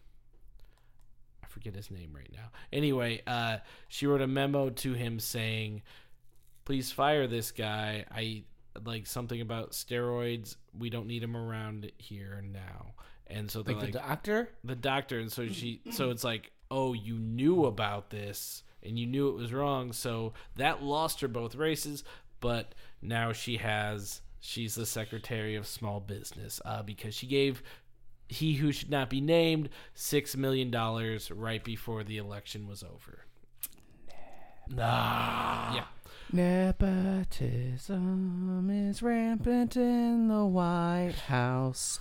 I 1.43 1.47
forget 1.47 1.75
his 1.75 1.91
name 1.91 2.13
right 2.15 2.31
now. 2.33 2.51
Anyway, 2.73 3.23
uh, 3.27 3.59
she 3.89 4.07
wrote 4.07 4.21
a 4.21 4.27
memo 4.27 4.71
to 4.71 4.93
him 4.95 5.21
saying, 5.21 5.83
"Please 6.65 6.91
fire 6.91 7.27
this 7.27 7.51
guy. 7.51 8.05
I 8.11 8.45
like 8.85 9.07
something 9.07 9.41
about 9.41 9.73
steroids. 9.73 10.57
We 10.79 10.91
don't 10.91 11.07
need 11.07 11.23
him 11.23 11.37
around 11.37 11.91
here 11.99 12.43
now." 12.43 12.95
And 13.27 13.51
so 13.51 13.61
Like, 13.61 13.77
like, 13.77 13.93
the 13.93 13.99
doctor? 13.99 14.49
the 14.65 14.77
doctor, 14.77 15.19
and 15.19 15.33
so 15.33 15.49
she, 15.49 15.81
so 15.91 16.11
it's 16.11 16.25
like, 16.25 16.53
"Oh, 16.71 16.93
you 16.93 17.15
knew 17.19 17.65
about 17.65 18.11
this, 18.11 18.63
and 18.83 18.99
you 18.99 19.07
knew 19.07 19.29
it 19.29 19.35
was 19.37 19.53
wrong." 19.53 19.93
So 19.93 20.35
that 20.57 20.83
lost 20.83 21.21
her 21.21 21.29
both 21.29 21.55
races, 21.55 22.05
but 22.41 22.75
now 23.01 23.33
she 23.33 23.57
has. 23.59 24.21
She's 24.45 24.75
the 24.75 24.87
secretary 24.87 25.55
of 25.55 25.67
small 25.69 26.01
business 26.01 26.61
uh, 26.65 26.83
because 26.83 27.15
she 27.15 27.27
gave 27.29 27.63
he 28.29 28.55
who 28.55 28.73
should 28.73 28.91
not 28.91 29.09
be 29.09 29.21
named 29.21 29.69
six 29.95 30.37
million 30.37 30.71
dollars 30.71 31.31
right 31.31 31.63
before 31.63 32.03
the 32.03 32.19
election 32.19 32.67
was 32.67 32.83
over. 32.83 33.21
Nah. 34.69 35.75
Yeah. 35.75 35.85
Nepotism 36.35 38.01
is 38.71 39.03
rampant 39.03 39.77
in 39.77 40.29
the 40.29 40.47
White 40.47 41.13
House. 41.27 42.01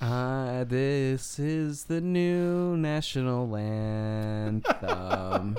Ah, 0.00 0.62
this 0.64 1.40
is 1.40 1.86
the 1.86 2.00
new 2.00 2.76
national 2.76 3.56
anthem. 3.56 5.56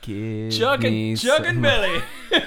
Give 0.00 0.50
Chuck 0.50 0.80
me 0.80 1.10
and 1.10 1.20
Chuck 1.20 1.42
and 1.44 1.60
Billy. 1.60 2.00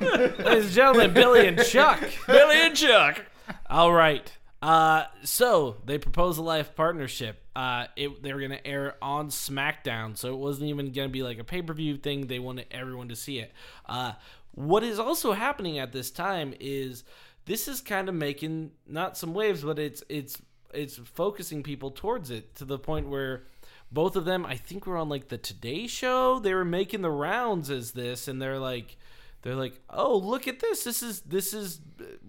Ladies 0.00 0.64
and 0.64 0.70
gentlemen, 0.70 1.14
Billy 1.14 1.46
and 1.46 1.64
Chuck. 1.64 2.02
Billy 2.26 2.56
and 2.56 2.74
Chuck. 2.74 3.24
All 3.70 3.92
right. 3.92 4.32
Uh, 4.62 5.06
so 5.24 5.76
they 5.84 5.98
proposed 5.98 6.38
a 6.38 6.42
life 6.42 6.76
partnership. 6.76 7.42
Uh, 7.54 7.86
it, 7.96 8.22
they 8.22 8.32
were 8.32 8.40
gonna 8.40 8.60
air 8.64 8.94
on 9.02 9.28
SmackDown, 9.28 10.16
so 10.16 10.32
it 10.32 10.38
wasn't 10.38 10.70
even 10.70 10.92
gonna 10.92 11.08
be 11.08 11.24
like 11.24 11.38
a 11.38 11.44
pay 11.44 11.60
per 11.60 11.74
view 11.74 11.96
thing. 11.96 12.28
They 12.28 12.38
wanted 12.38 12.66
everyone 12.70 13.08
to 13.08 13.16
see 13.16 13.40
it. 13.40 13.52
Uh, 13.86 14.12
what 14.52 14.84
is 14.84 15.00
also 15.00 15.32
happening 15.32 15.78
at 15.78 15.92
this 15.92 16.10
time 16.12 16.54
is 16.60 17.02
this 17.44 17.66
is 17.66 17.80
kind 17.80 18.08
of 18.08 18.14
making 18.14 18.70
not 18.86 19.16
some 19.16 19.34
waves, 19.34 19.62
but 19.62 19.80
it's 19.80 20.04
it's 20.08 20.40
it's 20.72 20.96
focusing 20.96 21.64
people 21.64 21.90
towards 21.90 22.30
it 22.30 22.54
to 22.54 22.64
the 22.64 22.78
point 22.78 23.08
where 23.08 23.42
both 23.90 24.16
of 24.16 24.24
them, 24.24 24.46
I 24.46 24.56
think, 24.56 24.86
were 24.86 24.96
on 24.96 25.08
like 25.08 25.28
the 25.28 25.38
Today 25.38 25.88
Show. 25.88 26.38
They 26.38 26.54
were 26.54 26.64
making 26.64 27.02
the 27.02 27.10
rounds 27.10 27.68
as 27.68 27.92
this, 27.92 28.28
and 28.28 28.40
they're 28.40 28.60
like 28.60 28.96
they're 29.42 29.56
like, 29.56 29.80
"Oh, 29.90 30.16
look 30.16 30.46
at 30.46 30.60
this! 30.60 30.84
This 30.84 31.02
is 31.02 31.20
this 31.22 31.52
is 31.52 31.80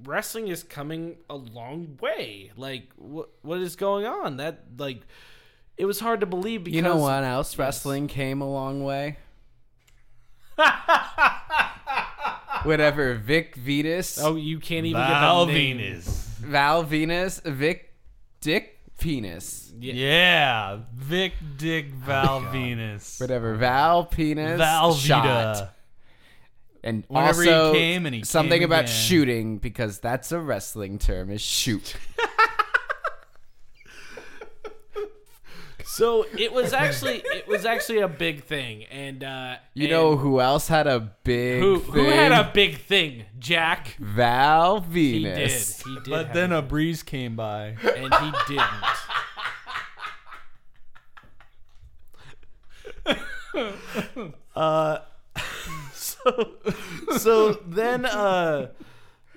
wrestling 0.03 0.47
is 0.47 0.63
coming 0.63 1.17
a 1.29 1.35
long 1.35 1.97
way. 2.01 2.51
Like, 2.57 2.89
what 2.95 3.29
what 3.41 3.59
is 3.59 3.75
going 3.75 4.05
on? 4.05 4.37
That 4.37 4.63
like, 4.77 5.01
it 5.77 5.85
was 5.85 5.99
hard 5.99 6.21
to 6.21 6.25
believe 6.25 6.63
because 6.63 6.75
You 6.75 6.81
know 6.81 6.97
what 6.97 7.23
else 7.23 7.57
wrestling 7.57 8.07
came 8.07 8.41
a 8.41 8.51
long 8.51 8.83
way? 8.83 9.17
Whatever, 12.63 13.15
Vic 13.15 13.55
Vetus, 13.55 14.19
Oh, 14.19 14.35
you 14.35 14.59
can't 14.59 14.85
even 14.85 15.01
Val 15.01 15.45
get 15.45 15.53
the 15.53 15.73
name. 15.73 15.79
Venis. 15.79 16.05
Val 16.37 16.85
Venis, 16.85 17.41
Vic 17.43 17.93
Dick 18.39 18.79
Penis. 18.99 19.73
Yeah. 19.77 19.93
Yeah. 19.93 20.79
Vic 20.93 21.33
Dick 21.57 21.87
oh, 21.91 22.05
Val 22.05 22.41
Venis. 22.41 23.19
Whatever, 23.19 23.55
Val 23.55 24.05
Penis 24.05 24.57
Val 24.57 24.93
shot. 24.93 25.73
Vita. 26.83 26.89
And 26.89 27.03
Whenever 27.07 27.43
he 27.43 27.49
also 27.49 27.73
came 27.73 28.05
and 28.05 28.15
he 28.15 28.23
something 28.23 28.59
came 28.59 28.63
about 28.63 28.85
again. 28.85 28.95
shooting 28.95 29.57
because 29.57 29.99
that's 29.99 30.31
a 30.31 30.39
wrestling 30.39 30.99
term 30.99 31.31
is 31.31 31.41
shoot. 31.41 31.95
So 35.85 36.25
it 36.39 36.51
was 36.51 36.73
actually 36.73 37.21
it 37.23 37.47
was 37.47 37.65
actually 37.65 37.99
a 37.99 38.07
big 38.07 38.45
thing, 38.45 38.85
and 38.85 39.23
uh, 39.23 39.57
You 39.75 39.83
and 39.83 39.91
know 39.91 40.17
who 40.17 40.41
else 40.41 40.67
had 40.67 40.87
a 40.87 40.99
big 41.23 41.61
who 41.61 41.77
thing? 41.79 41.93
who 41.93 42.03
had 42.09 42.31
a 42.31 42.49
big 42.51 42.79
thing? 42.79 43.25
Jack. 43.37 43.95
Val 43.99 44.81
He 44.81 45.23
did. 45.23 45.37
Venis. 45.37 45.83
He 45.85 45.93
did. 45.95 46.03
But 46.09 46.25
have 46.27 46.33
then 46.33 46.51
a, 46.51 46.57
a 46.59 46.61
breeze 46.63 47.03
came 47.03 47.35
by. 47.35 47.75
and 47.95 48.11
he 48.15 48.31
didn't. 48.47 48.83
uh, 54.55 54.97
so 56.25 56.55
so 57.17 57.53
then 57.67 58.05
uh, 58.05 58.67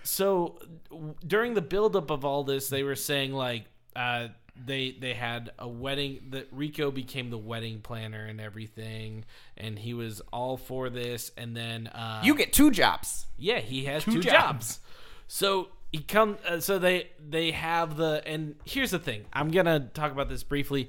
so 0.03 0.59
w- 0.91 1.15
during 1.27 1.55
the 1.55 1.63
buildup 1.63 2.11
of 2.11 2.25
all 2.25 2.45
this, 2.45 2.69
they 2.69 2.83
were 2.83 2.97
saying 2.97 3.33
like 3.33 3.65
uh. 3.95 4.29
They 4.59 4.93
they 4.99 5.13
had 5.13 5.51
a 5.59 5.69
wedding 5.69 6.29
that 6.31 6.49
Rico 6.51 6.91
became 6.91 7.29
the 7.29 7.37
wedding 7.37 7.83
planner 7.83 8.25
and 8.25 8.41
everything, 8.41 9.27
and 9.55 9.79
he 9.79 9.93
was 9.93 10.23
all 10.33 10.57
for 10.57 10.89
this. 10.89 11.31
And 11.37 11.55
then 11.55 11.89
uh, 11.89 12.23
You 12.25 12.35
get 12.35 12.55
two 12.55 12.71
jobs. 12.71 13.27
yeah, 13.37 13.59
he 13.59 13.85
has 13.85 14.03
two, 14.03 14.13
jobs. 14.23 14.33
jobs. 14.33 14.81
So 15.29 15.69
he 15.93 15.99
come. 15.99 16.39
Uh, 16.49 16.61
so 16.61 16.79
they 16.79 17.11
they 17.21 17.51
have 17.51 17.99
the. 17.99 18.23
And 18.25 18.55
here's 18.65 18.93
the 18.93 18.99
thing. 18.99 19.27
I'm 19.31 19.51
gonna 19.51 19.91
talk 19.93 20.11
about 20.11 20.31
this 20.31 20.43
briefly. 20.43 20.89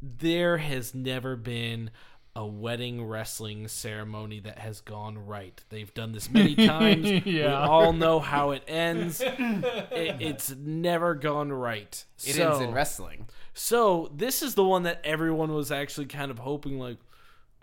There 0.00 0.56
has 0.56 0.94
never 0.94 1.36
been 1.36 1.90
a 2.34 2.46
wedding 2.46 3.04
wrestling 3.04 3.68
ceremony 3.68 4.40
that 4.40 4.58
has 4.58 4.80
gone 4.80 5.18
right. 5.18 5.62
They've 5.68 5.92
done 5.92 6.12
this 6.12 6.30
many 6.30 6.54
times. 6.54 7.24
We 7.26 7.44
all 7.44 7.92
know 7.92 8.20
how 8.20 8.52
it 8.52 8.62
ends. 8.66 9.20
It, 9.20 10.16
it's 10.20 10.54
never 10.56 11.14
gone 11.14 11.52
right. 11.52 12.04
It 12.24 12.34
so, 12.34 12.50
ends 12.52 12.62
in 12.62 12.72
wrestling. 12.72 13.26
so 13.52 14.10
this 14.14 14.42
is 14.42 14.54
the 14.54 14.64
one 14.64 14.84
that 14.84 15.00
everyone 15.04 15.52
was 15.52 15.70
actually 15.70 16.06
kind 16.06 16.30
of 16.30 16.38
hoping, 16.38 16.78
like, 16.78 16.98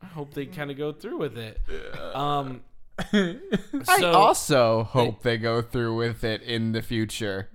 I 0.01 0.05
hope 0.05 0.33
they 0.33 0.45
kind 0.45 0.69
of 0.69 0.77
go 0.77 0.91
through 0.91 1.17
with 1.17 1.37
it. 1.37 1.59
Um, 2.13 2.61
I 3.13 4.03
also 4.13 4.83
hope 4.83 5.23
they 5.23 5.37
go 5.37 5.61
through 5.61 5.95
with 5.95 6.23
it 6.23 6.41
in 6.43 6.73
the 6.73 6.81
future, 6.81 7.49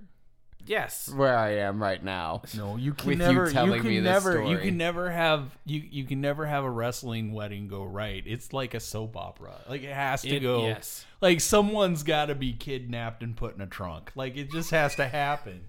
yes, 0.65 1.09
where 1.09 1.37
I 1.37 1.57
am 1.57 1.81
right 1.81 2.03
now. 2.03 2.41
No, 2.55 2.75
you 2.77 2.93
can 2.93 3.07
With 3.09 3.17
never. 3.19 3.45
You, 3.47 3.51
telling 3.53 3.81
can 3.81 3.89
me 3.89 3.99
this 3.99 4.25
never. 4.25 4.43
You 4.43 4.57
can 4.57 4.77
never 4.77 5.09
have. 5.09 5.57
You 5.65 5.81
you 5.89 6.03
can 6.05 6.21
never 6.21 6.45
have 6.45 6.63
a 6.63 6.69
wrestling 6.69 7.33
wedding 7.33 7.67
go 7.67 7.83
right. 7.83 8.23
It's 8.25 8.53
like 8.53 8.73
a 8.73 8.79
soap 8.79 9.15
opera. 9.17 9.55
Like 9.69 9.83
it 9.83 9.93
has 9.93 10.21
to 10.23 10.35
It- 10.35 10.39
go. 10.41 10.63
yes. 10.67 11.05
Like 11.21 11.41
someone's 11.41 12.03
got 12.03 12.25
to 12.27 12.35
be 12.35 12.53
kidnapped 12.53 13.23
and 13.23 13.35
put 13.35 13.55
in 13.55 13.61
a 13.61 13.67
trunk. 13.67 14.11
Like 14.15 14.37
it 14.37 14.51
just 14.51 14.71
has 14.71 14.95
to 14.95 15.07
happen. 15.07 15.61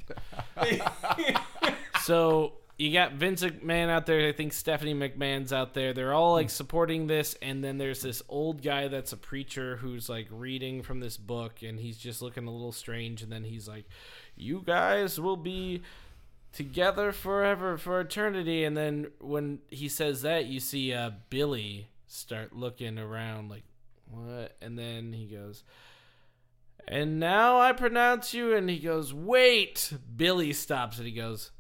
So 2.03 2.53
you 2.79 2.93
got 2.93 3.13
Vince 3.15 3.43
McMahon 3.43 3.89
out 3.89 4.07
there. 4.07 4.29
I 4.29 4.33
think 4.33 4.53
Stephanie 4.53 4.95
McMahon's 4.95 5.53
out 5.53 5.75
there. 5.75 5.93
They're 5.93 6.13
all 6.13 6.35
like 6.35 6.51
supporting 6.51 7.07
this, 7.07 7.35
and 7.43 7.65
then 7.65 7.79
there's 7.79 8.03
this 8.03 8.23
old 8.29 8.63
guy 8.63 8.89
that's 8.89 9.13
a 9.13 9.17
preacher 9.17 9.77
who's 9.77 10.09
like 10.09 10.29
reading 10.31 10.83
from 10.83 11.01
this 11.01 11.17
book, 11.17 11.63
and 11.63 11.81
he's 11.81 11.97
just 11.99 12.23
looking 12.23 12.47
a 12.47 12.51
little 12.51 12.73
strange. 12.73 13.23
And 13.23 13.33
then 13.33 13.45
he's 13.45 13.67
like, 13.67 13.87
"You 14.37 14.63
guys 14.65 15.19
will 15.19 15.37
be 15.37 15.83
together 16.53 17.13
forever 17.13 17.77
for 17.77 18.01
eternity." 18.01 18.65
And 18.65 18.77
then 18.77 19.09
when 19.21 19.61
he 19.69 19.89
says 19.89 20.23
that, 20.23 20.47
you 20.47 20.61
see 20.61 20.93
uh, 20.93 21.11
Billy 21.31 21.89
start 22.07 22.55
looking 22.55 22.99
around 22.99 23.51
like, 23.51 23.65
"What?" 24.11 24.57
And 24.61 24.79
then 24.79 25.13
he 25.13 25.27
goes. 25.27 25.65
And 26.89 27.19
now 27.19 27.59
I 27.59 27.73
pronounce 27.73 28.33
you, 28.33 28.55
and 28.55 28.71
he 28.71 28.79
goes, 28.79 29.13
Wait! 29.13 29.93
Billy 30.17 30.53
stops 30.53 30.99
and 30.99 31.07
he 31.07 31.13
goes, 31.13 31.51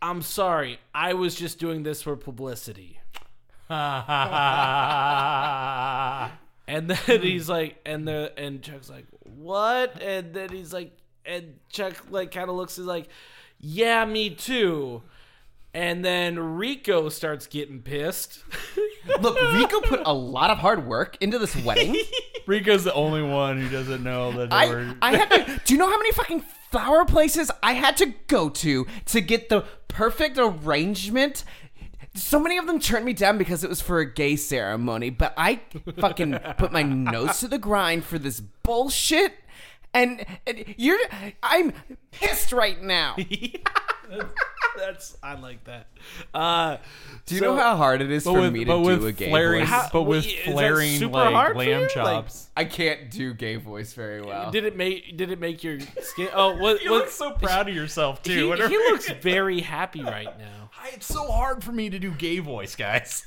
I'm 0.00 0.22
sorry, 0.22 0.78
I 0.94 1.14
was 1.14 1.34
just 1.34 1.58
doing 1.58 1.82
this 1.82 2.02
for 2.02 2.16
publicity. 2.16 3.00
And 6.68 6.88
then 6.88 7.20
he's 7.20 7.48
like, 7.48 7.80
and 7.84 8.06
the 8.06 8.32
and 8.38 8.62
Chuck's 8.62 8.88
like, 8.88 9.06
what? 9.24 10.00
And 10.00 10.32
then 10.32 10.50
he's 10.50 10.72
like, 10.72 10.96
and 11.24 11.58
Chuck 11.68 11.94
like 12.10 12.30
kind 12.32 12.48
of 12.48 12.56
looks 12.56 12.76
he's 12.76 12.84
like, 12.84 13.08
yeah, 13.58 14.04
me 14.04 14.30
too. 14.30 15.02
And 15.74 16.04
then 16.04 16.38
Rico 16.38 17.08
starts 17.08 17.46
getting 17.46 17.80
pissed. 17.80 18.44
Look, 19.20 19.40
Rico 19.54 19.80
put 19.80 20.02
a 20.04 20.12
lot 20.12 20.50
of 20.50 20.58
hard 20.58 20.86
work 20.86 21.16
into 21.20 21.38
this 21.38 21.56
wedding. 21.56 21.96
Rico's 22.46 22.84
the 22.84 22.92
only 22.92 23.22
one 23.22 23.60
who 23.60 23.68
doesn't 23.70 24.02
know 24.02 24.32
that 24.32 24.52
I, 24.52 24.68
were. 24.68 24.94
I 25.00 25.16
had 25.16 25.30
to. 25.30 25.60
Do 25.64 25.72
you 25.72 25.78
know 25.78 25.88
how 25.88 25.96
many 25.96 26.12
fucking 26.12 26.44
flower 26.70 27.06
places 27.06 27.50
I 27.62 27.72
had 27.72 27.96
to 27.98 28.14
go 28.26 28.50
to 28.50 28.86
to 29.06 29.20
get 29.22 29.48
the 29.48 29.64
perfect 29.88 30.36
arrangement? 30.38 31.44
So 32.14 32.38
many 32.38 32.58
of 32.58 32.66
them 32.66 32.78
turned 32.78 33.06
me 33.06 33.14
down 33.14 33.38
because 33.38 33.64
it 33.64 33.70
was 33.70 33.80
for 33.80 34.00
a 34.00 34.12
gay 34.12 34.36
ceremony, 34.36 35.08
but 35.08 35.32
I 35.38 35.60
fucking 35.98 36.38
put 36.58 36.70
my 36.70 36.82
nose 36.82 37.40
to 37.40 37.48
the 37.48 37.56
grind 37.56 38.04
for 38.04 38.18
this 38.18 38.40
bullshit. 38.40 39.32
And, 39.94 40.24
and 40.46 40.64
you're, 40.78 40.98
I'm 41.42 41.72
pissed 42.12 42.52
right 42.52 42.80
now. 42.82 43.16
That's 44.76 45.16
I 45.22 45.34
like 45.38 45.64
that. 45.64 45.88
Uh, 46.32 46.78
Do 47.26 47.34
you 47.34 47.40
know 47.42 47.56
how 47.56 47.76
hard 47.76 48.00
it 48.00 48.10
is 48.10 48.24
for 48.24 48.40
with, 48.40 48.52
me 48.52 48.64
to 48.64 48.82
do 48.84 49.06
a 49.06 49.12
gay 49.12 49.28
flaring, 49.28 49.60
voice? 49.60 49.68
How- 49.68 49.88
but 49.92 50.02
with 50.04 50.24
wait, 50.24 50.32
is 50.38 50.44
that 50.46 50.52
flaring 50.52 50.98
super 50.98 51.12
like 51.12 51.34
hard 51.34 51.56
for 51.56 51.62
you? 51.64 51.70
lamb 51.72 51.80
Like- 51.82 51.90
chops. 51.90 52.48
I 52.56 52.64
can't 52.64 53.10
do 53.10 53.34
gay 53.34 53.56
voice 53.56 53.92
very 53.92 54.22
well. 54.22 54.50
did 54.50 54.64
it 54.64 54.76
make 54.76 55.16
did 55.16 55.30
it 55.30 55.40
make 55.40 55.62
your 55.62 55.78
skin? 56.02 56.28
Oh, 56.34 56.56
what? 56.58 56.82
you 56.82 56.90
what 56.90 57.00
look 57.02 57.10
so 57.10 57.32
proud 57.32 57.68
of 57.68 57.74
yourself 57.74 58.22
too. 58.22 58.32
he, 58.32 58.42
whenever- 58.44 58.68
he 58.70 58.76
looks 58.78 59.10
very 59.10 59.60
happy 59.60 60.02
right 60.02 60.38
now. 60.38 60.70
It's 60.94 61.06
so 61.06 61.30
hard 61.30 61.62
for 61.62 61.70
me 61.70 61.90
to 61.90 61.98
do 61.98 62.10
gay 62.10 62.38
voice, 62.40 62.74
guys. 62.74 63.24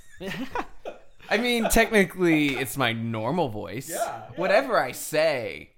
I 1.29 1.37
mean, 1.37 1.69
technically, 1.69 2.49
it's 2.57 2.75
my 2.75 2.91
normal 2.91 3.47
voice. 3.49 3.89
Yeah, 3.89 4.23
Whatever 4.35 4.77
I 4.77 4.91
say. 4.91 5.69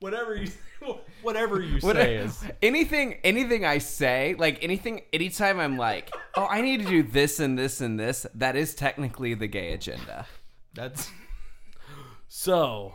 Whatever 0.00 0.36
you, 0.36 0.50
whatever 1.22 1.60
you 1.60 1.80
What 1.80 1.96
say 1.96 2.16
is. 2.16 2.44
anything 2.62 3.14
anything 3.24 3.64
I 3.64 3.78
say, 3.78 4.36
like 4.38 4.62
anything 4.62 5.02
anytime 5.12 5.58
I'm 5.58 5.76
like, 5.76 6.10
"Oh, 6.36 6.46
I 6.48 6.60
need 6.60 6.80
to 6.82 6.86
do 6.86 7.02
this 7.02 7.40
and 7.40 7.58
this 7.58 7.80
and 7.80 7.98
this," 7.98 8.24
that 8.34 8.54
is 8.56 8.74
technically 8.74 9.34
the 9.34 9.48
gay 9.48 9.72
agenda. 9.72 10.26
That's 10.74 11.10
So, 12.28 12.94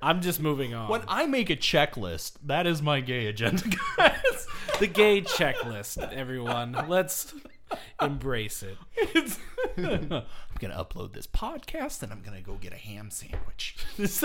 I'm 0.00 0.20
just 0.20 0.40
moving 0.40 0.72
on. 0.74 0.88
when 0.88 1.02
I 1.08 1.26
make 1.26 1.50
a 1.50 1.56
checklist. 1.56 2.34
That 2.44 2.66
is 2.66 2.80
my 2.80 3.00
gay 3.00 3.26
agenda, 3.26 3.64
guys. 3.96 4.46
the 4.80 4.86
gay 4.86 5.20
checklist, 5.22 5.98
everyone. 6.12 6.72
Let's 6.88 7.34
embrace 8.00 8.62
it. 8.62 8.76
It's- 8.96 9.38
I'm 9.76 10.24
gonna 10.58 10.74
upload 10.84 11.12
this 11.14 11.26
podcast, 11.26 12.02
and 12.02 12.12
I'm 12.12 12.22
gonna 12.22 12.40
go 12.40 12.54
get 12.54 12.72
a 12.72 12.76
ham 12.76 13.10
sandwich. 13.10 13.76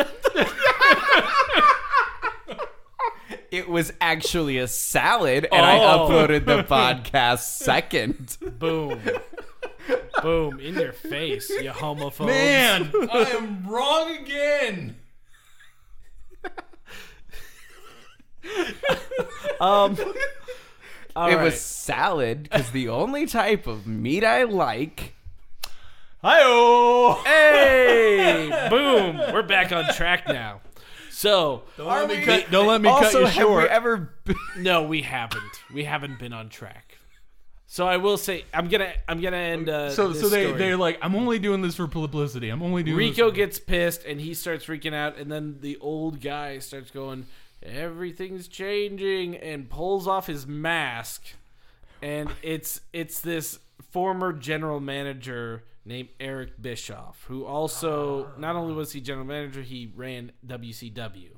It 3.51 3.67
was 3.67 3.91
actually 3.99 4.59
a 4.59 4.67
salad, 4.67 5.47
and 5.51 5.65
I 5.65 5.77
Oh. 5.79 6.07
uploaded 6.07 6.45
the 6.45 6.63
podcast 6.63 7.39
second. 7.39 8.37
Boom. 8.59 9.01
Boom. 10.21 10.59
In 10.59 10.75
your 10.75 10.91
face, 10.91 11.49
you 11.49 11.71
homophobe. 11.71 12.27
Man, 12.27 12.91
I 13.11 13.21
am 13.31 13.67
wrong 13.67 14.15
again. 14.17 14.97
Um. 19.59 19.97
All 21.19 21.29
it 21.29 21.35
right. 21.35 21.43
was 21.43 21.59
salad 21.59 22.43
because 22.43 22.71
the 22.71 22.87
only 22.87 23.25
type 23.25 23.67
of 23.67 23.85
meat 23.85 24.23
I 24.23 24.43
like. 24.43 25.15
Hi-oh! 26.21 27.21
Hey! 27.25 28.49
Boom. 28.69 29.17
We're 29.33 29.43
back 29.43 29.73
on 29.73 29.93
track 29.93 30.27
now. 30.29 30.61
So, 31.11 31.63
Don't 31.75 31.87
let 31.87 32.07
me 32.07 32.21
cut, 32.21 32.49
don't 32.49 32.67
let 32.67 32.79
me 32.79 32.87
also, 32.87 33.03
cut 33.03 33.19
you 33.19 33.25
have 33.25 33.33
short. 33.33 33.63
we 33.63 33.69
ever? 33.69 34.13
Been, 34.23 34.35
no, 34.59 34.83
we 34.83 35.01
haven't. 35.01 35.43
We 35.73 35.83
haven't 35.83 36.19
been 36.19 36.31
on 36.31 36.47
track. 36.47 36.97
So 37.67 37.85
I 37.85 37.97
will 37.97 38.17
say 38.17 38.45
I'm 38.53 38.67
gonna 38.69 38.93
I'm 39.07 39.21
gonna 39.21 39.37
end. 39.37 39.69
Uh, 39.69 39.91
so 39.91 40.07
this 40.07 40.21
so 40.21 40.29
they 40.29 40.45
story. 40.45 40.57
they're 40.57 40.77
like, 40.77 40.97
I'm 41.03 41.15
only 41.15 41.37
doing 41.37 41.61
this 41.61 41.75
for 41.75 41.87
publicity. 41.87 42.49
I'm 42.49 42.63
only 42.63 42.81
doing 42.81 42.97
Rico 42.97 43.25
this 43.25 43.31
for-" 43.31 43.35
gets 43.35 43.59
pissed 43.59 44.05
and 44.05 44.19
he 44.19 44.33
starts 44.33 44.65
freaking 44.65 44.93
out, 44.95 45.17
and 45.17 45.31
then 45.31 45.57
the 45.59 45.77
old 45.77 46.19
guy 46.19 46.59
starts 46.59 46.89
going, 46.89 47.27
"Everything's 47.63 48.47
changing," 48.47 49.35
and 49.35 49.69
pulls 49.69 50.07
off 50.07 50.27
his 50.27 50.47
mask, 50.47 51.23
and 52.01 52.29
it's 52.41 52.81
it's 52.93 53.19
this 53.19 53.59
former 53.91 54.33
general 54.33 54.79
manager 54.79 55.63
named 55.85 56.09
Eric 56.19 56.61
Bischoff, 56.61 57.23
who 57.27 57.45
also 57.45 58.31
not 58.37 58.55
only 58.55 58.73
was 58.73 58.91
he 58.91 59.01
general 59.01 59.25
manager, 59.25 59.61
he 59.61 59.91
ran 59.95 60.31
WCW. 60.45 61.31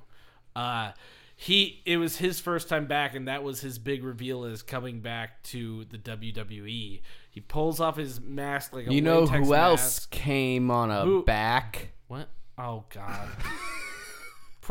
Uh, 0.55 0.91
he 1.35 1.81
it 1.85 1.97
was 1.97 2.17
his 2.17 2.39
first 2.39 2.69
time 2.69 2.85
back, 2.85 3.15
and 3.15 3.27
that 3.27 3.43
was 3.43 3.61
his 3.61 3.79
big 3.79 4.03
reveal 4.03 4.43
as 4.43 4.61
coming 4.61 4.99
back 4.99 5.41
to 5.43 5.85
the 5.85 5.97
WWE. 5.97 7.01
He 7.31 7.39
pulls 7.39 7.79
off 7.79 7.97
his 7.97 8.19
mask 8.19 8.73
like 8.73 8.87
a 8.87 8.93
you 8.93 9.01
know 9.01 9.25
who 9.25 9.55
else 9.55 10.05
came 10.07 10.69
on 10.69 10.91
a 10.91 11.03
Who- 11.03 11.23
back? 11.23 11.93
What? 12.07 12.29
Oh 12.57 12.83
God. 12.93 13.29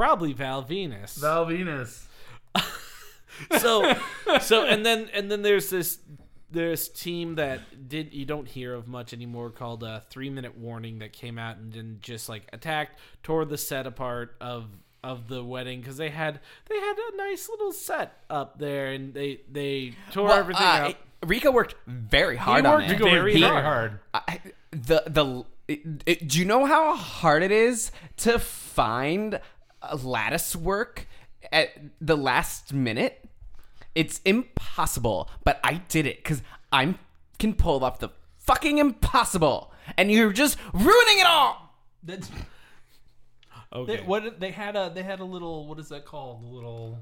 Probably 0.01 0.33
Val 0.33 0.65
Venis. 0.65 1.19
Val 1.21 1.45
Venis. 1.45 2.05
so, 3.59 3.95
so, 4.41 4.65
and 4.65 4.85
then 4.85 5.11
and 5.13 5.31
then 5.31 5.43
there's 5.43 5.69
this 5.69 5.99
there's 6.51 6.89
team 6.89 7.35
that 7.35 7.87
did 7.87 8.15
you 8.15 8.25
don't 8.25 8.49
hear 8.49 8.73
of 8.73 8.89
much 8.89 9.13
anymore 9.13 9.51
called 9.51 9.83
a 9.83 10.03
three 10.09 10.31
minute 10.31 10.57
warning 10.57 11.01
that 11.01 11.13
came 11.13 11.39
out 11.39 11.59
and 11.59 11.71
then 11.73 11.99
just 12.01 12.31
like 12.31 12.49
attacked, 12.53 12.99
tore 13.23 13.45
the 13.45 13.59
set 13.59 13.87
apart 13.87 14.35
of 14.41 14.67
of 15.05 15.29
the 15.29 15.45
wedding 15.45 15.81
because 15.81 15.99
they 15.99 16.09
had 16.09 16.41
they 16.71 16.81
had 16.81 16.97
a 17.13 17.17
nice 17.19 17.51
little 17.51 17.71
set 17.73 18.23
up 18.31 18.59
there 18.59 18.93
and 18.93 19.13
they 19.13 19.41
they 19.53 19.93
tore 20.13 20.29
Well, 20.29 20.39
everything 20.39 20.63
uh, 20.67 20.89
up. 20.91 20.97
Rico 21.27 21.51
worked 21.51 21.75
very 21.87 22.37
hard 22.39 22.65
he 22.65 22.71
worked 22.71 22.85
on 22.85 22.91
it. 22.91 22.99
very 22.99 23.33
Very 23.39 23.43
hard. 23.53 23.63
hard. 23.63 24.01
I, 24.15 24.41
the 24.71 25.03
the 25.07 25.45
it, 25.69 25.81
it- 26.07 26.29
do 26.29 26.39
you 26.39 26.47
know 26.47 26.65
how 26.65 26.97
hard 26.97 27.43
it 27.43 27.53
is 27.53 27.93
to 28.19 28.39
find 28.39 29.35
a 29.35 29.41
lattice 30.03 30.55
work 30.57 31.07
at 31.53 31.71
the 32.01 32.17
last 32.17 32.73
minute? 32.73 33.29
It's 33.95 34.21
impossible, 34.25 35.29
but 35.45 35.59
I 35.65 35.75
did 35.89 36.07
it 36.07 36.19
because 36.19 36.43
I 36.73 36.95
can 37.39 37.55
pull 37.55 37.85
off 37.85 37.99
the 37.99 38.11
fucking 38.39 38.79
impossible, 38.79 39.73
and 39.97 40.11
you're 40.13 40.33
just 40.33 40.59
ruining 40.73 41.19
it 41.19 41.27
all. 41.27 41.75
That's 42.03 42.31
Okay. 43.73 43.97
they, 43.99 44.03
what 44.03 44.41
they 44.41 44.51
had 44.51 44.75
a 44.75 44.91
they 44.93 45.03
had 45.05 45.21
a 45.21 45.25
little 45.25 45.67
what 45.69 45.79
is 45.79 45.89
that 45.91 46.05
called? 46.05 46.43
A 46.43 46.47
little 46.47 46.99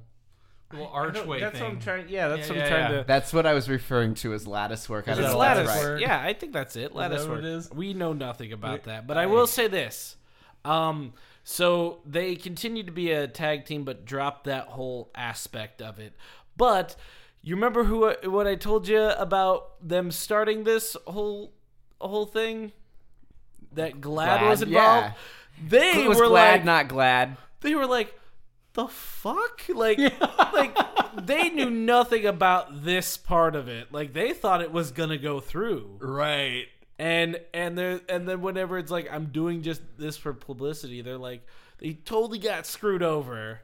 little 0.70 0.88
archway. 0.88 1.40
That's 1.40 1.54
thing. 1.58 1.62
what 1.64 1.72
I'm 1.72 1.80
trying. 1.80 2.08
Yeah, 2.10 2.28
that's 2.28 2.42
Yeah, 2.42 2.48
what 2.48 2.56
yeah, 2.58 2.62
I'm 2.64 2.70
trying 2.70 2.92
yeah. 2.92 2.98
to. 2.98 3.04
That's 3.06 3.32
what 3.32 3.46
I 3.46 3.54
was 3.54 3.70
referring 3.70 4.12
to 4.16 4.34
as 4.34 4.46
lattice 4.46 4.86
work. 4.88 5.08
I 5.08 5.12
It's 5.12 5.20
know 5.20 5.26
that 5.28 5.32
if 5.32 5.38
lattice 5.38 5.66
that's 5.68 5.84
right. 5.84 5.90
work? 5.92 6.00
Yeah, 6.02 6.20
I 6.22 6.32
think 6.34 6.52
that's 6.52 6.76
it. 6.76 6.94
Lattice 6.94 7.22
that 7.22 7.28
what 7.30 7.36
work. 7.38 7.44
it 7.44 7.48
is? 7.52 7.70
We 7.70 7.94
know 7.94 8.12
nothing 8.12 8.52
about 8.52 8.84
We- 8.84 8.92
that, 8.92 9.06
but 9.06 9.16
I 9.16 9.22
I- 9.22 9.26
will 9.26 9.46
say 9.46 9.66
this. 9.66 10.16
Um, 10.64 11.14
so 11.50 12.00
they 12.04 12.36
continue 12.36 12.82
to 12.82 12.92
be 12.92 13.10
a 13.10 13.26
tag 13.26 13.64
team, 13.64 13.82
but 13.82 14.04
drop 14.04 14.44
that 14.44 14.66
whole 14.68 15.10
aspect 15.14 15.80
of 15.80 15.98
it. 15.98 16.12
But 16.58 16.94
you 17.40 17.54
remember 17.54 17.84
who 17.84 18.12
what 18.30 18.46
I 18.46 18.54
told 18.54 18.86
you 18.86 19.00
about 19.00 19.70
them 19.80 20.10
starting 20.10 20.64
this 20.64 20.94
whole 21.06 21.54
whole 22.02 22.26
thing? 22.26 22.72
That 23.72 23.98
GLAAD, 23.98 24.40
GLAAD, 24.40 24.48
was 24.50 24.60
involved. 24.60 25.14
They 25.66 26.04
It 26.04 26.08
was 26.08 26.18
were 26.18 26.26
glad, 26.28 26.52
like, 26.58 26.64
not 26.66 26.88
glad. 26.88 27.38
they 27.62 27.74
were 27.74 27.86
like 27.86 28.14
the 28.74 28.86
fuck 28.86 29.62
like 29.74 29.98
like 30.52 30.76
they 31.26 31.48
knew 31.48 31.70
nothing 31.70 32.26
about 32.26 32.84
this 32.84 33.16
part 33.16 33.56
of 33.56 33.68
it 33.68 33.90
like 33.90 34.12
they 34.12 34.34
thought 34.34 34.60
it 34.60 34.70
was 34.70 34.92
gonna 34.92 35.16
go 35.18 35.40
through 35.40 35.96
Right. 36.00 36.66
And 36.98 37.40
and 37.54 37.78
there 37.78 38.00
and 38.08 38.28
then 38.28 38.40
whenever 38.40 38.76
it's 38.76 38.90
like 38.90 39.08
i'm 39.12 39.26
doing 39.26 39.62
just 39.62 39.80
this 39.98 40.16
for 40.16 40.32
publicity 40.32 41.00
they're 41.00 41.16
like 41.16 41.46
they 41.78 41.92
totally 41.92 42.40
got 42.40 42.66
screwed 42.66 43.04
over 43.04 43.60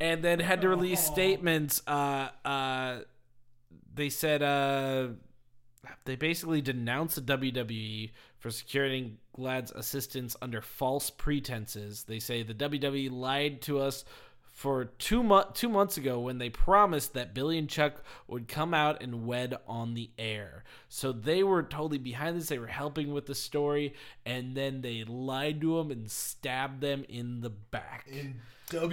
and 0.00 0.20
then 0.24 0.40
had 0.40 0.62
to 0.62 0.68
release 0.68 0.98
statements 0.98 1.80
uh 1.86 2.28
uh 2.44 2.98
they 3.94 4.10
said 4.10 4.42
uh 4.42 5.10
they 6.04 6.16
basically 6.16 6.60
denounced 6.60 7.16
the 7.16 7.36
WWE 7.36 8.10
for 8.38 8.50
securing 8.50 9.18
GLAAD's 9.36 9.72
assistance 9.72 10.36
under 10.42 10.60
false 10.60 11.10
pretenses. 11.10 12.04
They 12.04 12.18
say 12.18 12.42
the 12.42 12.54
WWE 12.54 13.10
lied 13.10 13.62
to 13.62 13.80
us 13.80 14.04
for 14.62 14.84
two 14.84 15.24
mo- 15.24 15.50
two 15.54 15.68
months 15.68 15.96
ago 15.96 16.20
when 16.20 16.38
they 16.38 16.48
promised 16.48 17.14
that 17.14 17.34
Billy 17.34 17.58
and 17.58 17.68
Chuck 17.68 18.04
would 18.28 18.46
come 18.46 18.72
out 18.72 19.02
and 19.02 19.26
wed 19.26 19.56
on 19.66 19.94
the 19.94 20.08
air. 20.16 20.62
So 20.88 21.10
they 21.10 21.42
were 21.42 21.64
totally 21.64 21.98
behind 21.98 22.36
this. 22.36 22.46
They 22.46 22.60
were 22.60 22.68
helping 22.68 23.12
with 23.12 23.26
the 23.26 23.34
story, 23.34 23.94
and 24.24 24.54
then 24.56 24.80
they 24.80 25.02
lied 25.02 25.60
to 25.62 25.78
them 25.78 25.90
and 25.90 26.08
stabbed 26.08 26.80
them 26.80 27.04
in 27.08 27.40
the 27.40 27.50
back. 27.50 28.06
In 28.08 28.40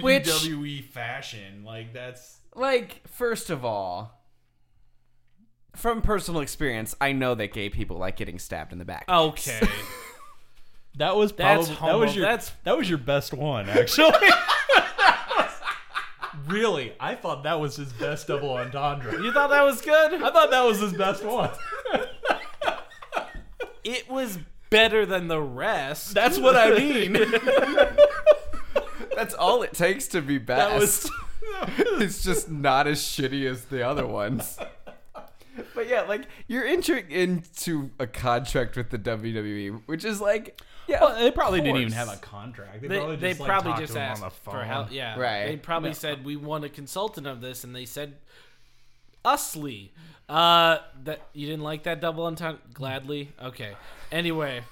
Which- 0.00 0.24
WWE 0.26 0.82
fashion, 0.82 1.62
like 1.64 1.92
that's 1.94 2.38
Like, 2.56 3.02
first 3.06 3.48
of 3.48 3.64
all, 3.64 4.20
from 5.76 6.02
personal 6.02 6.40
experience, 6.40 6.96
I 7.00 7.12
know 7.12 7.36
that 7.36 7.52
gay 7.52 7.68
people 7.70 7.96
like 7.96 8.16
getting 8.16 8.40
stabbed 8.40 8.72
in 8.72 8.78
the 8.80 8.84
back. 8.84 9.04
Okay. 9.08 9.60
that 10.96 11.14
was 11.14 11.30
That's 11.30 11.68
probably 11.68 11.74
that 11.74 11.74
homo- 11.78 11.98
was 12.00 12.16
your 12.16 12.24
that's- 12.24 12.52
that 12.64 12.76
was 12.76 12.88
your 12.88 12.98
best 12.98 13.32
one 13.32 13.68
actually. 13.68 14.10
really, 16.50 16.92
I 17.00 17.14
thought 17.14 17.42
that 17.44 17.60
was 17.60 17.76
his 17.76 17.92
best 17.92 18.26
double 18.26 18.52
entendre. 18.54 19.22
you 19.22 19.32
thought 19.32 19.50
that 19.50 19.64
was 19.64 19.80
good? 19.80 20.14
I 20.14 20.30
thought 20.30 20.50
that 20.50 20.62
was 20.62 20.80
his 20.80 20.92
best 20.92 21.24
one. 21.24 21.50
It 23.82 24.08
was 24.10 24.38
better 24.68 25.06
than 25.06 25.28
the 25.28 25.40
rest. 25.40 26.14
That's 26.14 26.38
what 26.38 26.56
I 26.56 26.70
mean. 26.76 27.12
That's 29.16 29.34
all 29.34 29.62
it 29.62 29.72
takes 29.72 30.06
to 30.08 30.22
be 30.22 30.38
best. 30.38 30.70
That 30.70 30.78
was 30.78 31.10
it's 32.00 32.22
just 32.22 32.50
not 32.50 32.86
as 32.86 33.00
shitty 33.00 33.44
as 33.50 33.64
the 33.66 33.86
other 33.86 34.06
ones. 34.06 34.58
But 35.74 35.88
yeah, 35.88 36.02
like 36.02 36.22
you're 36.46 36.64
entering 36.64 37.10
into 37.10 37.90
a 37.98 38.06
contract 38.06 38.76
with 38.76 38.90
the 38.90 38.98
WWE, 38.98 39.82
which 39.86 40.04
is 40.04 40.20
like, 40.20 40.60
yeah, 40.90 41.00
Well, 41.00 41.18
they 41.18 41.30
probably 41.30 41.60
didn't 41.60 41.80
even 41.80 41.92
have 41.92 42.08
a 42.12 42.16
contract. 42.16 42.82
They, 42.82 42.88
They, 42.88 42.98
probably 42.98 43.16
they 43.16 43.28
just, 43.28 43.40
like, 43.40 43.48
probably 43.48 43.72
just 43.80 43.92
to 43.94 44.00
asked 44.00 44.22
on 44.22 44.28
the 44.28 44.34
phone. 44.34 44.54
for 44.54 44.64
help. 44.64 44.92
Yeah, 44.92 45.18
Right. 45.18 45.46
They 45.46 45.56
probably 45.56 45.94
said 45.94 46.24
we 46.24 46.36
want 46.36 46.64
a 46.64 46.68
consultant 46.68 47.26
of 47.26 47.40
this, 47.40 47.64
and 47.64 47.74
they 47.74 47.84
said 47.86 48.14
usly. 49.24 49.90
Uh, 50.28 50.78
that 51.02 51.20
you 51.32 51.46
didn't 51.48 51.64
like 51.64 51.82
that 51.82 52.00
double 52.00 52.24
entendre? 52.26 52.60
Gladly. 52.72 53.32
Okay. 53.42 53.72
Anyway, 54.12 54.62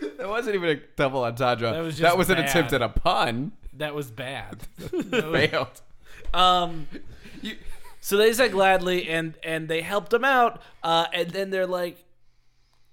That 0.18 0.28
wasn't 0.28 0.54
even 0.54 0.68
a 0.70 0.76
double 0.96 1.24
entendre. 1.24 1.72
That 1.72 1.80
was, 1.80 1.94
just 1.94 2.02
That 2.02 2.16
was 2.16 2.28
was, 2.28 2.38
an 2.38 2.44
attempt 2.44 2.72
at 2.72 2.82
a 2.82 2.88
pun. 2.88 3.52
that 3.74 3.94
was 3.94 4.10
bad. 4.10 4.62
Failed. 5.10 5.80
Um. 6.32 6.86
You, 7.42 7.56
So 8.00 8.16
they 8.16 8.32
said 8.32 8.52
gladly, 8.52 9.08
and 9.08 9.34
and 9.42 9.68
they 9.68 9.80
helped 9.82 10.12
him 10.12 10.24
out. 10.24 10.62
Uh, 10.82 11.06
and 11.12 11.30
then 11.30 11.50
they're 11.50 11.66
like, 11.66 12.04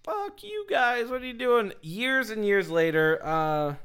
"Fuck 0.06 0.43
you 0.43 0.66
guys! 0.70 1.10
What 1.10 1.22
are 1.22 1.26
you 1.26 1.34
doing?" 1.34 1.74
Years 1.82 2.30
and 2.30 2.45
years 2.45 2.70
later, 2.70 3.20
uh, 3.24 3.76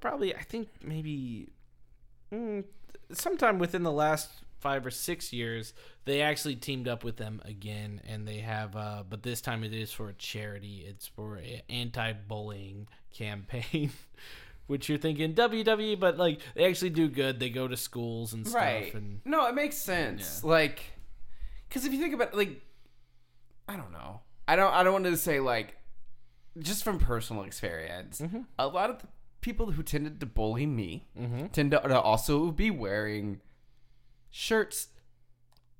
probably 0.00 0.34
I 0.34 0.42
think 0.42 0.68
maybe, 0.82 1.48
mm, 2.32 2.64
sometime 3.12 3.58
within 3.58 3.84
the 3.84 3.92
last 3.92 4.30
five 4.58 4.84
or 4.84 4.90
six 4.90 5.32
years, 5.32 5.72
they 6.04 6.20
actually 6.20 6.56
teamed 6.56 6.88
up 6.88 7.04
with 7.04 7.16
them 7.16 7.40
again, 7.44 8.00
and 8.06 8.26
they 8.26 8.38
have. 8.38 8.74
Uh, 8.76 9.04
but 9.08 9.22
this 9.22 9.40
time 9.40 9.64
it 9.64 9.72
is 9.72 9.92
for 9.92 10.08
a 10.08 10.14
charity. 10.14 10.84
It's 10.86 11.06
for 11.06 11.36
an 11.36 11.62
anti-bullying 11.68 12.88
campaign. 13.12 13.92
Which 14.66 14.86
you're 14.90 14.98
thinking 14.98 15.32
WWE, 15.32 15.98
but 15.98 16.18
like 16.18 16.40
they 16.54 16.66
actually 16.66 16.90
do 16.90 17.08
good. 17.08 17.40
They 17.40 17.48
go 17.48 17.66
to 17.66 17.76
schools 17.76 18.34
and 18.34 18.46
stuff, 18.46 18.60
right. 18.60 18.92
and 18.92 19.20
No, 19.24 19.46
it 19.46 19.54
makes 19.54 19.78
sense. 19.78 20.44
Like, 20.44 20.82
because 21.68 21.86
if 21.86 21.92
you 21.94 21.98
think 21.98 22.12
about 22.12 22.28
it, 22.28 22.36
like, 22.36 22.60
I 23.66 23.76
don't 23.76 23.92
know. 23.92 24.20
I 24.48 24.56
don't. 24.56 24.72
I 24.72 24.82
don't 24.82 24.92
want 24.94 25.04
to 25.04 25.16
say 25.16 25.38
like, 25.40 25.76
just 26.58 26.82
from 26.82 26.98
personal 26.98 27.44
experience, 27.44 28.20
Mm-hmm. 28.20 28.40
a 28.58 28.66
lot 28.66 28.90
of 28.90 28.98
the 29.00 29.06
people 29.40 29.70
who 29.70 29.82
tended 29.84 30.18
to 30.20 30.26
bully 30.26 30.66
me 30.66 31.06
Mm-hmm. 31.16 31.46
tend 31.48 31.70
to, 31.70 31.80
to 31.80 32.00
also 32.00 32.50
be 32.50 32.70
wearing 32.70 33.40
shirts 34.30 34.88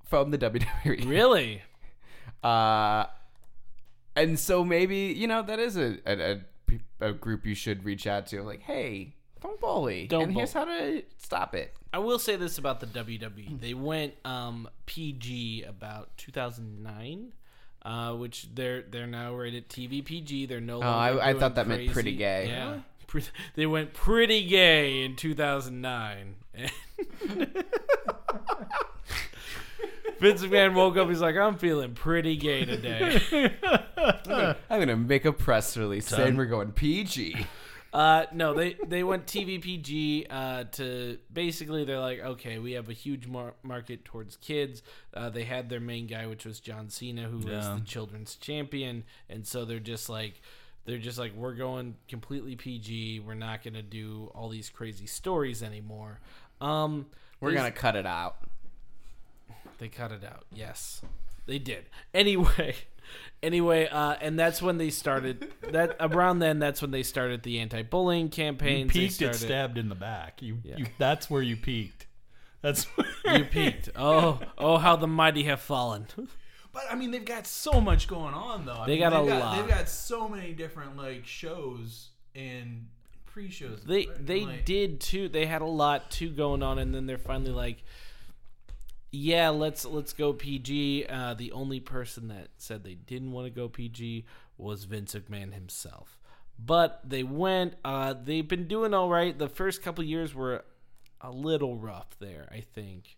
from 0.05 0.31
the 0.31 0.37
WWE. 0.45 1.07
really. 1.09 1.63
Uh, 2.43 3.05
and 4.15 4.39
so 4.39 4.63
maybe 4.63 5.13
you 5.17 5.27
know 5.27 5.41
that 5.41 5.59
is 5.59 5.75
a 5.75 5.97
a, 6.05 6.39
a, 7.01 7.09
a 7.09 7.11
group 7.13 7.45
you 7.45 7.53
should 7.53 7.83
reach 7.83 8.07
out 8.07 8.27
to. 8.27 8.41
Like, 8.43 8.61
hey, 8.61 9.15
don't 9.41 9.59
bully. 9.59 10.07
Don't 10.07 10.23
and 10.23 10.33
here's 10.33 10.53
how 10.53 10.63
to 10.63 11.03
stop 11.17 11.53
it. 11.53 11.73
I 11.91 11.97
will 11.99 12.17
say 12.19 12.37
this 12.37 12.57
about 12.57 12.79
the 12.79 12.85
WWE. 12.87 13.59
They 13.59 13.73
went 13.73 14.13
um, 14.23 14.69
PG 14.85 15.63
about 15.63 16.15
2009, 16.17 17.33
uh, 17.83 18.13
which 18.13 18.47
they're 18.53 18.81
they're 18.83 19.07
now 19.07 19.33
rated 19.33 19.69
TV 19.69 20.03
PG. 20.03 20.45
They're 20.47 20.59
no 20.61 20.79
longer. 20.79 20.87
Oh, 20.87 21.19
I- 21.19 21.29
I 21.29 21.33
thought 21.33 21.55
that 21.55 21.67
meant 21.67 21.79
crazy- 21.81 21.93
pretty 21.93 22.15
gay. 22.15 22.47
Yeah, 22.47 22.79
Pre- 23.07 23.23
they 23.55 23.65
went 23.65 23.93
pretty 23.93 24.45
gay 24.45 25.03
in 25.03 25.15
2009. 25.15 26.35
Vince 30.19 30.41
McMahon 30.43 30.73
woke 30.73 30.97
up. 30.97 31.07
He's 31.07 31.21
like, 31.21 31.37
I'm 31.37 31.57
feeling 31.57 31.93
pretty 31.93 32.35
gay 32.35 32.65
today. 32.65 33.21
I'm 34.69 34.79
gonna 34.79 34.97
make 34.97 35.23
a 35.25 35.31
press 35.31 35.77
release 35.77 36.07
saying 36.07 36.35
we're 36.35 36.45
going 36.45 36.71
PG. 36.73 37.45
Uh, 37.91 38.25
no, 38.33 38.53
they 38.53 38.75
they 38.85 39.03
went 39.03 39.25
TVPG 39.25 40.27
uh, 40.29 40.63
to 40.73 41.17
basically 41.33 41.85
they're 41.85 41.99
like, 41.99 42.19
okay, 42.19 42.59
we 42.59 42.73
have 42.73 42.87
a 42.89 42.93
huge 42.93 43.25
mar- 43.27 43.55
market 43.63 44.05
towards 44.05 44.35
kids. 44.37 44.83
Uh, 45.13 45.29
they 45.29 45.43
had 45.43 45.69
their 45.69 45.79
main 45.79 46.05
guy, 46.05 46.27
which 46.27 46.45
was 46.45 46.59
John 46.59 46.89
Cena, 46.89 47.23
who 47.23 47.37
was 47.37 47.65
the 47.65 47.81
children's 47.85 48.35
champion, 48.35 49.03
and 49.29 49.45
so 49.47 49.65
they're 49.65 49.79
just 49.79 50.09
like. 50.09 50.41
They're 50.85 50.97
just 50.97 51.19
like 51.19 51.35
we're 51.35 51.53
going 51.53 51.95
completely 52.07 52.55
PG. 52.55 53.19
We're 53.19 53.35
not 53.35 53.63
gonna 53.63 53.83
do 53.83 54.31
all 54.33 54.49
these 54.49 54.69
crazy 54.69 55.05
stories 55.05 55.61
anymore. 55.61 56.19
Um, 56.61 57.05
We're 57.39 57.51
gonna 57.51 57.69
cut 57.69 57.95
it 57.95 58.07
out. 58.07 58.37
they 59.77 59.87
cut 59.87 60.11
it 60.11 60.23
out. 60.23 60.45
Yes, 60.51 61.01
they 61.45 61.59
did. 61.59 61.85
Anyway, 62.11 62.75
anyway, 63.43 63.87
uh, 63.87 64.15
and 64.21 64.37
that's 64.39 64.61
when 64.61 64.77
they 64.77 64.89
started. 64.89 65.51
That 65.71 65.95
around 65.99 66.39
then, 66.39 66.59
that's 66.59 66.81
when 66.81 66.91
they 66.91 67.03
started 67.03 67.43
the 67.43 67.59
anti-bullying 67.59 68.25
You 68.25 68.29
campaigns. 68.31 68.93
They 68.93 68.99
peaked 68.99 69.13
at 69.21 69.35
started- 69.35 69.39
stabbed 69.39 69.77
in 69.77 69.89
the 69.89 69.95
back. 69.95 70.41
You, 70.41 70.59
Yeah. 70.63 70.77
you 70.77 70.85
that's 70.97 71.29
where 71.29 71.41
you 71.41 71.55
peaked. 71.55 72.07
That's 72.61 72.83
where 72.95 73.37
You 73.37 73.45
peaked. 73.45 73.89
Oh, 73.95 74.39
oh, 74.57 74.77
how 74.77 74.95
the 74.95 75.07
mighty 75.07 75.43
have 75.43 75.61
fallen. 75.61 76.07
But 76.71 76.83
I 76.91 76.95
mean, 76.95 77.11
they've 77.11 77.25
got 77.25 77.47
so 77.47 77.79
much 77.81 78.07
going 78.07 78.33
on, 78.33 78.65
though. 78.65 78.73
I 78.73 78.85
They 78.85 78.93
mean, 78.99 79.09
got 79.09 79.13
a 79.21 79.25
they've 79.25 79.39
lot. 79.39 79.57
They've 79.57 79.67
got 79.67 79.89
so 79.89 80.27
many 80.27 80.53
different 80.53 80.97
like 80.97 81.25
shows 81.25 82.09
and 82.35 82.87
pre-shows. 83.25 83.81
They 83.85 84.05
right? 84.07 84.25
they 84.25 84.45
Like, 84.45 84.65
did 84.65 84.99
too. 84.99 85.29
They 85.29 85.45
had 85.45 85.61
a 85.61 85.65
lot 85.65 86.11
too 86.11 86.29
going 86.29 86.61
on, 86.63 86.77
and 86.79 86.93
then 86.93 87.05
they're 87.07 87.17
finally 87.17 87.51
like, 87.51 87.83
"Yeah, 89.11 89.49
let's 89.49 89.85
let's 89.85 90.13
go 90.13 90.33
PG." 90.33 91.05
Uh, 91.07 91.33
the 91.33 91.51
only 91.51 91.79
person 91.79 92.27
that 92.29 92.49
said 92.57 92.83
they 92.83 92.95
didn't 92.95 93.31
want 93.31 93.45
to 93.45 93.51
go 93.51 93.67
PG 93.67 94.25
was 94.57 94.83
Vince 94.85 95.15
McMahon 95.15 95.53
himself. 95.53 96.19
But 96.57 97.01
they 97.05 97.23
went. 97.23 97.75
Uh, 97.83 98.13
they've 98.13 98.47
been 98.47 98.67
doing 98.67 98.93
all 98.93 99.09
right. 99.09 99.37
The 99.37 99.47
first 99.47 99.81
couple 99.81 100.03
years 100.03 100.35
were 100.35 100.65
a 101.21 101.31
little 101.31 101.77
rough 101.77 102.17
there. 102.19 102.47
I 102.51 102.61
think 102.61 103.17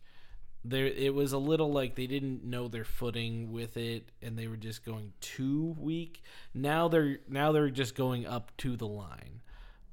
there 0.63 0.85
it 0.85 1.13
was 1.13 1.33
a 1.33 1.37
little 1.37 1.71
like 1.71 1.95
they 1.95 2.07
didn't 2.07 2.43
know 2.43 2.67
their 2.67 2.83
footing 2.83 3.51
with 3.51 3.77
it, 3.77 4.11
and 4.21 4.37
they 4.37 4.47
were 4.47 4.57
just 4.57 4.85
going 4.85 5.13
too 5.19 5.75
weak. 5.79 6.21
Now 6.53 6.87
they're 6.87 7.19
now 7.27 7.51
they're 7.51 7.69
just 7.69 7.95
going 7.95 8.25
up 8.25 8.55
to 8.57 8.77
the 8.77 8.87
line. 8.87 9.41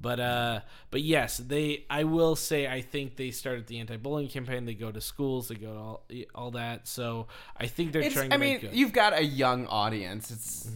But 0.00 0.20
uh, 0.20 0.60
but 0.90 1.02
yes, 1.02 1.38
they. 1.38 1.84
I 1.90 2.04
will 2.04 2.36
say, 2.36 2.68
I 2.68 2.82
think 2.82 3.16
they 3.16 3.30
started 3.32 3.66
the 3.66 3.80
anti-bullying 3.80 4.28
campaign. 4.28 4.64
They 4.64 4.74
go 4.74 4.92
to 4.92 5.00
schools, 5.00 5.48
they 5.48 5.56
go 5.56 5.72
to 5.72 5.78
all 5.78 6.06
all 6.34 6.50
that. 6.52 6.86
So 6.86 7.26
I 7.56 7.66
think 7.66 7.92
they're 7.92 8.02
It's, 8.02 8.14
trying. 8.14 8.30
To 8.30 8.34
I 8.34 8.38
mean, 8.38 8.52
make 8.54 8.60
good. 8.62 8.74
you've 8.74 8.92
got 8.92 9.12
a 9.18 9.24
young 9.24 9.66
audience. 9.66 10.30
It's 10.30 10.70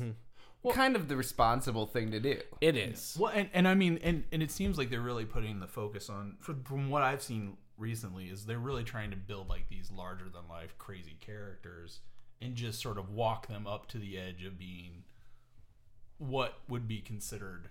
kind 0.74 0.96
of 0.96 1.08
the 1.08 1.16
responsible 1.16 1.86
thing 1.86 2.10
to 2.12 2.20
do. 2.20 2.40
it 2.60 2.76
is. 2.76 3.16
Well, 3.18 3.32
and, 3.34 3.48
and 3.52 3.66
I 3.68 3.74
mean, 3.74 3.98
and, 4.02 4.24
and 4.32 4.42
it 4.42 4.50
seems 4.50 4.78
like 4.78 4.90
they're 4.90 5.00
really 5.00 5.24
putting 5.24 5.58
the 5.60 5.66
focus 5.66 6.08
on, 6.08 6.36
from, 6.40 6.62
from 6.64 6.88
what 6.90 7.02
I've 7.02 7.22
seen 7.22 7.56
recently, 7.78 8.26
is 8.26 8.46
they're 8.46 8.58
really 8.58 8.84
trying 8.84 9.10
to 9.10 9.16
build 9.16 9.48
like 9.48 9.68
these 9.68 9.90
larger 9.90 10.26
than 10.26 10.48
life 10.48 10.76
crazy 10.78 11.16
characters 11.20 12.00
and 12.40 12.54
just 12.54 12.80
sort 12.80 12.98
of 12.98 13.10
walk 13.10 13.46
them 13.48 13.66
up 13.66 13.86
to 13.88 13.98
the 13.98 14.18
edge 14.18 14.44
of 14.44 14.58
being 14.58 15.02
what 16.18 16.58
would 16.68 16.86
be 16.86 17.00
considered, 17.00 17.68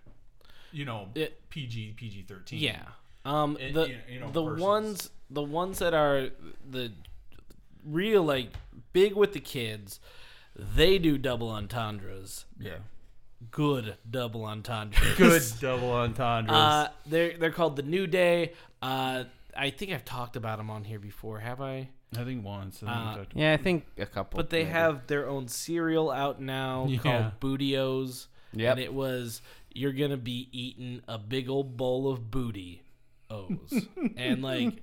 you 0.71 0.85
know, 0.85 1.09
It- 1.15 1.49
PG 1.49 1.93
PG 1.97 2.23
thirteen. 2.23 2.59
Yeah. 2.59 2.83
Um. 3.25 3.57
It- 3.59 3.73
the 3.73 3.95
you 4.09 4.19
know- 4.19 4.31
the 4.31 4.43
versus- 4.43 4.61
ones 4.61 5.09
the 5.29 5.41
ones 5.43 5.79
that 5.79 5.93
are 5.93 6.29
the 6.69 6.91
real 7.85 8.23
like 8.23 8.49
big 8.93 9.15
with 9.15 9.33
the 9.33 9.39
kids, 9.39 9.99
they 10.55 10.97
do 10.97 11.17
double 11.17 11.49
entendres. 11.49 12.45
yeah. 12.59 12.77
Good 13.49 13.95
double 14.09 14.45
entendres. 14.45 15.01
Good 15.17 15.41
double 15.59 15.91
entendres. 15.93 16.55
Uh, 16.55 16.89
they're 17.07 17.35
they're 17.37 17.49
called 17.51 17.75
the 17.75 17.81
New 17.81 18.05
Day. 18.05 18.53
Uh, 18.83 19.23
I 19.57 19.71
think 19.71 19.91
I've 19.91 20.05
talked 20.05 20.35
about 20.35 20.59
them 20.59 20.69
on 20.69 20.83
here 20.83 20.99
before. 20.99 21.39
Have 21.39 21.59
I? 21.59 21.89
I 22.15 22.23
think 22.23 22.45
once. 22.45 22.83
I 22.85 23.15
think 23.15 23.27
uh, 23.29 23.39
Yeah, 23.39 23.53
I 23.53 23.57
think 23.57 23.85
a 23.97 24.05
couple. 24.05 24.37
But 24.37 24.51
they 24.51 24.59
maybe. 24.63 24.73
have 24.73 25.07
their 25.07 25.27
own 25.27 25.47
cereal 25.47 26.11
out 26.11 26.39
now 26.39 26.85
Yeah. 26.89 26.99
called 26.99 27.39
Booty-O's. 27.39 28.27
Yeah. 28.53 28.71
And 28.71 28.79
it 28.79 28.93
was 28.93 29.41
you're 29.73 29.93
gonna 29.93 30.17
be 30.17 30.49
eating 30.51 31.01
a 31.07 31.17
big 31.17 31.49
old 31.49 31.77
bowl 31.77 32.11
of 32.11 32.31
booty. 32.31 32.83
O's. 33.29 33.85
and 34.17 34.43
like 34.43 34.81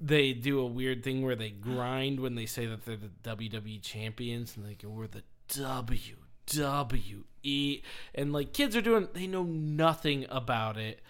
they 0.00 0.32
do 0.32 0.60
a 0.60 0.66
weird 0.66 1.04
thing 1.04 1.24
where 1.24 1.36
they 1.36 1.50
grind 1.50 2.20
when 2.20 2.34
they 2.34 2.46
say 2.46 2.66
that 2.66 2.84
they're 2.84 2.96
the 2.96 3.36
WWE 3.36 3.80
champions 3.82 4.56
and 4.56 4.66
they 4.66 4.74
go, 4.74 4.88
We're 4.88 5.06
the 5.06 5.22
WWE 5.48 7.82
and 8.14 8.32
like 8.32 8.52
kids 8.52 8.76
are 8.76 8.82
doing 8.82 9.08
they 9.14 9.26
know 9.26 9.44
nothing 9.44 10.26
about 10.28 10.76
it. 10.76 11.00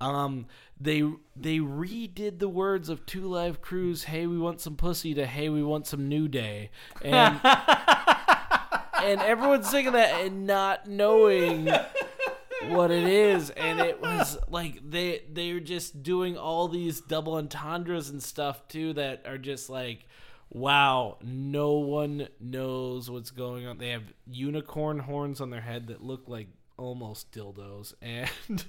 Um 0.00 0.46
they 0.80 1.02
they 1.36 1.58
redid 1.58 2.38
the 2.38 2.48
words 2.48 2.88
of 2.88 3.06
Two 3.06 3.26
Live 3.26 3.60
Crews, 3.60 4.04
hey 4.04 4.26
we 4.26 4.38
want 4.38 4.60
some 4.60 4.76
pussy 4.76 5.14
to 5.14 5.26
hey 5.26 5.48
we 5.48 5.62
want 5.62 5.86
some 5.86 6.08
new 6.08 6.26
day. 6.26 6.70
And 7.02 7.40
and 7.44 9.20
everyone's 9.20 9.68
singing 9.68 9.92
that 9.92 10.24
and 10.24 10.46
not 10.46 10.88
knowing 10.88 11.68
what 12.68 12.90
it 12.90 13.04
is 13.04 13.50
and 13.50 13.80
it 13.80 14.00
was 14.02 14.36
like 14.48 14.78
they 14.88 15.22
they're 15.32 15.60
just 15.60 16.02
doing 16.02 16.36
all 16.36 16.68
these 16.68 17.00
double 17.00 17.34
entendres 17.34 18.10
and 18.10 18.22
stuff 18.22 18.68
too 18.68 18.92
that 18.92 19.22
are 19.26 19.38
just 19.38 19.70
like 19.70 20.06
wow 20.50 21.16
no 21.22 21.72
one 21.72 22.28
knows 22.40 23.10
what's 23.10 23.30
going 23.30 23.66
on. 23.66 23.78
They 23.78 23.90
have 23.90 24.12
unicorn 24.26 24.98
horns 24.98 25.40
on 25.40 25.50
their 25.50 25.60
head 25.60 25.86
that 25.88 26.02
look 26.02 26.24
like 26.26 26.48
almost 26.76 27.30
dildos 27.32 27.94
and 28.02 28.30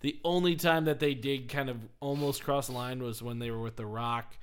the 0.00 0.18
only 0.24 0.56
time 0.56 0.86
that 0.86 0.98
they 0.98 1.14
did 1.14 1.48
kind 1.48 1.68
of 1.70 1.76
almost 2.00 2.42
cross 2.42 2.66
the 2.66 2.72
line 2.72 3.02
was 3.02 3.22
when 3.22 3.38
they 3.38 3.50
were 3.50 3.60
with 3.60 3.76
the 3.76 3.86
rock 3.86 4.36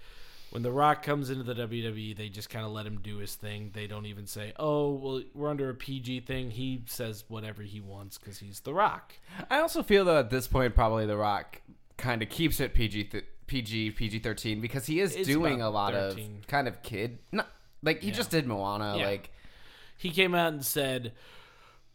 when 0.52 0.64
the 0.64 0.72
rock 0.72 1.04
comes 1.04 1.30
into 1.30 1.43
the 1.43 1.54
WWE, 1.54 2.16
they 2.18 2.30
just 2.30 2.50
kind 2.50 2.66
of 2.66 2.72
let 2.72 2.86
him 2.86 3.00
do 3.02 3.18
his 3.18 3.36
thing. 3.36 3.72
They 3.74 3.86
don't 3.88 4.06
even 4.08 4.26
say, 4.26 4.54
"Oh, 4.58 4.91
well, 4.93 5.22
we're 5.34 5.50
under 5.50 5.70
a 5.70 5.76
PG 5.76 6.22
thing." 6.22 6.52
He 6.52 6.84
says 6.88 7.24
whatever 7.28 7.62
he 7.62 7.80
wants 7.80 8.18
because 8.18 8.39
he's 8.39 8.60
the 8.62 8.74
rock. 8.74 9.14
I 9.50 9.60
also 9.60 9.84
feel 9.84 10.06
though 10.06 10.20
at 10.20 10.30
this 10.30 10.47
point 10.47 10.74
probably 10.76 11.06
The 11.06 11.18
Rock 11.18 11.62
kind 11.97 12.22
of 12.24 12.30
keeps 12.30 12.60
it 12.60 12.74
PG 12.74 13.04
th- 13.06 13.26
PG 13.47 13.91
PG 13.91 14.20
thirteen 14.20 14.62
because 14.62 14.86
he 14.86 15.00
is 15.00 15.16
It's 15.16 15.28
doing 15.28 15.62
a 15.62 15.70
lot 15.70 15.93
13. 15.93 16.38
of 16.39 16.47
kind 16.47 16.68
of 16.68 16.82
kid. 16.84 17.20
Not 17.32 17.47
like 17.84 18.02
he 18.02 18.12
just 18.12 18.32
did 18.32 18.47
Moana. 18.47 18.95
Yeah. 18.97 19.06
Like 19.08 19.32
He 19.97 20.10
came 20.12 20.34
out 20.34 20.54
and 20.54 20.66
said, 20.66 21.14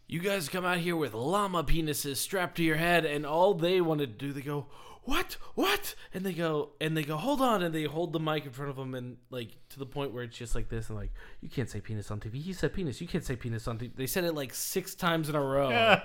"You 0.06 0.20
guys 0.20 0.48
come 0.48 0.64
out 0.64 0.78
here 0.78 0.94
with 0.96 1.14
llama 1.14 1.64
penises 1.64 2.16
strapped 2.16 2.56
to 2.58 2.62
your 2.62 2.76
head," 2.76 3.04
and 3.06 3.24
all 3.26 3.54
they 3.54 3.80
wanted 3.80 4.18
to 4.18 4.26
do, 4.26 4.32
they 4.32 4.42
go, 4.42 4.66
"What? 5.04 5.36
What?" 5.54 5.94
And 6.12 6.24
they 6.24 6.32
go, 6.32 6.70
and 6.80 6.96
they 6.96 7.02
go, 7.02 7.16
"Hold 7.16 7.40
on!" 7.40 7.62
And 7.62 7.74
they 7.74 7.84
hold 7.84 8.12
the 8.12 8.20
mic 8.20 8.44
in 8.46 8.50
front 8.52 8.70
of 8.70 8.76
them, 8.76 8.94
and 8.94 9.16
like 9.30 9.50
to 9.70 9.78
the 9.78 9.86
point 9.86 10.12
where 10.12 10.24
it's 10.24 10.36
just 10.36 10.54
like 10.54 10.68
this, 10.68 10.88
and 10.88 10.98
like, 10.98 11.12
"You 11.40 11.48
can't 11.48 11.68
say 11.70 11.80
penis 11.80 12.10
on 12.10 12.20
TV." 12.20 12.34
He 12.42 12.52
said 12.52 12.72
penis. 12.72 13.00
You 13.00 13.08
can't 13.08 13.24
say 13.24 13.36
penis 13.36 13.66
on 13.68 13.78
TV. 13.78 13.94
They 13.94 14.06
said 14.06 14.24
it 14.24 14.34
like 14.34 14.54
six 14.54 14.94
times 14.94 15.28
in 15.28 15.34
a 15.34 15.40
row. 15.42 15.70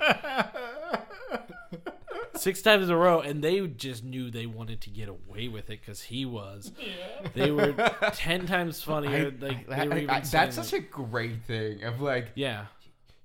six 2.35 2.61
times 2.61 2.85
in 2.85 2.91
a 2.91 2.97
row, 2.97 3.19
and 3.21 3.43
they 3.43 3.65
just 3.67 4.03
knew 4.03 4.31
they 4.31 4.45
wanted 4.45 4.81
to 4.81 4.89
get 4.89 5.09
away 5.09 5.47
with 5.47 5.69
it 5.69 5.81
because 5.81 6.01
he 6.03 6.25
was. 6.25 6.71
They 7.33 7.51
were 7.51 7.73
ten 8.13 8.45
times 8.47 8.81
funnier. 8.81 9.31
like 9.39 9.67
they 9.67 9.87
were 9.87 9.93
I- 9.93 9.97
even 9.97 10.09
I- 10.09 10.19
that's 10.21 10.55
such 10.55 10.73
like- 10.73 10.81
a 10.81 10.85
great 10.85 11.43
thing 11.43 11.83
of 11.83 12.01
like 12.01 12.29
yeah. 12.35 12.65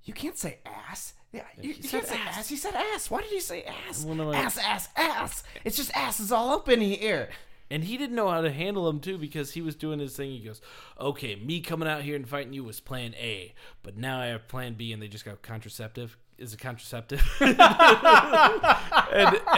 you 0.05 0.13
can't 0.15 0.37
say 0.39 0.59
ass. 0.67 1.15
Yeah, 1.35 1.43
you, 1.61 1.71
you 1.71 1.89
can't 1.89 2.07
say 2.07 2.17
ass. 2.17 2.49
He 2.49 2.57
said 2.57 2.75
ass. 2.75 3.11
Why 3.11 3.23
did 3.23 3.33
you 3.33 3.41
say 3.41 3.65
ass? 3.65 4.05
My- 4.05 4.37
Ass, 4.37 4.59
ass, 4.59 4.89
ass. 4.97 5.43
It's 5.65 5.77
just 5.77 5.91
ass 5.97 6.21
is 6.21 6.31
all 6.31 6.51
up 6.55 6.69
in 6.69 6.81
here. 6.81 7.29
And 7.71 7.83
he 7.83 7.97
didn't 7.97 8.15
know 8.15 8.29
how 8.31 8.43
to 8.43 8.53
handle 8.53 8.89
him 8.89 9.01
too 9.01 9.17
because 9.19 9.53
he 9.53 9.63
was 9.63 9.75
doing 9.75 9.99
his 9.99 10.15
thing. 10.15 10.31
He 10.31 10.41
goes, 10.41 10.61
"Okay, 11.01 11.35
me 11.35 11.61
coming 11.61 11.89
out 11.89 12.03
here 12.03 12.15
and 12.15 12.29
fighting 12.29 12.53
you 12.53 12.63
was 12.63 12.79
Plan 12.79 13.15
A, 13.15 13.55
but 13.83 13.97
now 13.97 14.21
I 14.21 14.27
have 14.27 14.47
Plan 14.49 14.75
B." 14.75 14.93
And 14.93 15.03
they 15.03 15.09
just 15.09 15.25
got 15.25 15.41
"Contraceptive 15.43 16.17
is 16.39 16.53
a 16.53 16.57
contraceptive," 16.59 17.23
and 17.41 17.57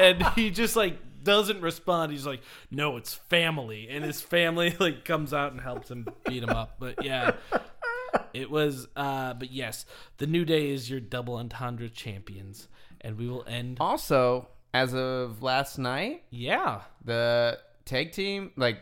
and 0.00 0.22
he 0.34 0.50
just 0.50 0.76
like 0.76 0.98
doesn't 1.24 1.60
respond. 1.60 2.12
He's 2.12 2.26
like, 2.26 2.40
"No, 2.70 2.96
it's 2.96 3.12
family," 3.14 3.88
and 3.90 4.04
his 4.04 4.20
family 4.20 4.74
like 4.78 5.04
comes 5.04 5.34
out 5.34 5.50
and 5.52 5.60
helps 5.60 5.90
him 5.90 6.06
beat 6.26 6.42
him 6.44 6.50
up. 6.50 6.76
But 6.78 7.04
yeah, 7.04 7.32
it 8.34 8.50
was. 8.50 8.88
uh 8.96 9.34
But 9.34 9.50
yes, 9.50 9.86
the 10.18 10.26
New 10.26 10.44
Day 10.44 10.70
is 10.70 10.90
your 10.90 11.00
double 11.00 11.36
entendre 11.36 11.88
champions, 11.88 12.68
and 13.00 13.18
we 13.18 13.28
will 13.28 13.44
end. 13.46 13.78
Also, 13.80 14.48
as 14.74 14.94
of 14.94 15.42
last 15.42 15.78
night, 15.78 16.24
Yeah, 16.30 16.82
the 17.04 17.58
tag 17.84 18.12
team 18.12 18.52
like 18.56 18.78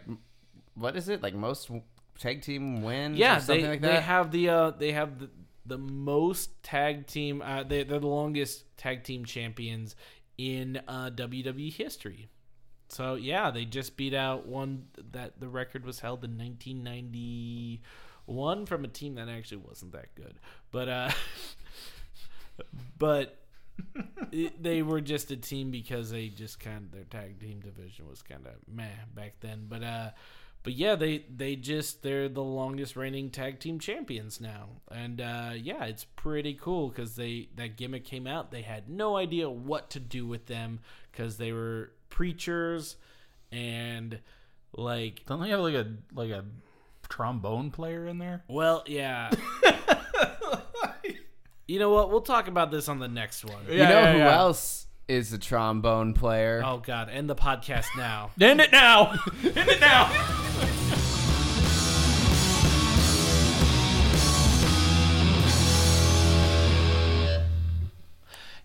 what 0.75 0.97
is 0.97 1.09
it 1.09 1.23
like 1.23 1.35
most 1.35 1.71
tag 2.19 2.43
team 2.43 2.83
wins? 2.83 3.19
Yeah, 3.19 3.37
or 3.37 3.41
something 3.41 3.63
they, 3.63 3.69
like 3.71 3.81
they 3.81 4.01
have 4.01 4.31
the 4.31 4.49
uh, 4.49 4.71
they 4.71 4.93
have 4.93 5.19
the, 5.19 5.31
the 5.67 5.79
most 5.79 6.63
tag 6.63 7.07
team. 7.07 7.43
Uh, 7.43 7.63
they, 7.63 7.85
they're 7.85 8.01
the 8.01 8.07
longest 8.07 8.77
tag 8.77 9.05
team 9.05 9.25
champions 9.25 9.95
in 10.37 10.81
uh, 10.89 11.11
WWE 11.11 11.73
history. 11.73 12.29
So 12.89 13.15
yeah, 13.15 13.51
they 13.51 13.65
just 13.65 13.97
beat 13.97 14.15
out 14.15 14.47
one 14.47 14.87
that 15.13 15.41
the 15.41 15.49
record 15.49 15.85
was 15.85 16.01
held 16.01 16.25
in 16.25 16.37
1991 18.27 18.67
from 18.67 18.85
a 18.85 18.89
team 18.89 19.15
that 19.17 19.29
actually 19.29 19.59
wasn't 19.59 19.93
that 19.93 20.15
good, 20.15 20.35
but 20.71 20.89
uh, 20.89 21.11
but 22.99 23.39
it, 24.33 24.63
they 24.63 24.83
were 24.83 25.01
just 25.01 25.31
a 25.31 25.37
team 25.37 25.71
because 25.71 26.11
they 26.11 26.29
just 26.29 26.61
kind 26.61 26.85
of 26.85 26.93
their 26.93 27.05
tag 27.05 27.41
team 27.41 27.61
division 27.61 28.09
was 28.09 28.23
kind 28.23 28.47
of 28.47 28.53
meh 28.73 28.89
back 29.15 29.35
then. 29.41 29.67
But 29.69 29.83
uh, 29.83 30.11
but 30.63 30.73
yeah, 30.75 30.95
they 30.95 31.25
they 31.35 31.57
just 31.57 32.03
they're 32.03 32.29
the 32.29 32.43
longest 32.43 32.97
reigning 32.97 33.31
tag 33.31 33.61
team 33.61 33.79
champions 33.79 34.41
now, 34.41 34.69
and 34.91 35.21
uh, 35.21 35.51
yeah, 35.55 35.85
it's 35.85 36.05
pretty 36.05 36.55
cool 36.55 36.89
because 36.89 37.17
they 37.17 37.49
that 37.57 37.77
gimmick 37.77 38.05
came 38.05 38.27
out. 38.27 38.51
They 38.51 38.63
had 38.63 38.89
no 38.89 39.17
idea 39.17 39.49
what 39.51 39.91
to 39.91 40.01
do 40.01 40.27
with 40.27 40.47
them 40.47 40.81
because 41.13 41.37
they 41.37 41.53
were 41.53 41.93
preachers 42.09 42.97
and 43.51 44.21
like 44.77 45.25
Don't 45.27 45.41
they 45.41 45.51
have 45.51 45.61
like 45.61 45.75
a 45.75 45.87
like 46.15 46.31
a 46.31 46.45
trombone 47.09 47.71
player 47.71 48.07
in 48.07 48.19
there? 48.19 48.43
well 48.49 48.83
yeah. 48.87 49.31
You 51.67 51.79
know 51.79 51.89
what? 51.89 52.11
We'll 52.11 52.21
talk 52.21 52.47
about 52.49 52.71
this 52.71 52.91
on 52.91 52.99
the 52.99 53.09
next 53.09 53.43
one. 53.43 53.65
you 53.71 53.79
know 53.79 54.13
who 54.13 54.19
else 54.19 54.87
is 55.09 55.33
a 55.33 55.39
trombone 55.39 56.13
player? 56.13 56.63
Oh 56.63 56.77
God! 56.77 57.09
End 57.09 57.29
the 57.31 57.35
podcast 57.35 57.87
now. 57.97 58.33
End 58.39 58.61
it 58.61 58.71
now. 58.71 59.13
End 59.43 59.57
it 59.57 59.81
now. 59.81 60.51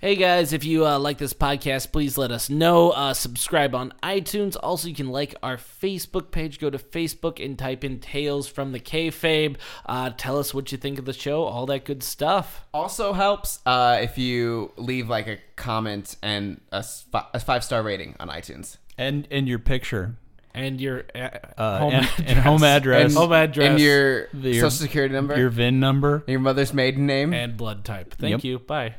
Hey 0.02 0.16
guys, 0.16 0.54
if 0.54 0.64
you 0.64 0.86
uh, 0.88 0.98
like 0.98 1.18
this 1.18 1.34
podcast, 1.34 1.92
please 1.92 2.18
let 2.18 2.32
us 2.32 2.50
know. 2.50 2.92
Uh, 2.92 3.14
subscribe 3.14 3.76
on 3.76 3.94
iTunes. 4.02 4.56
Also, 4.64 4.88
you 4.88 4.96
can 4.96 5.10
like 5.10 5.36
our 5.44 5.58
Facebook 5.58 6.32
page. 6.32 6.58
Go 6.58 6.70
to 6.70 6.78
Facebook 6.78 7.44
and 7.44 7.60
type 7.60 7.84
in 7.84 8.00
Tales 8.00 8.48
from 8.48 8.72
the 8.72 8.80
Kayfabe. 8.80 9.58
Uh, 9.86 10.12
tell 10.16 10.40
us 10.40 10.54
what 10.54 10.72
you 10.72 10.78
think 10.78 11.00
of 11.00 11.06
the 11.06 11.12
show, 11.12 11.44
all 11.44 11.66
that 11.66 11.84
good 11.84 12.02
stuff. 12.02 12.64
Also 12.74 13.12
helps 13.12 13.60
uh, 13.66 14.00
if 14.02 14.18
you 14.18 14.72
leave 14.78 15.10
like 15.10 15.28
a 15.28 15.38
comment 15.58 16.16
and 16.24 16.62
a, 16.72 16.82
sp- 16.82 17.28
a 17.34 17.40
five 17.42 17.66
star 17.66 17.84
rating 17.84 18.16
on 18.22 18.30
iTunes. 18.30 18.78
And 18.98 19.28
and 19.30 19.50
your 19.50 19.60
picture. 19.60 20.16
And 20.54 20.80
your 20.80 21.04
uh, 21.14 21.30
Uh, 21.58 21.80
home, 21.80 21.94
and, 21.94 22.06
address. 22.06 22.30
and 22.30 22.40
home 22.40 22.64
address. 22.64 23.06
And, 23.06 23.14
Home 23.16 23.34
address. 23.34 23.70
and 23.72 23.80
your 23.82 24.30
Your- 24.32 24.54
social 24.54 24.70
security 24.72 25.14
number, 25.14 25.38
your 25.38 25.50
VIN 25.50 25.82
number. 25.82 26.24
your 26.26 26.40
mother's 26.40 26.74
maiden 26.74 27.06
name. 27.06 27.34
and 27.34 27.58
blood 27.58 27.84
type. 27.84 28.14
Thank 28.18 28.32
Yep. 28.32 28.44
you. 28.46 28.60
Bye. 28.60 28.96